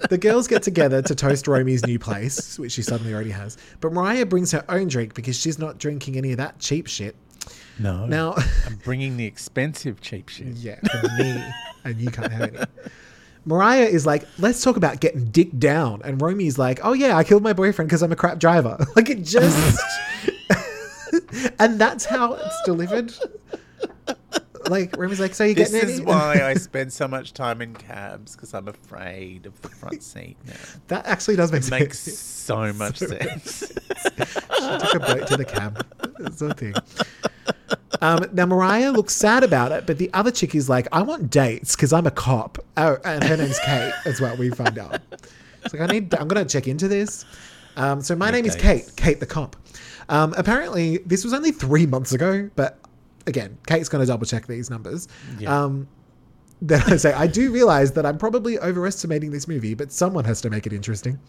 the 0.09 0.17
girls 0.19 0.47
get 0.47 0.63
together 0.63 1.01
to 1.01 1.15
toast 1.15 1.47
Romy's 1.47 1.85
new 1.85 1.99
place, 1.99 2.59
which 2.59 2.73
she 2.73 2.81
suddenly 2.81 3.13
already 3.13 3.31
has. 3.31 3.57
But 3.79 3.93
Mariah 3.93 4.25
brings 4.25 4.51
her 4.51 4.65
own 4.69 4.87
drink 4.87 5.13
because 5.13 5.39
she's 5.39 5.59
not 5.59 5.77
drinking 5.77 6.17
any 6.17 6.31
of 6.31 6.37
that 6.37 6.59
cheap 6.59 6.87
shit. 6.87 7.15
No. 7.79 8.05
Now, 8.05 8.35
I'm 8.65 8.75
bringing 8.83 9.17
the 9.17 9.25
expensive 9.25 10.01
cheap 10.01 10.29
shit. 10.29 10.47
yeah, 10.47 10.79
for 10.79 11.07
me, 11.17 11.43
and 11.83 11.99
you 11.99 12.11
can't 12.11 12.31
have 12.31 12.55
any. 12.55 12.65
Mariah 13.45 13.85
is 13.85 14.05
like, 14.05 14.27
let's 14.37 14.63
talk 14.63 14.77
about 14.77 14.99
getting 14.99 15.25
dick 15.25 15.57
down. 15.57 16.01
And 16.03 16.21
Romy's 16.21 16.59
like, 16.59 16.79
oh 16.83 16.93
yeah, 16.93 17.17
I 17.17 17.23
killed 17.23 17.41
my 17.41 17.53
boyfriend 17.53 17.89
because 17.89 18.03
I'm 18.03 18.11
a 18.11 18.15
crap 18.15 18.39
driver. 18.39 18.77
Like 18.95 19.09
it 19.09 19.23
just. 19.23 19.79
and 21.59 21.79
that's 21.79 22.05
how 22.05 22.33
it's 22.33 22.61
delivered. 22.65 23.13
Like, 24.69 24.95
Romy's 24.97 25.19
like, 25.19 25.34
so 25.34 25.43
you 25.43 25.56
This 25.56 25.74
is 25.74 26.00
any? 26.00 26.06
why 26.06 26.41
I 26.43 26.54
spend 26.56 26.93
so 26.93 27.08
much 27.08 27.34
time 27.34 27.62
in 27.62 27.74
cabs 27.74 28.36
because 28.36 28.54
I'm 28.54 28.67
afraid 28.67 29.45
of 29.45 29.60
the 29.62 29.69
front 29.69 30.04
seat 30.04 30.38
now. 30.45 30.54
that 30.88 31.06
actually 31.06 31.36
does 31.36 31.52
make 31.52 31.63
It 31.63 31.69
makes 31.71 32.00
so 32.00 32.71
much 32.74 32.97
sense. 33.00 33.71
She 34.62 34.78
took 34.78 34.95
a 34.95 35.00
boat 35.00 35.28
to 35.28 35.38
the 35.38 35.45
cab. 35.45 35.86
That's 36.19 36.38
the 36.39 36.54
thing. 36.54 36.74
Um, 38.02 38.26
now 38.34 38.45
Mariah 38.45 38.91
looks 38.91 39.15
sad 39.15 39.43
about 39.43 39.71
it, 39.71 39.86
but 39.86 39.97
the 39.97 40.10
other 40.13 40.32
chick 40.32 40.56
is 40.56 40.69
like, 40.69 40.88
"I 40.91 41.02
want 41.02 41.30
dates 41.30 41.76
because 41.76 41.93
I'm 41.93 42.06
a 42.08 42.12
cop." 42.12 42.58
Oh, 42.78 42.97
and 43.06 43.24
her 43.24 43.38
name's 43.38 43.60
Kate 43.60 43.93
as 44.06 44.19
well. 44.21 44.36
We 44.38 44.50
find 44.50 44.78
out. 44.80 45.00
It's 45.63 45.74
like 45.74 45.82
I 45.82 45.91
need. 45.91 46.13
I'm 46.15 46.28
gonna 46.28 46.45
check 46.45 46.67
into 46.67 46.88
this. 46.88 47.26
Um, 47.76 48.02
so 48.02 48.15
my 48.15 48.32
name 48.32 48.45
is. 48.45 48.56
Kate. 48.56 48.91
Kate 48.95 49.19
the 49.19 49.26
cop. 49.26 49.56
Um, 50.10 50.34
apparently, 50.38 50.97
this 51.00 51.24
was 51.24 51.34
only 51.34 51.52
three 51.52 51.86
months 51.86 52.12
ago, 52.12 52.50
but 52.56 52.80
again, 53.27 53.57
Kate's 53.67 53.89
gonna 53.89 54.05
double 54.05 54.25
check 54.25 54.47
these 54.47 54.69
numbers. 54.69 55.07
Yeah. 55.39 55.63
Um, 55.63 55.88
then 56.62 56.81
I 56.86 56.97
say, 56.97 57.12
I 57.13 57.25
do 57.27 57.52
realize 57.52 57.91
that 57.93 58.06
I'm 58.06 58.17
probably 58.19 58.60
overestimating 58.60 59.31
this 59.31 59.48
movie, 59.48 59.73
but 59.73 59.91
someone 59.91 60.25
has 60.25 60.41
to 60.41 60.50
make 60.50 60.65
it 60.67 60.73
interesting. 60.73 61.19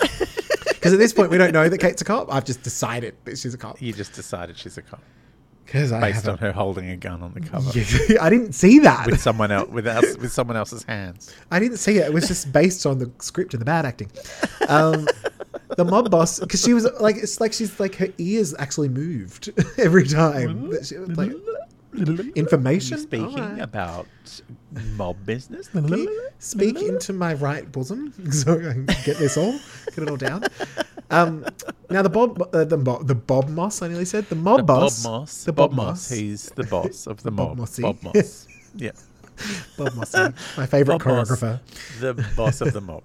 Because 0.68 0.92
at 0.92 1.00
this 1.00 1.12
point, 1.12 1.30
we 1.30 1.38
don't 1.38 1.52
know 1.52 1.68
that 1.68 1.78
Kate's 1.78 2.00
a 2.02 2.04
cop. 2.04 2.32
I've 2.32 2.44
just 2.44 2.62
decided 2.62 3.16
that 3.24 3.38
she's 3.38 3.54
a 3.54 3.58
cop. 3.58 3.82
You 3.82 3.92
just 3.92 4.12
decided 4.12 4.56
she's 4.56 4.78
a 4.78 4.82
cop 4.82 5.02
Because 5.64 5.90
I 5.90 6.00
based 6.00 6.28
on 6.28 6.38
her 6.38 6.52
holding 6.52 6.90
a 6.90 6.96
gun 6.96 7.24
on 7.24 7.32
the 7.34 7.40
cover 7.40 7.76
Yeah, 7.76 8.18
I 8.22 8.30
didn't 8.30 8.52
see 8.52 8.78
that. 8.80 9.06
with 9.06 9.20
someone 9.20 9.50
else 9.50 9.68
with 9.68 9.88
us 9.88 10.16
with 10.18 10.30
someone 10.32 10.56
else's 10.56 10.84
hands. 10.84 11.34
I 11.50 11.58
didn't 11.58 11.78
see 11.78 11.96
it. 11.96 12.06
It 12.06 12.12
was 12.12 12.28
just 12.28 12.52
based 12.52 12.86
on 12.86 13.00
the 13.00 13.10
script 13.18 13.52
and 13.52 13.60
the 13.60 13.64
bad 13.64 13.84
acting. 13.84 14.12
Um, 14.68 15.08
the 15.76 15.84
mob 15.84 16.10
boss, 16.10 16.40
because 16.40 16.62
she 16.62 16.74
was 16.74 16.88
like, 17.00 17.16
it's 17.16 17.40
like 17.40 17.52
she's 17.52 17.78
like 17.80 17.94
her 17.96 18.08
ears 18.18 18.54
actually 18.58 18.88
moved 18.88 19.50
every 19.78 20.06
time. 20.06 20.70
she, 20.82 20.96
like, 20.98 21.32
information. 22.34 22.98
Speaking 22.98 23.40
Alright. 23.40 23.60
about 23.60 24.06
mob 24.96 25.16
business. 25.24 25.68
Speak 26.38 26.80
into 26.82 27.12
my 27.12 27.34
right 27.34 27.70
bosom 27.72 28.12
so 28.32 28.54
I 28.54 28.72
can 28.72 28.86
get 29.04 29.16
this 29.18 29.36
all, 29.36 29.52
get 29.94 29.98
it 29.98 30.10
all 30.10 30.16
down. 30.16 30.44
Um, 31.10 31.44
now 31.88 32.02
the 32.02 32.10
Bob, 32.10 32.42
uh, 32.54 32.64
the 32.64 32.76
Bob, 32.76 33.06
the 33.06 33.14
Bob 33.14 33.48
Moss. 33.48 33.80
I 33.80 33.88
nearly 33.88 34.04
said 34.04 34.28
the 34.28 34.34
mob 34.34 34.58
The 34.58 34.62
boss. 34.64 35.02
Bob 35.04 35.12
Moss. 35.20 35.44
The 35.44 35.52
Bob, 35.52 35.70
Bob 35.70 35.76
Moss. 35.76 35.86
Moss. 35.86 36.08
He's 36.10 36.50
the 36.50 36.64
boss 36.64 37.06
of 37.06 37.22
the 37.22 37.30
Bob 37.32 37.50
mob. 37.50 37.58
Mossy. 37.58 37.82
Bob 37.82 38.02
Moss. 38.02 38.46
yeah. 38.74 38.90
Bob 39.78 39.94
Mossy, 39.94 40.32
my 40.56 40.66
favorite 40.66 40.98
Bob 40.98 41.06
Moss. 41.06 41.30
choreographer. 41.30 41.60
The 42.00 42.14
boss 42.36 42.60
of 42.60 42.72
the 42.72 42.80
mob. 42.80 43.02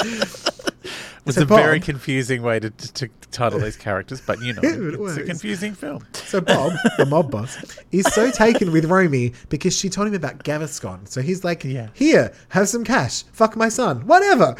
was 1.24 1.34
So 1.36 1.42
a 1.42 1.44
very 1.44 1.80
confusing 1.80 2.42
way 2.42 2.58
to, 2.60 2.70
to, 2.70 2.88
to 3.08 3.08
title 3.30 3.58
these 3.60 3.76
characters, 3.76 4.20
but 4.20 4.40
you 4.40 4.52
know, 4.52 4.60
it 4.64 5.00
it's 5.00 5.16
a 5.18 5.22
confusing 5.24 5.74
film. 5.74 6.06
So 6.12 6.40
Bob, 6.40 6.72
the 6.98 7.06
mob 7.06 7.30
boss, 7.30 7.56
is 7.92 8.06
so 8.14 8.30
taken 8.30 8.72
with 8.72 8.86
Romy 8.86 9.32
because 9.48 9.76
she 9.76 9.88
told 9.88 10.08
him 10.08 10.14
about 10.14 10.42
Gaviscon. 10.44 11.06
So 11.08 11.20
he's 11.20 11.44
like, 11.44 11.64
Yeah. 11.64 11.88
"Here, 11.94 12.32
have 12.48 12.68
some 12.68 12.84
cash. 12.84 13.22
Fuck 13.32 13.56
my 13.56 13.68
son. 13.68 14.06
Whatever." 14.06 14.54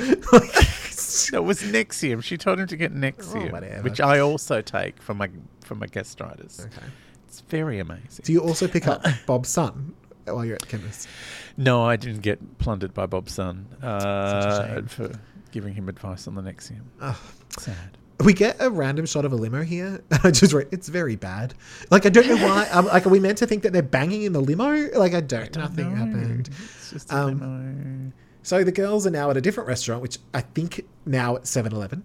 No, 1.32 1.38
it 1.38 1.44
was 1.44 1.62
Nexium. 1.62 2.22
She 2.22 2.36
told 2.36 2.60
him 2.60 2.66
to 2.68 2.76
get 2.76 2.94
Nexium, 2.94 3.52
Oh, 3.52 3.82
which 3.82 4.00
I 4.00 4.20
also 4.20 4.60
take 4.62 5.00
from 5.02 5.16
my 5.16 5.28
from 5.64 5.78
my 5.78 5.86
guest 5.86 6.20
writers. 6.20 6.60
okay. 6.66 6.86
It's 7.26 7.40
very 7.42 7.78
amazing. 7.78 8.22
Do 8.24 8.32
you 8.32 8.40
also 8.40 8.68
pick 8.68 8.86
up 8.86 9.04
Bob's 9.26 9.48
son 9.48 9.94
while 10.24 10.44
you're 10.44 10.54
at 10.56 10.62
the 10.62 10.66
chemist? 10.66 11.08
No, 11.56 11.82
I 11.84 11.96
didn't 11.96 12.20
get 12.22 12.58
plundered 12.58 12.92
by 12.94 13.06
Bob's 13.06 13.32
son 13.34 13.66
uh, 13.82 14.66
shame. 14.66 14.86
for 14.86 15.12
giving 15.52 15.74
him 15.74 15.88
advice 15.88 16.26
on 16.26 16.34
the 16.34 16.42
Nexium. 16.42 16.82
Ugh. 17.00 17.16
Sad. 17.58 17.96
We 18.24 18.34
get 18.34 18.56
a 18.60 18.68
random 18.70 19.06
shot 19.06 19.24
of 19.24 19.32
a 19.32 19.36
limo 19.36 19.62
here. 19.62 20.02
I 20.24 20.30
just 20.30 20.52
wrote, 20.52 20.68
it's 20.72 20.88
very 20.88 21.16
bad. 21.16 21.54
Like, 21.90 22.04
I 22.04 22.10
don't 22.10 22.26
know 22.28 22.36
why. 22.36 22.68
Um, 22.68 22.86
like, 22.86 23.06
are 23.06 23.08
we 23.08 23.18
meant 23.18 23.38
to 23.38 23.46
think 23.46 23.62
that 23.62 23.72
they're 23.72 23.82
banging 23.82 24.22
in 24.22 24.32
the 24.34 24.40
limo? 24.42 24.90
Like, 24.98 25.14
I 25.14 25.20
don't. 25.22 25.56
Nothing 25.56 25.90
No, 25.90 25.96
happened. 25.96 26.50
It's 26.50 26.90
just 26.90 27.10
a 27.10 27.16
Um, 27.16 27.40
limo. 27.40 28.12
So 28.42 28.62
the 28.64 28.72
girls 28.72 29.06
are 29.06 29.10
now 29.10 29.30
at 29.30 29.36
a 29.36 29.40
different 29.40 29.68
restaurant, 29.68 30.02
which 30.02 30.18
I 30.34 30.42
think 30.42 30.84
now 31.06 31.36
at 31.36 31.46
7 31.46 31.72
Eleven. 31.72 32.02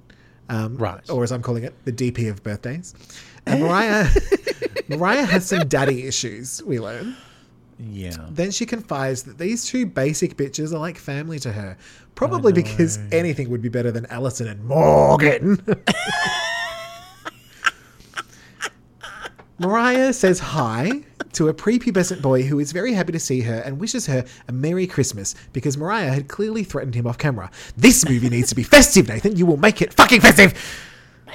Um, 0.47 0.77
Right. 0.77 1.07
Or 1.09 1.23
as 1.23 1.31
I'm 1.31 1.41
calling 1.41 1.63
it, 1.63 1.73
the 1.85 1.91
DP 1.91 2.29
of 2.29 2.43
birthdays. 2.43 2.93
And 3.45 3.61
Mariah, 3.61 4.07
Mariah 4.87 5.25
has 5.25 5.45
some 5.47 5.67
daddy 5.67 6.07
issues, 6.07 6.61
we 6.63 6.79
learn. 6.79 7.15
Yeah. 7.77 8.27
Then 8.29 8.51
she 8.51 8.65
confides 8.65 9.23
that 9.23 9.37
these 9.37 9.65
two 9.65 9.85
basic 9.85 10.37
bitches 10.37 10.73
are 10.73 10.77
like 10.77 10.97
family 10.97 11.39
to 11.39 11.51
her. 11.51 11.77
Probably 12.15 12.53
because 12.53 12.99
anything 13.11 13.49
would 13.49 13.61
be 13.61 13.69
better 13.69 13.91
than 13.91 14.05
Allison 14.05 14.47
and 14.47 14.63
Morgan. 14.63 15.61
Mariah 19.59 20.11
says 20.13 20.39
hi 20.39 21.03
to 21.33 21.47
a 21.49 21.53
prepubescent 21.53 22.21
boy 22.21 22.43
who 22.43 22.59
is 22.59 22.71
very 22.71 22.93
happy 22.93 23.11
to 23.13 23.19
see 23.19 23.41
her 23.41 23.61
and 23.65 23.79
wishes 23.79 24.05
her 24.05 24.25
a 24.47 24.51
Merry 24.51 24.87
Christmas 24.87 25.35
because 25.53 25.77
Mariah 25.77 26.11
had 26.11 26.27
clearly 26.27 26.63
threatened 26.63 26.95
him 26.95 27.07
off 27.07 27.17
camera. 27.17 27.49
This 27.77 28.07
movie 28.07 28.29
needs 28.29 28.49
to 28.49 28.55
be 28.55 28.63
festive, 28.63 29.07
Nathan. 29.07 29.35
You 29.35 29.45
will 29.45 29.57
make 29.57 29.81
it 29.81 29.93
fucking 29.93 30.21
festive. 30.21 30.53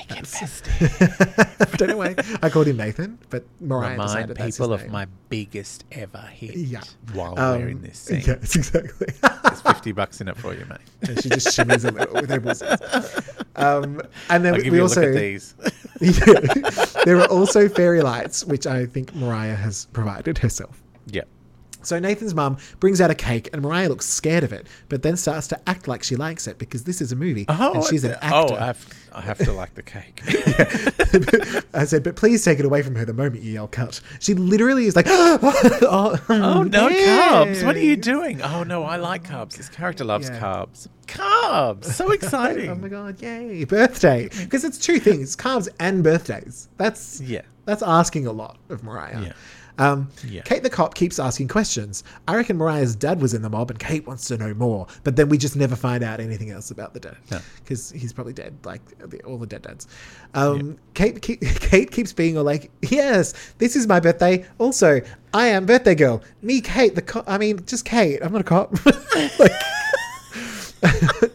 Make 0.08 0.18
it 0.20 0.26
festive. 0.26 1.56
I 1.60 1.76
don't 1.76 1.88
know 1.90 1.96
why 1.98 2.14
I 2.42 2.48
called 2.48 2.66
him 2.68 2.76
Nathan, 2.78 3.18
but 3.28 3.44
Mariah 3.60 3.92
Remind 3.92 4.08
decided 4.08 4.36
that's 4.36 4.44
his 4.46 4.56
people 4.56 4.72
of 4.72 4.82
name. 4.82 4.92
my 4.92 5.06
biggest 5.28 5.84
ever 5.92 6.18
hit 6.32 6.54
Yeah. 6.56 6.80
while 7.12 7.38
Um, 7.38 7.60
we're 7.62 7.68
in 7.68 7.82
this 7.82 7.98
scene. 8.00 8.22
Yes, 8.26 8.56
exactly. 8.56 9.08
There's 9.42 9.60
50 9.60 9.92
bucks 9.92 10.20
in 10.20 10.28
it 10.28 10.36
for 10.38 10.54
you, 10.54 10.64
mate. 10.66 10.78
and 11.02 11.22
she 11.22 11.28
just 11.28 11.48
shimmies 11.56 11.84
a 11.86 11.90
little 11.92 12.14
with 12.14 12.30
her 12.30 12.40
bosoms. 12.40 12.80
Um, 13.56 14.00
and 14.30 14.44
then 14.44 14.54
I'll 14.54 14.60
give 14.60 14.72
we 14.72 14.78
you 14.78 14.82
a 14.82 14.86
also 14.88 15.02
look 15.02 15.14
at 15.16 15.20
these. 15.20 15.54
there 17.04 17.18
are 17.20 17.26
also 17.28 17.68
fairy 17.68 18.00
lights, 18.00 18.44
which 18.44 18.66
I 18.66 18.86
think 18.86 19.14
Mariah 19.14 19.54
has 19.54 19.86
provided 19.92 20.38
herself. 20.38 20.82
yeah. 21.06 21.22
So 21.82 21.98
Nathan's 21.98 22.34
mum 22.34 22.56
brings 22.78 23.00
out 23.00 23.10
a 23.10 23.14
cake, 23.14 23.48
and 23.52 23.62
Mariah 23.62 23.88
looks 23.88 24.06
scared 24.06 24.44
of 24.44 24.52
it, 24.52 24.66
but 24.88 25.02
then 25.02 25.16
starts 25.16 25.46
to 25.48 25.60
act 25.68 25.88
like 25.88 26.02
she 26.02 26.16
likes 26.16 26.46
it 26.46 26.58
because 26.58 26.84
this 26.84 27.00
is 27.00 27.12
a 27.12 27.16
movie 27.16 27.46
oh, 27.48 27.72
and 27.74 27.84
she's 27.84 28.04
an 28.04 28.16
Oh, 28.22 28.42
actor. 28.42 28.54
I 28.54 28.66
have, 28.66 28.88
I 29.14 29.20
have 29.22 29.38
to 29.38 29.52
like 29.52 29.74
the 29.74 29.82
cake. 29.82 30.22
I 31.74 31.84
said, 31.84 32.02
but 32.02 32.16
please 32.16 32.44
take 32.44 32.58
it 32.58 32.64
away 32.64 32.82
from 32.82 32.94
her 32.96 33.04
the 33.04 33.12
moment 33.14 33.42
you 33.42 33.52
yell 33.52 33.68
cut. 33.68 34.00
She 34.20 34.34
literally 34.34 34.86
is 34.86 34.96
like, 34.96 35.06
oh, 35.10 36.18
Oh 36.28 36.62
no, 36.64 36.88
yay." 36.88 37.04
carbs! 37.06 37.64
What 37.64 37.76
are 37.76 37.80
you 37.80 37.96
doing? 37.96 38.42
Oh 38.42 38.62
no, 38.62 38.84
I 38.84 38.96
like 38.96 39.24
carbs. 39.24 39.56
This 39.56 39.68
character 39.68 40.04
loves 40.04 40.28
Yeah. 40.28 40.38
carbs. 40.40 40.88
Carbs, 41.06 41.84
so 41.86 42.10
exciting. 42.12 42.70
Oh 42.70 42.74
my 42.76 42.88
god, 42.88 43.20
yay! 43.20 43.64
Birthday, 43.64 44.28
because 44.38 44.64
it's 44.64 44.78
two 44.78 44.98
things: 45.00 45.34
carbs 45.36 45.68
and 45.80 46.04
birthdays. 46.04 46.68
That's 46.76 47.20
Yeah. 47.20 47.42
That's 47.70 47.82
asking 47.82 48.26
a 48.26 48.32
lot 48.32 48.58
of 48.68 48.82
Mariah. 48.82 49.22
Yeah. 49.22 49.32
Um, 49.78 50.08
Yeah. 50.28 50.42
Kate 50.42 50.62
the 50.62 50.68
cop 50.68 50.94
keeps 50.94 51.18
asking 51.18 51.48
questions. 51.48 52.04
I 52.28 52.36
reckon 52.36 52.58
Mariah's 52.58 52.94
dad 52.94 53.22
was 53.22 53.32
in 53.32 53.40
the 53.40 53.48
mob, 53.48 53.70
and 53.70 53.78
Kate 53.78 54.06
wants 54.06 54.26
to 54.26 54.36
know 54.36 54.52
more. 54.52 54.86
But 55.04 55.16
then 55.16 55.30
we 55.30 55.38
just 55.38 55.56
never 55.56 55.74
find 55.74 56.04
out 56.04 56.20
anything 56.20 56.50
else 56.50 56.70
about 56.70 56.92
the 56.92 57.00
dad 57.00 57.16
No. 57.30 57.38
because 57.62 57.90
he's 57.90 58.12
probably 58.12 58.34
dead, 58.34 58.58
like 58.64 58.82
the, 58.98 59.22
all 59.22 59.38
the 59.38 59.46
dead 59.46 59.62
dads. 59.62 59.86
Um, 60.34 60.76
Kate, 60.92 61.22
Kate, 61.22 61.40
Kate 61.60 61.90
keeps 61.90 62.12
being 62.12 62.36
all 62.36 62.44
like, 62.44 62.70
"Yes, 62.82 63.32
this 63.56 63.74
is 63.74 63.86
my 63.86 64.00
birthday. 64.00 64.44
Also, 64.58 65.00
I 65.32 65.46
am 65.46 65.64
birthday 65.64 65.94
girl. 65.94 66.22
Me, 66.42 66.60
Kate. 66.60 66.94
The 66.94 67.02
cop. 67.02 67.24
I 67.26 67.38
mean, 67.38 67.64
just 67.64 67.86
Kate. 67.86 68.18
I'm 68.22 68.32
not 68.32 68.42
a 68.42 68.44
cop. 68.44 68.74
like, 69.38 69.52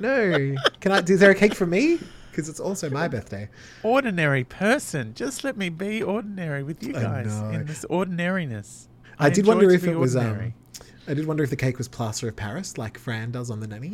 no. 0.00 0.56
Can 0.80 0.92
I? 0.92 0.98
Is 1.00 1.20
there 1.20 1.30
a 1.30 1.34
cake 1.34 1.54
for 1.54 1.66
me? 1.66 1.98
Because 2.30 2.48
it's 2.48 2.60
also 2.60 2.88
my 2.90 3.08
birthday. 3.08 3.48
Ordinary 3.82 4.44
person. 4.44 5.14
Just 5.14 5.42
let 5.44 5.56
me 5.56 5.68
be 5.68 6.02
ordinary 6.02 6.62
with 6.62 6.82
you 6.82 6.92
guys 6.92 7.36
in 7.54 7.66
this 7.66 7.84
ordinariness. 7.86 8.88
I, 9.18 9.30
did 9.30 9.46
wonder 9.46 9.70
if 9.70 9.84
it 9.84 9.96
was. 9.96 10.16
Um. 10.16 10.54
I 11.08 11.14
did 11.14 11.26
wonder 11.26 11.42
if 11.42 11.50
the 11.50 11.56
cake 11.56 11.76
was 11.78 11.88
plaster 11.88 12.28
of 12.28 12.36
Paris, 12.36 12.78
like 12.78 12.96
Fran 12.98 13.32
does 13.32 13.50
on 13.50 13.58
the 13.60 13.66
nanny. 13.66 13.92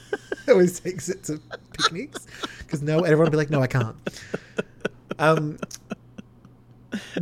Always 0.48 0.78
takes 0.80 1.08
it 1.08 1.24
to 1.24 1.40
picnics 1.76 2.26
because 2.58 2.82
no, 2.82 3.00
everyone 3.00 3.24
would 3.26 3.30
be 3.32 3.36
like, 3.36 3.50
"No, 3.50 3.60
I 3.62 3.66
can't." 3.66 3.96
Um. 5.18 5.58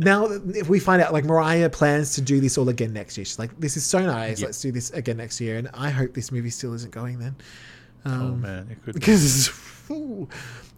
Now, 0.01 0.25
if 0.25 0.67
we 0.67 0.79
find 0.81 1.01
out, 1.01 1.13
like 1.13 1.23
Mariah 1.23 1.69
plans 1.69 2.13
to 2.15 2.21
do 2.21 2.41
this 2.41 2.57
all 2.57 2.67
again 2.67 2.91
next 2.91 3.17
year, 3.17 3.23
she's 3.25 3.39
like, 3.39 3.57
"This 3.59 3.77
is 3.77 3.85
so 3.85 4.05
nice. 4.05 4.39
Yeah. 4.41 4.47
Let's 4.47 4.61
do 4.61 4.71
this 4.71 4.89
again 4.91 5.17
next 5.17 5.39
year." 5.39 5.57
And 5.57 5.69
I 5.73 5.89
hope 5.89 6.13
this 6.13 6.31
movie 6.31 6.49
still 6.49 6.73
isn't 6.73 6.91
going 6.93 7.19
then. 7.19 7.35
oh 8.05 8.11
Um, 8.11 8.41
man, 8.41 8.67
it 8.69 8.83
could. 8.83 8.93
because 8.95 9.49
ooh. 9.91 10.27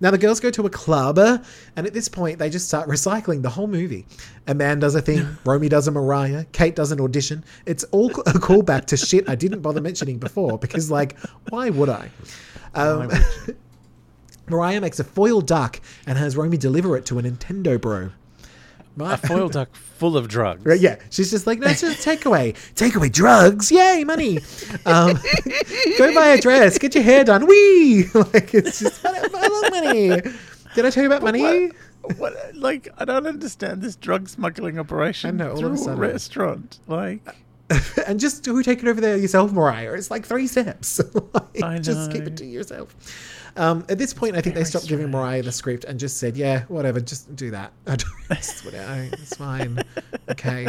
now 0.01 0.11
the 0.11 0.17
girls 0.17 0.39
go 0.39 0.49
to 0.51 0.65
a 0.65 0.69
club 0.69 1.17
and 1.17 1.87
at 1.87 1.93
this 1.93 2.09
point 2.09 2.39
they 2.39 2.49
just 2.49 2.67
start 2.67 2.89
recycling 2.89 3.41
the 3.41 3.49
whole 3.49 3.67
movie. 3.67 4.05
A 4.47 4.53
man 4.53 4.79
does 4.79 4.95
a 4.95 5.01
thing 5.01 5.37
romy 5.45 5.69
does 5.69 5.87
a 5.87 5.91
mariah 5.91 6.45
kate 6.51 6.75
does 6.75 6.91
an 6.91 6.99
audition. 6.99 7.43
It's 7.65 7.83
all 7.85 8.09
a 8.11 8.33
callback 8.33 8.85
to 8.85 8.97
shit 8.97 9.27
i 9.29 9.35
didn't 9.35 9.61
bother 9.61 9.81
mentioning 9.81 10.17
before 10.17 10.57
because 10.57 10.91
like 10.91 11.17
why 11.49 11.69
would 11.69 11.89
i? 11.89 12.09
Um, 12.75 13.07
Why 13.07 13.07
would 13.07 13.57
mariah 14.47 14.81
makes 14.81 14.99
a 14.99 15.03
foil 15.03 15.41
duck 15.41 15.79
and 16.05 16.17
has 16.17 16.35
romy 16.35 16.57
deliver 16.57 16.97
it 16.97 17.05
to 17.05 17.19
a 17.19 17.21
nintendo 17.21 17.79
bro 17.79 18.09
A 18.99 19.17
foil 19.17 19.49
duck 19.49 19.75
full 19.75 20.15
of 20.15 20.27
drugs. 20.27 20.65
Right, 20.65 20.79
yeah, 20.79 20.97
she's 21.09 21.31
just 21.31 21.47
like, 21.47 21.59
no, 21.59 21.67
it's 21.67 21.81
just 21.81 22.05
takeaway. 22.05 22.53
Takeaway 22.75 23.11
drugs, 23.11 23.71
yay, 23.71 24.03
money. 24.03 24.39
Um, 24.85 25.19
go 25.97 26.13
buy 26.13 26.27
a 26.29 26.41
dress, 26.41 26.77
get 26.77 26.93
your 26.93 27.03
hair 27.03 27.23
done, 27.23 27.47
wee. 27.47 28.05
Like 28.13 28.53
it's 28.53 28.79
just, 28.79 29.05
I 29.05 29.17
I 29.17 29.47
love 29.47 29.71
money. 29.71 30.09
Did 30.75 30.85
I 30.85 30.89
tell 30.89 31.03
you 31.03 31.09
about 31.09 31.23
money? 31.23 31.71
What, 32.01 32.17
what? 32.17 32.55
Like, 32.55 32.89
I 32.97 33.05
don't 33.05 33.25
understand 33.27 33.81
this 33.81 33.95
drug 33.95 34.27
smuggling 34.27 34.77
operation 34.79 35.41
I 35.41 35.45
know, 35.45 35.51
all 35.51 35.57
through 35.57 35.73
of 35.73 35.87
a 35.87 35.91
a 35.91 35.95
restaurant. 35.95 36.79
Like, 36.87 37.21
and 38.07 38.19
just 38.19 38.45
who 38.45 38.61
take 38.63 38.79
it 38.79 38.87
over 38.87 39.01
there 39.01 39.17
yourself, 39.17 39.51
Mariah. 39.51 39.93
It's 39.93 40.11
like 40.11 40.25
three 40.25 40.47
steps. 40.47 41.01
Like, 41.55 41.83
Just 41.83 42.11
keep 42.11 42.23
it 42.23 42.35
to 42.37 42.45
yourself. 42.45 42.95
Um, 43.55 43.85
at 43.87 43.99
this 43.99 44.13
point, 44.13 44.35
I 44.35 44.41
think 44.41 44.55
they 44.55 44.63
stopped 44.63 44.87
giving. 44.87 45.11
Mariah 45.11 45.43
the 45.43 45.51
script 45.51 45.83
and 45.83 45.99
just 45.99 46.17
said, 46.17 46.35
"Yeah, 46.35 46.63
whatever, 46.67 46.99
just 46.99 47.35
do 47.35 47.51
that. 47.51 47.71
I 47.87 47.95
don't, 47.95 48.11
it's, 48.31 48.65
whatever, 48.65 49.09
it's 49.13 49.35
fine. 49.35 49.79
Okay, 50.31 50.67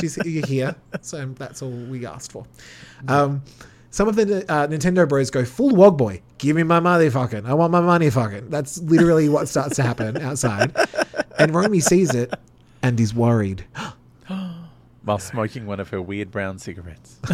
she's 0.00 0.16
you're 0.24 0.46
here, 0.46 0.74
so 1.02 1.26
that's 1.36 1.60
all 1.60 1.70
we 1.70 2.06
asked 2.06 2.32
for." 2.32 2.46
Um, 3.08 3.42
some 3.90 4.08
of 4.08 4.16
the 4.16 4.50
uh, 4.50 4.66
Nintendo 4.66 5.06
Bros 5.06 5.30
go 5.30 5.44
full 5.44 5.76
wog 5.76 5.98
boy. 5.98 6.22
Give 6.38 6.56
me 6.56 6.62
my 6.62 6.80
money, 6.80 7.10
fucking. 7.10 7.44
I 7.44 7.52
want 7.52 7.70
my 7.70 7.80
money, 7.80 8.08
fucking. 8.08 8.48
That's 8.48 8.78
literally 8.80 9.28
what 9.28 9.46
starts 9.46 9.76
to 9.76 9.82
happen 9.82 10.16
outside. 10.16 10.74
And 11.38 11.54
Romy 11.54 11.80
sees 11.80 12.14
it 12.14 12.32
and 12.82 12.98
is 12.98 13.14
worried. 13.14 13.64
While 15.04 15.18
smoking 15.18 15.66
one 15.66 15.80
of 15.80 15.90
her 15.90 16.00
weird 16.02 16.30
brown 16.30 16.58
cigarettes. 16.58 17.18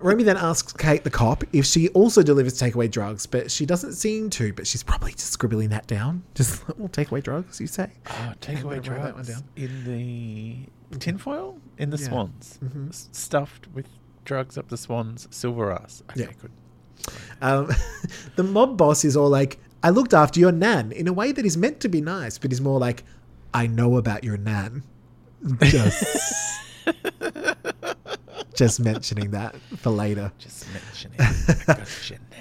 Remy 0.00 0.24
then 0.24 0.36
asks 0.36 0.72
Kate, 0.72 1.04
the 1.04 1.10
cop, 1.10 1.44
if 1.52 1.64
she 1.64 1.88
also 1.90 2.22
delivers 2.22 2.60
takeaway 2.60 2.90
drugs, 2.90 3.24
but 3.26 3.50
she 3.50 3.64
doesn't 3.66 3.92
seem 3.94 4.30
to. 4.30 4.52
But 4.52 4.66
she's 4.66 4.82
probably 4.82 5.12
just 5.12 5.30
scribbling 5.32 5.68
that 5.70 5.86
down. 5.86 6.24
Just 6.34 6.66
well, 6.78 6.88
takeaway 6.88 7.22
drugs, 7.22 7.60
you 7.60 7.66
say? 7.68 7.90
Oh, 8.10 8.32
take 8.40 8.58
I'm 8.58 8.64
away 8.66 8.80
gonna 8.80 8.90
write 8.96 9.02
that 9.04 9.14
one 9.14 9.24
drugs 9.24 9.28
down. 9.40 9.44
in 9.56 9.84
the 9.84 10.98
tinfoil 10.98 11.58
in 11.78 11.90
the 11.90 11.98
Yeah. 11.98 12.08
swans, 12.08 12.58
Mhm. 12.64 12.88
S- 12.88 13.08
stuffed 13.12 13.68
with 13.72 13.86
drugs 14.24 14.58
up 14.58 14.68
the 14.68 14.76
swans, 14.76 15.28
silver 15.30 15.72
ass. 15.72 16.02
Okay, 16.10 16.22
Yeah. 16.22 16.26
good. 16.40 16.50
Um, 17.40 17.70
the 18.36 18.42
mob 18.44 18.76
boss 18.76 19.04
is 19.04 19.16
all 19.16 19.28
like, 19.30 19.58
"I 19.84 19.90
looked 19.90 20.14
after 20.14 20.40
your 20.40 20.52
nan," 20.52 20.90
in 20.92 21.06
a 21.06 21.12
way 21.12 21.30
that 21.32 21.44
is 21.44 21.56
meant 21.56 21.78
to 21.80 21.88
be 21.88 22.00
nice, 22.00 22.38
but 22.38 22.52
is 22.52 22.60
more 22.60 22.78
like, 22.80 23.04
"I 23.54 23.66
know 23.68 23.96
about 23.96 24.24
your 24.24 24.36
nan." 24.36 24.82
Just 25.62 26.60
Just 28.54 28.80
mentioning 28.80 29.30
that 29.30 29.56
for 29.78 29.90
later. 29.90 30.30
Just 30.38 30.66
mentioning. 30.72 31.16
it. 31.18 31.64
I 31.68 31.74
got 31.74 32.10
you 32.10 32.16
now. 32.30 32.36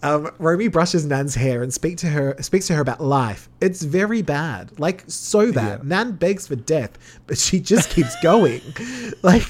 Um, 0.00 0.30
Romy 0.38 0.68
brushes 0.68 1.04
Nan's 1.04 1.34
hair 1.34 1.64
and 1.64 1.74
speak 1.74 1.96
to 1.98 2.06
her 2.08 2.36
speaks 2.40 2.68
to 2.68 2.74
her 2.74 2.80
about 2.80 3.00
life. 3.00 3.48
It's 3.60 3.82
very 3.82 4.22
bad, 4.22 4.78
like 4.78 5.02
so 5.08 5.52
bad. 5.52 5.80
Yeah. 5.80 5.88
Nan 5.88 6.12
begs 6.12 6.46
for 6.46 6.54
death, 6.54 6.96
but 7.26 7.36
she 7.36 7.58
just 7.58 7.90
keeps 7.90 8.14
going. 8.22 8.60
like, 9.22 9.42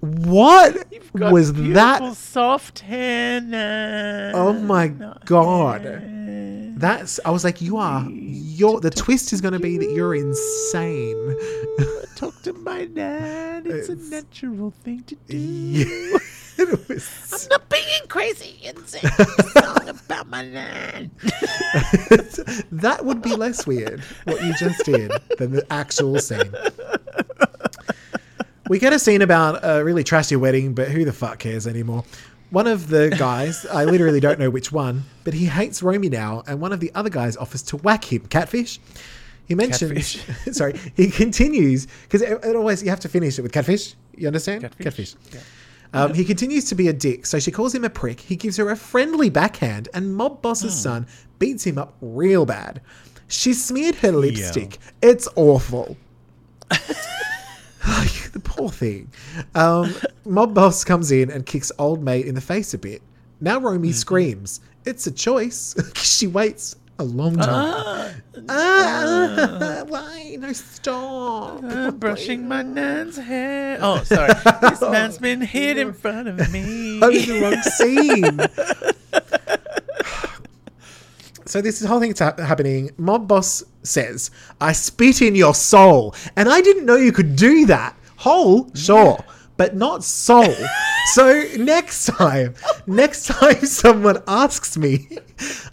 what 0.00 0.86
was 1.12 1.52
beautiful 1.52 1.74
that? 1.74 2.16
soft 2.16 2.78
hair 2.78 3.42
now. 3.42 4.32
Oh 4.34 4.52
my 4.54 4.88
Not 4.88 5.26
god, 5.26 5.82
hair. 5.82 6.72
that's. 6.78 7.20
I 7.26 7.30
was 7.30 7.44
like, 7.44 7.60
you 7.60 7.76
are. 7.76 8.06
You're 8.08 8.80
the 8.80 8.88
twist 8.90 9.34
is 9.34 9.42
going 9.42 9.52
to 9.52 9.60
be 9.60 9.76
that 9.76 9.90
you're 9.90 10.14
insane. 10.14 11.36
Talk 12.20 12.42
to 12.42 12.52
my 12.52 12.84
dad. 12.84 13.66
It's, 13.66 13.88
It's- 13.88 14.08
a 14.08 14.10
natural 14.10 14.72
thing 14.84 15.02
to 15.04 15.14
do. 15.26 15.38
Yeah. 15.38 16.18
was. 16.88 17.48
not 17.48 17.66
being 17.70 18.08
crazy 18.08 18.60
and 18.66 18.86
singing 18.86 19.10
a 19.18 19.42
song 19.58 19.88
about 19.88 20.28
my 20.28 20.42
land. 20.44 21.10
that 22.72 23.06
would 23.06 23.22
be 23.22 23.34
less 23.34 23.66
weird 23.66 24.00
what 24.24 24.44
you 24.44 24.52
just 24.58 24.84
did 24.84 25.10
than 25.38 25.52
the 25.52 25.64
actual 25.72 26.18
scene. 26.18 26.52
We 28.68 28.78
get 28.78 28.92
a 28.92 28.98
scene 28.98 29.22
about 29.22 29.60
a 29.62 29.82
really 29.82 30.04
trashy 30.04 30.36
wedding, 30.36 30.74
but 30.74 30.88
who 30.88 31.06
the 31.06 31.14
fuck 31.14 31.38
cares 31.38 31.66
anymore? 31.66 32.04
One 32.50 32.66
of 32.66 32.88
the 32.88 33.08
guys, 33.18 33.64
I 33.64 33.86
literally 33.86 34.20
don't 34.20 34.38
know 34.38 34.50
which 34.50 34.70
one, 34.70 35.04
but 35.24 35.32
he 35.32 35.46
hates 35.46 35.82
Romy 35.82 36.10
now, 36.10 36.42
and 36.46 36.60
one 36.60 36.74
of 36.74 36.80
the 36.80 36.92
other 36.94 37.08
guys 37.08 37.38
offers 37.38 37.62
to 37.62 37.78
whack 37.78 38.12
him. 38.12 38.26
Catfish. 38.26 38.78
He 39.50 39.56
mentions, 39.56 39.90
Catfish. 40.22 40.52
sorry, 40.56 40.78
he 40.94 41.10
continues 41.10 41.88
because 42.04 42.22
it, 42.22 42.38
it 42.44 42.54
always 42.54 42.84
you 42.84 42.90
have 42.90 43.00
to 43.00 43.08
finish 43.08 43.36
it 43.36 43.42
with 43.42 43.50
catfish. 43.50 43.96
You 44.16 44.28
understand? 44.28 44.62
Catfish. 44.78 45.16
Yeah. 45.32 45.40
Um, 45.92 46.14
He 46.14 46.24
continues 46.24 46.66
to 46.66 46.76
be 46.76 46.86
a 46.86 46.92
dick, 46.92 47.26
so 47.26 47.40
she 47.40 47.50
calls 47.50 47.74
him 47.74 47.82
a 47.84 47.90
prick. 47.90 48.20
He 48.20 48.36
gives 48.36 48.56
her 48.58 48.70
a 48.70 48.76
friendly 48.76 49.28
backhand, 49.28 49.88
and 49.92 50.14
Mob 50.14 50.40
Boss's 50.40 50.72
son 50.80 51.04
beats 51.40 51.64
him 51.64 51.78
up 51.78 51.96
real 52.00 52.46
bad. 52.46 52.80
She 53.26 53.52
smeared 53.52 53.96
her 53.96 54.12
lipstick. 54.12 54.78
It's 55.02 55.26
awful. 55.34 55.96
Like, 57.88 58.30
the 58.32 58.40
poor 58.40 58.68
thing. 58.68 59.10
Um, 59.54 59.94
Mob 60.26 60.54
Boss 60.54 60.84
comes 60.84 61.10
in 61.10 61.30
and 61.30 61.46
kicks 61.46 61.72
Old 61.78 62.02
Mate 62.02 62.26
in 62.26 62.34
the 62.34 62.40
face 62.40 62.74
a 62.74 62.78
bit. 62.78 63.00
Now 63.40 63.58
Romy 63.58 63.90
screams. 63.92 64.60
It's 64.84 65.06
a 65.06 65.10
choice. 65.10 65.74
she 65.94 66.26
waits 66.26 66.76
a 67.00 67.04
long 67.04 67.36
time. 67.36 68.22
Ah, 68.48 69.84
why? 69.88 70.36
No, 70.38 70.52
stop. 70.52 71.64
Uh, 71.64 71.90
brushing 71.92 72.46
my 72.46 72.62
nan's 72.62 73.16
hair. 73.16 73.78
Oh, 73.80 74.02
sorry. 74.04 74.32
This 74.60 74.82
man's 74.82 75.16
been 75.18 75.40
hit 75.40 75.78
in 75.78 75.92
front 75.94 76.28
of 76.28 76.52
me. 76.52 77.00
I'm 77.02 77.10
in 77.12 77.26
the 77.26 77.40
wrong 77.40 77.62
scene. 77.62 78.40
so 81.46 81.60
this 81.62 81.82
whole 81.84 82.00
thing's 82.00 82.18
ha- 82.18 82.34
happening. 82.38 82.90
Mob 82.98 83.26
boss 83.26 83.64
says, 83.82 84.30
"I 84.60 84.72
spit 84.72 85.22
in 85.22 85.34
your 85.34 85.54
soul," 85.54 86.14
and 86.36 86.48
I 86.48 86.60
didn't 86.60 86.84
know 86.84 86.96
you 86.96 87.12
could 87.12 87.34
do 87.36 87.64
that. 87.66 87.96
Whole, 88.16 88.70
sure, 88.74 89.24
but 89.56 89.74
not 89.74 90.04
soul. 90.04 90.54
so 91.06 91.44
next 91.58 92.06
time, 92.06 92.54
next 92.86 93.26
time 93.26 93.64
someone 93.64 94.22
asks 94.26 94.76
me, 94.76 95.08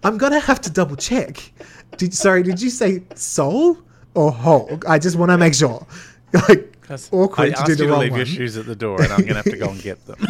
I'm 0.03 0.17
gonna 0.17 0.39
have 0.39 0.61
to 0.61 0.69
double 0.69 0.95
check. 0.95 1.51
Did 1.97 2.13
sorry? 2.13 2.43
Did 2.43 2.61
you 2.61 2.69
say 2.69 3.03
soul 3.15 3.77
or 4.13 4.31
whole? 4.31 4.79
I 4.87 4.99
just 4.99 5.15
want 5.15 5.31
to 5.31 5.37
make 5.37 5.53
sure. 5.53 5.85
Like 6.33 6.71
Because 6.81 7.09
awkward 7.11 7.53
I 7.55 7.63
to 7.63 7.65
do 7.65 7.71
you 7.71 7.75
the 7.77 7.83
to 7.85 7.89
wrong 7.89 7.99
leave 8.01 8.11
one. 8.11 8.19
your 8.19 8.25
shoes 8.25 8.57
at 8.57 8.65
the 8.65 8.75
door, 8.75 9.01
and 9.01 9.11
I'm 9.11 9.19
going 9.21 9.29
to 9.29 9.35
have 9.35 9.45
to 9.45 9.57
go 9.57 9.69
and 9.69 9.81
get 9.81 10.05
them. 10.05 10.17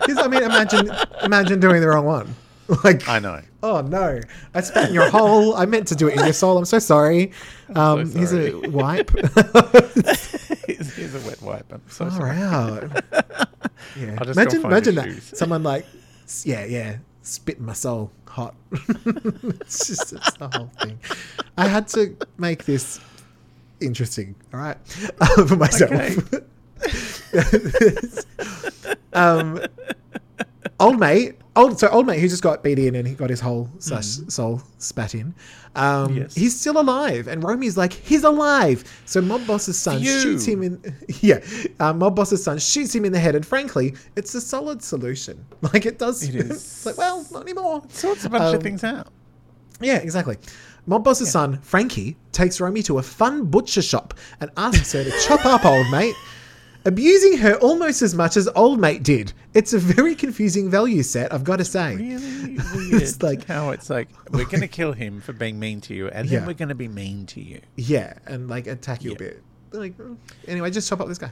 Because 0.00 0.16
I 0.18 0.28
mean, 0.28 0.42
imagine, 0.42 0.90
imagine 1.22 1.60
doing 1.60 1.80
the 1.80 1.88
wrong 1.88 2.04
one. 2.06 2.34
Like, 2.84 3.08
I 3.08 3.18
know. 3.18 3.40
oh 3.62 3.80
no, 3.80 4.20
I 4.54 4.86
in 4.86 4.94
your 4.94 5.10
hole. 5.10 5.54
I 5.54 5.66
meant 5.66 5.88
to 5.88 5.96
do 5.96 6.06
it 6.08 6.16
in 6.16 6.24
your 6.24 6.32
soul. 6.32 6.56
I'm 6.58 6.64
so 6.64 6.78
sorry. 6.78 7.32
Um, 7.72 8.04
so 8.04 8.18
here's 8.18 8.30
sorry. 8.30 8.50
a 8.50 8.68
wipe. 8.70 9.10
here's, 10.66 10.92
here's 10.96 11.14
a 11.14 11.20
wet 11.24 11.40
wipe. 11.40 11.72
I'm 11.72 11.80
so 11.88 12.06
All 12.06 12.10
sorry. 12.10 12.36
right. 12.36 13.04
Yeah. 13.96 14.18
Imagine, 14.24 14.64
imagine 14.64 14.94
that. 14.96 15.04
shoes. 15.04 15.32
Someone 15.36 15.62
like, 15.62 15.86
yeah, 16.42 16.64
yeah, 16.64 16.96
spit 17.22 17.58
in 17.58 17.66
my 17.66 17.72
soul, 17.74 18.10
hot. 18.26 18.56
it's 18.72 19.86
just 19.86 20.12
it's 20.14 20.32
the 20.32 20.50
whole 20.52 20.66
thing. 20.82 20.98
I 21.56 21.68
had 21.68 21.86
to 21.88 22.16
make 22.38 22.64
this 22.64 22.98
interesting. 23.80 24.34
All 24.52 24.58
right, 24.58 24.78
uh, 25.20 25.46
for 25.46 25.54
myself. 25.54 26.18
um, 29.12 29.60
old 30.80 30.98
mate, 30.98 31.36
old 31.56 31.78
so 31.78 31.88
old 31.88 32.06
mate 32.06 32.18
who 32.20 32.28
just 32.28 32.42
got 32.42 32.62
beat 32.62 32.78
in 32.78 32.94
and 32.96 33.06
he 33.06 33.14
got 33.14 33.30
his 33.30 33.40
whole 33.40 33.68
slash 33.78 34.06
soul 34.06 34.62
spat 34.78 35.14
in. 35.14 35.34
Um, 35.76 36.16
Yes. 36.16 36.34
he's 36.34 36.58
still 36.58 36.80
alive, 36.80 37.28
and 37.28 37.44
Romy's 37.44 37.76
like, 37.76 37.92
he's 37.92 38.24
alive. 38.24 38.82
So 39.04 39.20
Mob 39.20 39.46
Boss's 39.46 39.78
son 39.78 40.00
Phew. 40.00 40.20
shoots 40.20 40.44
him 40.44 40.62
in. 40.64 40.82
Yeah, 41.20 41.38
uh, 41.78 41.92
Mob 41.92 42.16
Boss's 42.16 42.42
son 42.42 42.58
shoots 42.58 42.92
him 42.94 43.04
in 43.04 43.12
the 43.12 43.20
head, 43.20 43.36
and 43.36 43.46
frankly, 43.46 43.94
it's 44.16 44.34
a 44.34 44.40
solid 44.40 44.82
solution. 44.82 45.44
Like 45.62 45.86
it 45.86 45.98
does. 45.98 46.22
It 46.28 46.34
is. 46.36 46.50
it's 46.50 46.86
like, 46.86 46.98
well, 46.98 47.24
not 47.30 47.42
anymore. 47.42 47.82
It 47.84 47.92
Sorts 47.92 48.24
a 48.24 48.30
bunch 48.30 48.42
Um, 48.42 48.54
of 48.56 48.62
things 48.62 48.82
out. 48.82 49.08
Yeah, 49.80 49.98
exactly. 49.98 50.38
Mob 50.86 51.04
Boss's 51.04 51.30
son, 51.30 51.58
Frankie, 51.62 52.16
takes 52.32 52.58
Romy 52.60 52.82
to 52.82 52.98
a 52.98 53.02
fun 53.02 53.44
butcher 53.44 53.82
shop 53.82 54.14
and 54.40 54.50
asks 54.56 54.92
her 54.92 55.04
to 55.04 55.10
chop 55.26 55.44
up 55.46 55.64
old 55.64 55.88
mate, 55.90 56.14
abusing 56.84 57.38
her 57.38 57.54
almost 57.56 58.02
as 58.02 58.14
much 58.14 58.36
as 58.36 58.48
old 58.54 58.80
mate 58.80 59.02
did. 59.02 59.32
It's 59.54 59.72
a 59.72 59.78
very 59.78 60.14
confusing 60.14 60.70
value 60.70 61.02
set, 61.02 61.32
I've 61.32 61.44
got 61.44 61.56
to 61.56 61.64
say. 61.64 61.96
Really 61.96 62.54
weird. 62.74 63.02
It's 63.02 63.22
like- 63.22 63.46
how 63.46 63.70
it's 63.70 63.90
like 63.90 64.08
we're 64.30 64.44
going 64.44 64.60
to 64.68 64.68
kill 64.68 64.92
him 64.92 65.20
for 65.20 65.32
being 65.32 65.58
mean 65.58 65.80
to 65.82 65.94
you, 65.94 66.08
and 66.08 66.28
Yeah. 66.28 66.38
then 66.40 66.46
we're 66.48 66.54
going 66.54 66.68
to 66.70 66.74
be 66.74 66.88
mean 66.88 67.26
to 67.26 67.40
you. 67.42 67.60
Yeah, 67.76 68.14
and 68.26 68.48
like 68.48 68.66
attack 68.66 69.02
you 69.04 69.10
Yeah. 69.10 69.16
a 69.16 69.18
bit. 69.18 69.42
Like, 69.72 69.94
anyway, 70.48 70.70
just 70.70 70.88
chop 70.88 71.00
up 71.00 71.08
this 71.08 71.18
guy. 71.18 71.30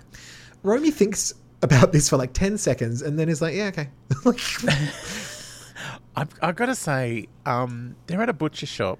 Romy 0.63 0.91
thinks 0.91 1.35
about 1.63 1.91
this 1.93 2.09
for 2.09 2.17
like 2.17 2.33
10 2.33 2.57
seconds 2.59 3.03
and 3.03 3.19
then 3.19 3.29
is 3.29 3.43
like, 3.43 3.55
yeah, 3.55 3.67
okay. 3.69 3.89
I've, 6.17 6.29
I've 6.43 6.57
got 6.57 6.67
to 6.67 6.75
say, 6.75 7.27
um, 7.47 7.97
they're 8.07 8.21
at 8.23 8.29
a 8.29 8.33
butcher 8.33 8.67
shop. 8.67 8.99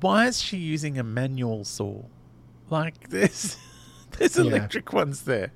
Why 0.00 0.26
is 0.26 0.40
she 0.40 0.56
using 0.58 0.98
a 0.98 1.02
manual 1.02 1.64
saw? 1.64 2.02
Like 2.70 3.08
there's 4.18 4.36
Yeah. 4.36 4.42
electric 4.44 4.92
ones 4.92 5.22
there. 5.22 5.52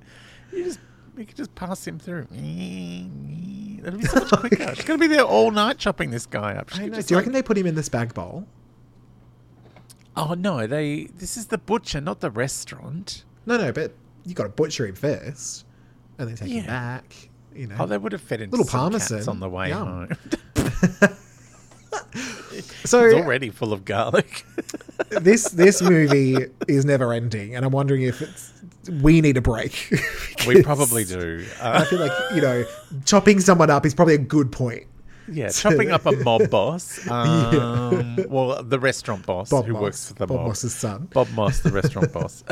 You 0.53 0.65
just 0.65 0.81
you 1.17 1.27
could 1.27 1.37
just 1.37 1.55
pass 1.55 1.87
him 1.87 1.99
through. 1.99 2.27
It'll 2.33 3.99
be 3.99 4.05
so 4.07 4.21
much 4.21 4.31
quicker. 4.41 4.75
She's 4.75 4.85
gonna 4.85 4.99
be 4.99 5.07
there 5.07 5.23
all 5.25 5.51
night 5.51 5.79
chopping 5.79 6.11
this 6.11 6.27
guy 6.27 6.55
up. 6.55 6.71
She 6.71 6.83
I 6.83 6.87
know. 6.89 6.97
just 6.97 7.09
Do 7.09 7.15
you 7.15 7.17
like- 7.17 7.23
reckon 7.23 7.33
they 7.33 7.43
put 7.43 7.59
him 7.59 7.67
in 7.67 7.75
this 7.75 7.89
bag 7.89 8.15
bowl? 8.15 8.47
Oh 10.17 10.35
no, 10.35 10.67
they. 10.67 11.05
This 11.17 11.37
is 11.37 11.47
the 11.47 11.59
butcher, 11.59 12.01
not 12.01 12.21
the 12.21 12.31
restaurant. 12.31 13.25
No, 13.47 13.57
no, 13.57 13.73
but 13.73 13.95
you 14.25 14.35
got 14.35 14.43
to 14.45 14.49
butcher 14.51 14.87
him 14.87 14.95
first 14.95 15.65
and 16.19 16.29
then 16.29 16.37
take 16.37 16.49
him 16.51 16.67
back. 16.67 17.29
You 17.55 17.67
know. 17.69 17.77
Oh, 17.81 17.87
they 17.87 17.97
would 17.99 18.13
have 18.13 18.21
fed 18.21 18.41
him 18.43 18.51
Little 18.51 18.67
parmesan. 18.67 19.29
on 19.29 19.41
the 19.41 19.49
way 19.49 19.69
Yum. 19.71 19.87
home. 19.87 20.09
so 22.85 23.05
It's 23.05 23.15
already 23.15 23.51
full 23.51 23.73
of 23.73 23.85
garlic. 23.85 24.45
this 25.11 25.51
this 25.51 25.81
movie 25.83 26.47
is 26.69 26.85
never 26.85 27.13
ending, 27.13 27.55
and 27.55 27.65
I'm 27.65 27.73
wondering 27.73 28.03
if 28.03 28.21
it's 28.23 28.53
we 29.03 29.21
need 29.21 29.37
a 29.37 29.41
break. 29.41 29.93
we 30.47 30.63
probably 30.63 31.05
do. 31.05 31.45
I 31.63 31.69
Uh, 31.69 31.85
feel 31.85 32.01
like 32.01 32.13
you 32.35 32.41
know, 32.41 32.65
chopping 33.05 33.41
someone 33.41 33.71
up 33.71 33.87
is 33.87 33.95
probably 33.95 34.15
a 34.15 34.19
good 34.19 34.51
point. 34.53 34.85
Yeah, 35.31 35.49
chopping 35.53 35.91
up 35.91 36.07
a 36.07 36.12
mob 36.12 36.51
boss. 36.51 37.07
Um, 37.09 38.16
Well, 38.28 38.62
the 38.62 38.78
restaurant 38.78 39.24
boss 39.26 39.51
Bob 39.51 39.64
who 39.66 39.72
Moss, 39.74 39.83
works 39.83 40.09
for 40.09 40.14
the 40.14 40.26
Bob 40.26 40.37
mob. 40.39 40.47
Moss's 40.49 40.74
son. 40.74 41.09
Bob 41.12 41.28
Moss, 41.31 41.61
the 41.61 41.70
restaurant 41.70 42.12
boss. 42.12 42.45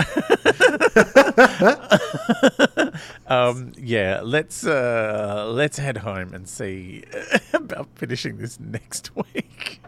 um, 3.26 3.72
yeah, 3.76 4.20
let's 4.22 4.66
uh, 4.66 5.46
let's 5.50 5.78
head 5.78 5.98
home 5.98 6.34
and 6.34 6.48
see 6.48 7.04
about 7.52 7.88
finishing 7.96 8.38
this 8.38 8.58
next 8.60 9.14
week. 9.16 9.80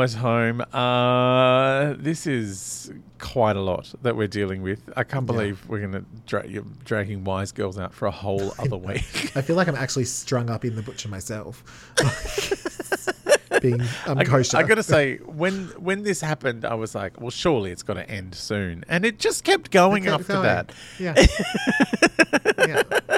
Almost 0.00 0.16
home. 0.16 0.62
Uh, 0.72 1.94
this 1.98 2.26
is 2.26 2.90
quite 3.18 3.54
a 3.54 3.60
lot 3.60 3.92
that 4.00 4.16
we're 4.16 4.26
dealing 4.26 4.62
with. 4.62 4.80
I 4.96 5.04
can't 5.04 5.26
believe 5.26 5.68
we're 5.68 5.80
going 5.80 5.92
to 5.92 6.04
dra- 6.26 6.46
you're 6.46 6.64
dragging 6.86 7.22
wise 7.22 7.52
girls 7.52 7.78
out 7.78 7.92
for 7.92 8.06
a 8.06 8.10
whole 8.10 8.54
other 8.58 8.78
week. 8.78 9.36
I 9.36 9.42
feel 9.42 9.56
like 9.56 9.68
I'm 9.68 9.76
actually 9.76 10.06
strung 10.06 10.48
up 10.48 10.64
in 10.64 10.74
the 10.74 10.80
butcher 10.80 11.10
myself. 11.10 11.62
being 13.60 13.82
um, 14.06 14.16
I, 14.16 14.24
kosher. 14.24 14.56
I 14.56 14.62
gotta 14.62 14.82
say, 14.82 15.16
when 15.18 15.66
when 15.76 16.02
this 16.02 16.22
happened, 16.22 16.64
I 16.64 16.74
was 16.74 16.94
like, 16.94 17.20
well, 17.20 17.30
surely 17.30 17.70
it's 17.70 17.82
got 17.82 17.94
to 17.94 18.08
end 18.08 18.34
soon, 18.34 18.84
and 18.88 19.04
it 19.04 19.18
just 19.18 19.44
kept 19.44 19.70
going 19.70 20.04
Kept 20.04 20.20
after 20.20 20.32
going. 20.32 20.44
that. 20.44 20.72
Yeah. 20.98 21.14
yeah. 22.66 23.09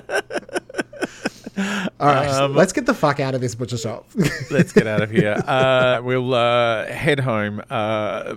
All 2.01 2.07
right, 2.09 2.28
Um, 2.28 2.55
let's 2.55 2.72
get 2.72 2.87
the 2.87 2.95
fuck 2.95 3.20
out 3.20 3.35
of 3.35 3.41
this 3.41 3.55
butcher 3.55 3.76
shop. 3.76 4.07
Let's 4.51 4.72
get 4.72 4.87
out 4.87 5.03
of 5.03 5.11
here. 5.11 5.37
Uh, 5.47 6.01
we'll 6.03 6.35
uh, 6.35 6.87
head 6.87 7.20
home. 7.20 7.62
Uh, 7.70 8.37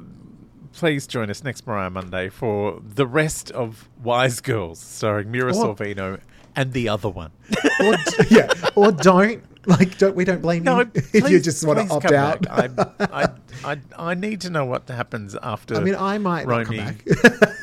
please 0.74 1.08
join 1.08 1.30
us 1.30 1.43
next 1.43 1.66
Mariah 1.68 1.89
Monday 1.89 2.30
for 2.30 2.82
the 2.84 3.06
rest 3.08 3.52
of 3.52 3.88
Wise 4.04 4.41
Girls, 4.41 4.80
starring 4.80 5.32
Mira 5.32 5.56
Or- 5.56 5.76
Sorvino 5.76 6.20
and 6.56 6.74
the 6.74 6.89
other 6.89 7.10
one. 7.10 7.32
or, 7.82 7.96
yeah, 8.30 8.48
or 8.76 8.91
don't 8.91 9.43
like 9.68 9.97
don't 9.97 10.16
we 10.16 10.26
don't 10.26 10.41
blame 10.41 10.63
No, 10.63 10.80
you 10.80 10.91
if 11.13 11.30
you 11.30 11.39
just 11.39 11.66
want 11.66 11.88
to 11.88 11.93
opt 11.93 12.11
out. 12.11 12.45
I, 12.49 12.70
I, 13.11 13.30
I, 13.63 13.80
I 13.97 14.13
need 14.13 14.41
to 14.41 14.49
know 14.49 14.66
what 14.66 14.88
happens 14.88 15.36
after. 15.41 15.76
I 15.76 15.80
mean, 15.80 15.95
I 15.95 16.18
might 16.18 16.45
Romy, 16.45 16.78
back. 16.78 17.03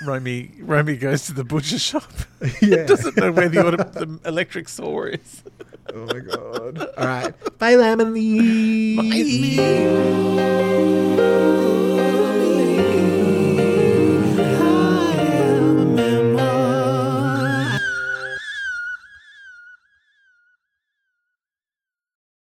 Romy, 0.07 0.53
Romy 0.61 0.97
goes 0.97 1.27
to 1.27 1.33
the 1.33 1.45
butcher 1.45 1.79
shop. 1.79 2.11
Yeah. 2.61 2.87
Doesn't 2.87 3.17
know 3.17 3.33
where 3.33 3.49
the, 3.49 3.67
auto, 3.67 3.85
the 3.85 4.19
electric 4.29 4.69
saw 4.69 5.05
is. 5.05 5.43
oh 5.95 6.07
my 6.07 6.19
god! 6.21 6.79
All 6.97 7.07
right, 7.07 7.59
bye, 7.59 7.75
Lamely. 7.77 8.97
Bye. 8.97 9.03